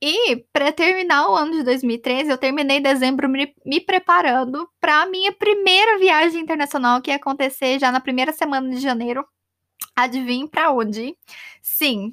E 0.01 0.45
para 0.53 0.73
terminar 0.73 1.29
o 1.29 1.35
ano 1.35 1.53
de 1.53 1.65
2013, 1.65 2.31
eu 2.31 2.39
terminei 2.39 2.79
dezembro 2.81 3.29
me, 3.29 3.53
me 3.67 3.81
preparando 3.81 4.69
para 4.81 5.03
a 5.03 5.07
minha 5.07 5.33
primeira 5.33 5.99
viagem 5.99 6.41
internacional 6.41 7.03
que 7.03 7.11
ia 7.11 7.17
acontecer 7.17 7.81
já 7.81 7.91
na 7.91 8.01
primeira 8.01 8.33
semana 8.33 8.71
de 8.71 8.81
janeiro. 8.81 9.27
Adivinhe 9.97 10.49
para 10.49 10.71
onde? 10.73 11.17
Sim, 11.61 12.13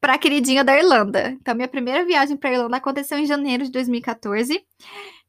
para 0.00 0.14
a 0.14 0.18
queridinha 0.18 0.62
da 0.62 0.76
Irlanda. 0.78 1.30
Então, 1.40 1.54
minha 1.54 1.68
primeira 1.68 2.04
viagem 2.04 2.36
para 2.36 2.52
Irlanda 2.52 2.76
aconteceu 2.76 3.18
em 3.18 3.26
janeiro 3.26 3.64
de 3.64 3.70
2014. 3.70 4.62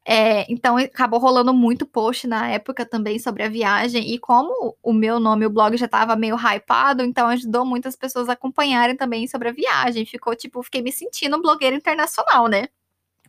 É, 0.09 0.49
então 0.49 0.77
acabou 0.77 1.19
rolando 1.19 1.53
muito 1.53 1.85
post 1.85 2.27
na 2.27 2.49
época 2.49 2.85
também 2.85 3.19
sobre 3.19 3.43
a 3.43 3.49
viagem. 3.49 4.13
E 4.13 4.17
como 4.17 4.77
o 4.81 4.93
meu 4.93 5.19
nome, 5.19 5.45
o 5.45 5.49
blog 5.49 5.75
já 5.75 5.85
estava 5.85 6.15
meio 6.15 6.37
hypado, 6.37 7.03
então 7.03 7.27
ajudou 7.27 7.65
muitas 7.65 7.93
pessoas 7.97 8.29
a 8.29 8.33
acompanharem 8.33 8.95
também 8.95 9.27
sobre 9.27 9.49
a 9.49 9.51
viagem. 9.51 10.05
Ficou 10.05 10.33
tipo, 10.33 10.63
fiquei 10.63 10.81
me 10.81 10.93
sentindo 10.93 11.41
blogueira 11.41 11.75
internacional, 11.75 12.47
né? 12.47 12.69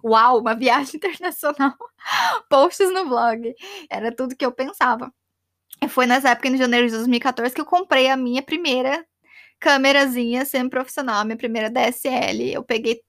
Uau, 0.04 0.40
uma 0.40 0.54
viagem 0.56 0.96
internacional. 0.96 1.74
Posts 2.50 2.92
no 2.92 3.08
blog. 3.08 3.54
Era 3.90 4.14
tudo 4.14 4.36
que 4.36 4.46
eu 4.46 4.52
pensava. 4.52 5.12
E 5.82 5.88
foi 5.88 6.06
nessa 6.06 6.30
época, 6.30 6.48
em 6.48 6.56
janeiro 6.58 6.86
de 6.88 6.94
2014, 6.94 7.54
que 7.54 7.60
eu 7.60 7.66
comprei 7.66 8.08
a 8.10 8.16
minha 8.16 8.42
primeira 8.42 9.04
câmerazinha 9.60 10.44
semi-profissional, 10.44 11.24
minha 11.24 11.36
primeira 11.36 11.70
DSL. 11.70 12.52
Eu 12.54 12.62
peguei 12.64 13.02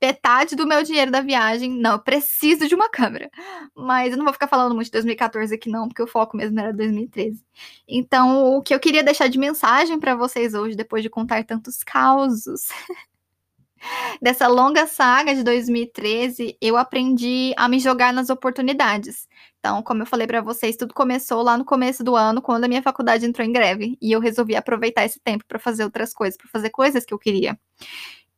metade 0.00 0.54
do 0.56 0.66
meu 0.66 0.82
dinheiro 0.82 1.10
da 1.10 1.20
viagem. 1.20 1.70
Não, 1.70 1.92
eu 1.92 1.98
preciso 1.98 2.68
de 2.68 2.74
uma 2.74 2.88
câmera. 2.88 3.30
Mas 3.74 4.12
eu 4.12 4.18
não 4.18 4.24
vou 4.24 4.32
ficar 4.32 4.48
falando 4.48 4.74
muito 4.74 4.86
de 4.86 4.92
2014 4.92 5.54
aqui, 5.54 5.70
não, 5.70 5.88
porque 5.88 6.02
o 6.02 6.06
foco 6.06 6.36
mesmo 6.36 6.58
era 6.60 6.72
2013. 6.72 7.44
Então, 7.88 8.56
o 8.56 8.62
que 8.62 8.74
eu 8.74 8.80
queria 8.80 9.02
deixar 9.02 9.28
de 9.28 9.38
mensagem 9.38 9.98
para 9.98 10.14
vocês 10.14 10.54
hoje, 10.54 10.76
depois 10.76 11.02
de 11.02 11.10
contar 11.10 11.44
tantos 11.44 11.82
causos. 11.82 12.68
Dessa 14.20 14.48
longa 14.48 14.86
saga 14.86 15.34
de 15.34 15.42
2013, 15.42 16.56
eu 16.60 16.76
aprendi 16.76 17.52
a 17.56 17.68
me 17.68 17.78
jogar 17.78 18.12
nas 18.12 18.30
oportunidades. 18.30 19.28
Então, 19.58 19.82
como 19.82 20.02
eu 20.02 20.06
falei 20.06 20.26
para 20.26 20.40
vocês, 20.40 20.76
tudo 20.76 20.94
começou 20.94 21.42
lá 21.42 21.56
no 21.58 21.64
começo 21.64 22.02
do 22.02 22.16
ano, 22.16 22.40
quando 22.40 22.64
a 22.64 22.68
minha 22.68 22.82
faculdade 22.82 23.26
entrou 23.26 23.46
em 23.46 23.52
greve, 23.52 23.96
e 24.00 24.12
eu 24.12 24.20
resolvi 24.20 24.56
aproveitar 24.56 25.04
esse 25.04 25.20
tempo 25.20 25.44
para 25.46 25.58
fazer 25.58 25.84
outras 25.84 26.12
coisas, 26.12 26.36
para 26.36 26.48
fazer 26.48 26.70
coisas 26.70 27.04
que 27.04 27.12
eu 27.12 27.18
queria. 27.18 27.58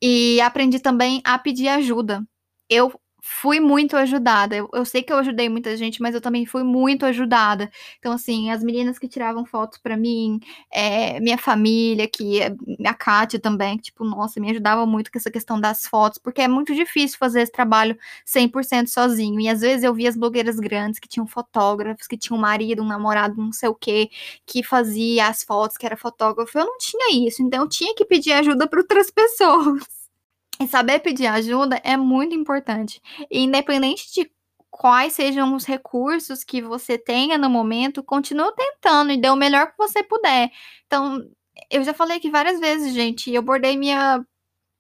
E 0.03 0.41
aprendi 0.41 0.79
também 0.81 1.21
a 1.25 1.39
pedir 1.39 1.69
ajuda. 1.69 2.23
Eu 2.71 2.93
fui 3.31 3.61
muito 3.61 3.97
ajudada. 3.97 4.57
Eu, 4.57 4.69
eu, 4.73 4.85
sei 4.85 5.03
que 5.03 5.13
eu 5.13 5.19
ajudei 5.19 5.49
muita 5.49 5.77
gente, 5.77 6.01
mas 6.01 6.15
eu 6.15 6.21
também 6.21 6.47
fui 6.47 6.63
muito 6.63 7.05
ajudada. 7.05 7.71
Então, 7.99 8.13
assim, 8.13 8.51
as 8.51 8.63
meninas 8.65 8.99
que 8.99 9.07
tiravam 9.07 9.45
fotos 9.45 9.79
para 9.79 9.97
mim, 9.97 10.41
é, 10.73 11.21
minha 11.21 11.37
família, 11.37 12.09
que 12.09 12.41
é, 12.41 12.55
a 12.87 12.95
Kátia 12.95 13.39
também, 13.39 13.77
que, 13.77 13.85
tipo, 13.85 14.03
nossa, 14.05 14.41
me 14.41 14.51
ajudava 14.51 14.87
muito 14.87 15.13
com 15.13 15.19
essa 15.19 15.31
questão 15.31 15.61
das 15.61 15.87
fotos, 15.87 16.19
porque 16.19 16.41
é 16.41 16.49
muito 16.49 16.75
difícil 16.75 17.19
fazer 17.19 17.43
esse 17.43 17.53
trabalho 17.53 17.97
100% 18.27 18.89
sozinho. 18.89 19.39
E 19.41 19.49
às 19.49 19.61
vezes 19.61 19.85
eu 19.85 19.93
via 19.95 20.09
as 20.09 20.17
blogueiras 20.17 20.57
grandes 20.57 20.99
que 20.99 21.09
tinham 21.09 21.27
fotógrafos, 21.27 22.07
que 22.07 22.17
tinham 22.17 22.39
um 22.39 22.41
marido, 22.41 22.83
um 22.83 22.87
namorado, 22.87 23.37
não 23.37 23.53
sei 23.53 23.69
o 23.69 23.75
quê, 23.75 24.11
que 24.47 24.63
fazia 24.63 25.29
as 25.29 25.43
fotos, 25.45 25.77
que 25.77 25.85
era 25.85 25.97
fotógrafo. 25.97 26.59
Eu 26.59 26.65
não 26.65 26.79
tinha 26.79 27.29
isso, 27.29 27.43
então 27.43 27.63
eu 27.63 27.69
tinha 27.69 27.95
que 27.95 28.05
pedir 28.07 28.33
ajuda 28.33 28.67
para 28.67 28.81
outras 28.81 29.11
pessoas. 29.13 29.98
E 30.61 30.67
saber 30.67 31.01
pedir 31.01 31.27
ajuda 31.27 31.81
é 31.85 31.97
muito 31.97 32.35
importante. 32.35 33.01
E 33.31 33.41
independente 33.41 34.13
de 34.13 34.31
quais 34.71 35.13
sejam 35.13 35.55
os 35.55 35.65
recursos 35.65 36.45
que 36.45 36.61
você 36.61 36.99
tenha 36.99 37.39
no 37.39 37.49
momento, 37.49 38.03
continue 38.03 38.53
tentando 38.55 39.13
e 39.13 39.17
dê 39.21 39.31
o 39.31 39.37
melhor 39.37 39.69
que 39.69 39.79
você 39.79 40.03
puder. 40.03 40.51
Então, 40.87 41.21
eu 41.71 41.83
já 41.85 41.95
falei 41.95 42.19
aqui 42.19 42.31
várias 42.31 42.61
vezes, 42.61 42.93
gente, 42.95 43.33
eu 43.33 43.43
bordei 43.43 43.77
minha 43.77 44.25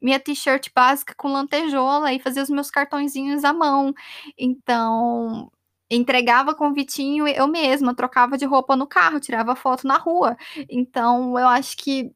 minha 0.00 0.20
t-shirt 0.20 0.70
básica 0.74 1.14
com 1.16 1.32
lantejola 1.32 2.12
e 2.12 2.20
fazia 2.20 2.42
os 2.42 2.50
meus 2.50 2.70
cartõezinhos 2.70 3.44
à 3.44 3.52
mão. 3.52 3.92
Então, 4.38 5.50
entregava 5.90 6.54
convitinho 6.54 7.26
eu 7.26 7.48
mesma, 7.48 7.94
trocava 7.94 8.38
de 8.38 8.44
roupa 8.44 8.76
no 8.76 8.86
carro, 8.86 9.20
tirava 9.20 9.56
foto 9.56 9.86
na 9.86 9.96
rua. 9.98 10.36
Então, 10.70 11.38
eu 11.38 11.48
acho 11.48 11.76
que 11.76 12.12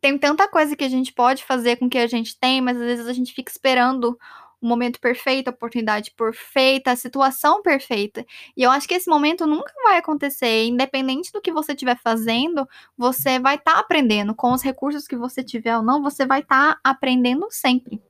tem 0.00 0.18
tanta 0.18 0.48
coisa 0.48 0.74
que 0.74 0.84
a 0.84 0.88
gente 0.88 1.12
pode 1.12 1.44
fazer 1.44 1.76
com 1.76 1.86
o 1.86 1.90
que 1.90 1.98
a 1.98 2.06
gente 2.06 2.38
tem, 2.38 2.60
mas 2.60 2.76
às 2.76 2.82
vezes 2.82 3.06
a 3.06 3.12
gente 3.12 3.32
fica 3.32 3.50
esperando 3.50 4.18
o 4.60 4.66
momento 4.68 5.00
perfeito, 5.00 5.48
a 5.48 5.50
oportunidade 5.50 6.10
perfeita, 6.10 6.90
a 6.90 6.96
situação 6.96 7.62
perfeita. 7.62 8.24
E 8.56 8.62
eu 8.62 8.70
acho 8.70 8.86
que 8.86 8.94
esse 8.94 9.08
momento 9.08 9.46
nunca 9.46 9.72
vai 9.82 9.96
acontecer. 9.96 10.66
Independente 10.66 11.32
do 11.32 11.40
que 11.40 11.52
você 11.52 11.72
estiver 11.72 11.98
fazendo, 11.98 12.68
você 12.96 13.38
vai 13.38 13.56
estar 13.56 13.74
tá 13.74 13.78
aprendendo. 13.78 14.34
Com 14.34 14.52
os 14.52 14.62
recursos 14.62 15.06
que 15.06 15.16
você 15.16 15.42
tiver 15.42 15.76
ou 15.76 15.82
não, 15.82 16.02
você 16.02 16.26
vai 16.26 16.40
estar 16.40 16.74
tá 16.74 16.80
aprendendo 16.84 17.46
sempre. 17.50 18.02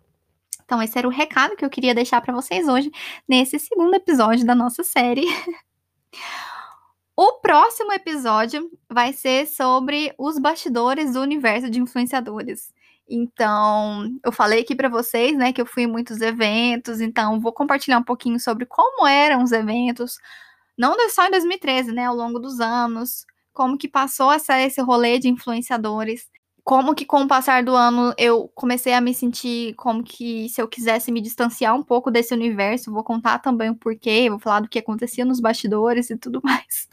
Então, 0.64 0.82
esse 0.82 0.98
era 0.98 1.06
o 1.06 1.10
recado 1.10 1.56
que 1.56 1.64
eu 1.64 1.70
queria 1.70 1.94
deixar 1.94 2.20
para 2.20 2.34
vocês 2.34 2.68
hoje, 2.68 2.90
nesse 3.28 3.58
segundo 3.58 3.94
episódio 3.94 4.44
da 4.44 4.54
nossa 4.54 4.82
série. 4.84 5.24
O 7.22 7.34
próximo 7.34 7.92
episódio 7.92 8.70
vai 8.88 9.12
ser 9.12 9.46
sobre 9.46 10.10
os 10.16 10.38
bastidores 10.38 11.12
do 11.12 11.20
universo 11.20 11.68
de 11.68 11.78
influenciadores. 11.78 12.72
Então, 13.06 14.10
eu 14.24 14.32
falei 14.32 14.62
aqui 14.62 14.74
para 14.74 14.88
vocês, 14.88 15.36
né, 15.36 15.52
que 15.52 15.60
eu 15.60 15.66
fui 15.66 15.82
em 15.82 15.86
muitos 15.86 16.22
eventos, 16.22 16.98
então 16.98 17.38
vou 17.38 17.52
compartilhar 17.52 17.98
um 17.98 18.02
pouquinho 18.02 18.40
sobre 18.40 18.64
como 18.64 19.06
eram 19.06 19.42
os 19.42 19.52
eventos, 19.52 20.14
não 20.78 20.96
só 21.10 21.26
em 21.26 21.30
2013, 21.30 21.92
né, 21.92 22.06
ao 22.06 22.16
longo 22.16 22.38
dos 22.38 22.58
anos, 22.58 23.26
como 23.52 23.76
que 23.76 23.86
passou 23.86 24.32
essa, 24.32 24.58
esse 24.58 24.80
rolê 24.80 25.18
de 25.18 25.28
influenciadores, 25.28 26.26
como 26.64 26.94
que 26.94 27.04
com 27.04 27.24
o 27.24 27.28
passar 27.28 27.62
do 27.62 27.74
ano 27.74 28.14
eu 28.16 28.48
comecei 28.54 28.94
a 28.94 29.00
me 29.00 29.12
sentir 29.12 29.74
como 29.74 30.02
que 30.02 30.48
se 30.48 30.62
eu 30.62 30.66
quisesse 30.66 31.12
me 31.12 31.20
distanciar 31.20 31.76
um 31.76 31.82
pouco 31.82 32.10
desse 32.10 32.32
universo, 32.32 32.90
vou 32.90 33.04
contar 33.04 33.40
também 33.40 33.68
o 33.68 33.74
porquê, 33.74 34.30
vou 34.30 34.38
falar 34.38 34.60
do 34.60 34.70
que 34.70 34.78
acontecia 34.78 35.26
nos 35.26 35.38
bastidores 35.38 36.08
e 36.08 36.16
tudo 36.16 36.40
mais. 36.44 36.88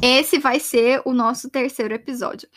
Esse 0.00 0.38
vai 0.38 0.60
ser 0.60 1.02
o 1.04 1.12
nosso 1.12 1.50
terceiro 1.50 1.94
episódio. 1.94 2.48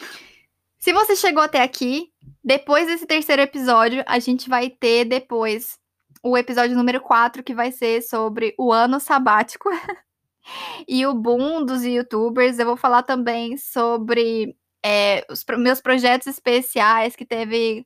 Se 0.77 0.93
você 0.93 1.15
chegou 1.15 1.41
até 1.41 1.61
aqui, 1.61 2.11
depois 2.43 2.85
desse 2.85 3.07
terceiro 3.07 3.41
episódio, 3.41 4.03
a 4.05 4.19
gente 4.19 4.47
vai 4.47 4.69
ter 4.69 5.05
depois 5.05 5.79
o 6.21 6.37
episódio 6.37 6.75
número 6.75 7.01
4, 7.01 7.43
que 7.43 7.55
vai 7.55 7.71
ser 7.71 8.01
sobre 8.01 8.53
o 8.57 8.71
ano 8.71 8.99
sabático 8.99 9.69
e 10.87 11.05
o 11.05 11.13
boom 11.13 11.65
dos 11.65 11.83
youtubers. 11.83 12.59
Eu 12.59 12.65
vou 12.67 12.77
falar 12.77 13.03
também 13.03 13.57
sobre 13.57 14.55
é, 14.85 15.25
os 15.27 15.43
meus 15.57 15.81
projetos 15.81 16.27
especiais, 16.27 17.15
que 17.15 17.25
teve 17.25 17.85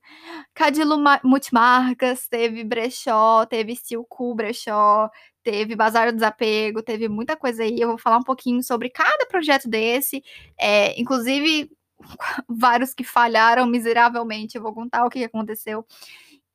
Cadilo 0.54 0.97
Multimarcas, 1.24 2.28
teve 2.28 2.62
Brechó, 2.66 3.45
teve 3.45 3.80
Cool 4.10 4.36
Brechó, 4.36 5.10
teve 5.50 5.76
Bazar 5.76 6.12
do 6.12 6.16
Desapego, 6.16 6.84
teve 6.84 7.10
muita 7.10 7.36
coisa 7.36 7.64
aí. 7.64 7.82
Eu 7.82 7.89
vou 7.89 7.97
falar 7.97 8.18
um 8.18 8.24
pouquinho 8.24 8.62
sobre 8.62 8.88
cada 8.89 9.26
projeto 9.26 9.68
desse, 9.68 10.24
é, 10.56 11.00
inclusive 11.00 11.72
vários 12.47 12.93
que 12.93 13.04
falharam 13.04 13.66
miseravelmente. 13.66 14.56
Eu 14.56 14.62
vou 14.62 14.74
contar 14.74 15.06
o 15.06 15.10
que 15.10 15.24
aconteceu. 15.24 15.84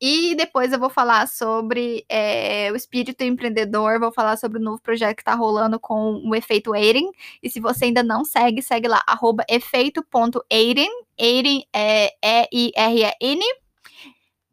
E 0.01 0.35
depois 0.37 0.73
eu 0.73 0.79
vou 0.79 0.91
falar 0.91 1.27
sobre 1.27 2.05
é, 2.09 2.71
o 2.71 2.77
espírito 2.77 3.23
empreendedor, 3.25 3.99
vou 3.99 4.13
falar 4.13 4.37
sobre 4.37 4.59
o 4.59 4.63
novo 4.63 4.81
projeto 4.81 5.17
que 5.17 5.23
está 5.23 5.35
rolando 5.35 5.81
com 5.81 6.21
o 6.25 6.35
Efeito 6.35 6.75
Eiren. 6.75 7.11
E 7.43 7.51
se 7.51 7.59
você 7.59 7.87
ainda 7.87 8.03
não 8.03 8.25
segue, 8.25 8.63
segue 8.63 8.87
lá, 8.87 9.03
arroba 9.07 9.45
efeito.eiren. 9.49 10.91
Eiren 11.19 11.65
é 11.73 12.13
E-I-R-E-N 12.53 13.45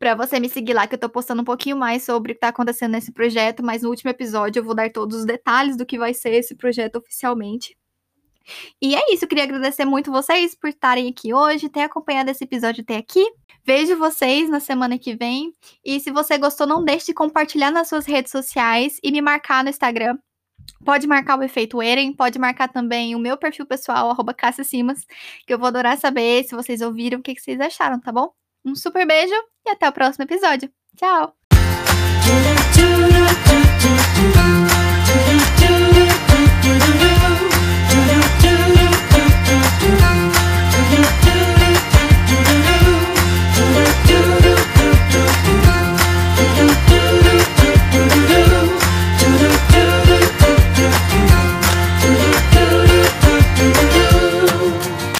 para 0.02 0.16
você 0.16 0.39
me 0.39 0.49
seguir 0.49 0.74
lá, 0.74 0.88
que 0.88 0.95
eu 0.95 0.99
tô 0.99 1.08
postando 1.08 1.43
um 1.43 1.45
pouquinho 1.45 1.78
mais 1.78 2.02
sobre 2.04 2.32
o 2.32 2.36
que 2.36 2.41
tá 2.41 2.47
acontecendo 2.47 2.93
nesse 2.93 3.12
projeto, 3.12 3.62
mas 3.62 3.84
no 3.84 3.89
último 3.89 4.10
episódio 4.10 4.60
eu 4.60 4.64
vou 4.64 4.74
dar 4.74 4.91
todos 4.91 5.20
os 5.20 5.26
detalhes 5.26 5.78
do 5.78 5.86
que 5.86 5.99
vai 5.99 6.12
ser 6.12 6.32
esse 6.32 6.56
projeto 6.56 6.95
oficialmente. 6.95 7.78
E 8.82 8.95
é 8.95 9.14
isso, 9.14 9.26
eu 9.26 9.30
queria 9.30 9.43
agradecer 9.43 9.86
muito 9.86 10.12
vocês 10.12 10.56
por 10.56 10.72
estarem 10.72 11.08
aqui 11.08 11.36
hoje, 11.36 11.70
ter 11.70 11.82
acompanhado 11.82 12.32
esse 12.32 12.43
episódio 12.43 12.82
até 12.82 12.97
aqui. 12.97 13.24
Vejo 13.64 13.95
vocês 13.95 14.49
na 14.49 14.60
semana 14.60 14.97
que 14.97 15.16
vem. 15.16 15.54
E 15.86 15.99
se 15.99 16.10
você 16.10 16.36
gostou, 16.36 16.66
não 16.66 16.84
deixe 16.84 17.06
de 17.06 17.14
compartilhar 17.14 17.70
nas 17.70 17.88
suas 17.88 18.08
redes 18.08 18.32
sociais 18.32 18.99
e 19.04 19.12
me 19.12 19.22
marcar 19.22 19.64
no 19.64 19.70
Instagram. 19.70 20.18
Pode 20.84 21.06
marcar 21.06 21.38
o 21.38 21.43
efeito 21.43 21.80
Eren, 21.80 22.12
pode 22.12 22.39
marcar 22.39 22.70
também 22.70 23.14
o 23.14 23.20
meu 23.20 23.38
perfil 23.38 23.68
pessoal, 23.68 24.10
arroba 24.10 24.36
Simas, 24.64 25.06
que 25.45 25.54
eu 25.54 25.60
vou 25.60 25.68
adorar 25.68 25.95
saber 25.95 26.43
se 26.43 26.56
vocês 26.56 26.82
ouviram, 26.82 27.20
o 27.20 27.22
que, 27.22 27.36
que 27.36 27.41
vocês 27.41 27.62
acharam, 27.62 27.99
tá 27.99 28.12
bom? 28.12 28.41
Um 28.66 28.76
super 28.76 29.05
beijo 29.05 29.34
e 29.66 29.70
até 29.70 29.88
o 29.88 29.91
próximo 29.91 30.24
episódio. 30.24 30.70
Tchau! 30.95 31.36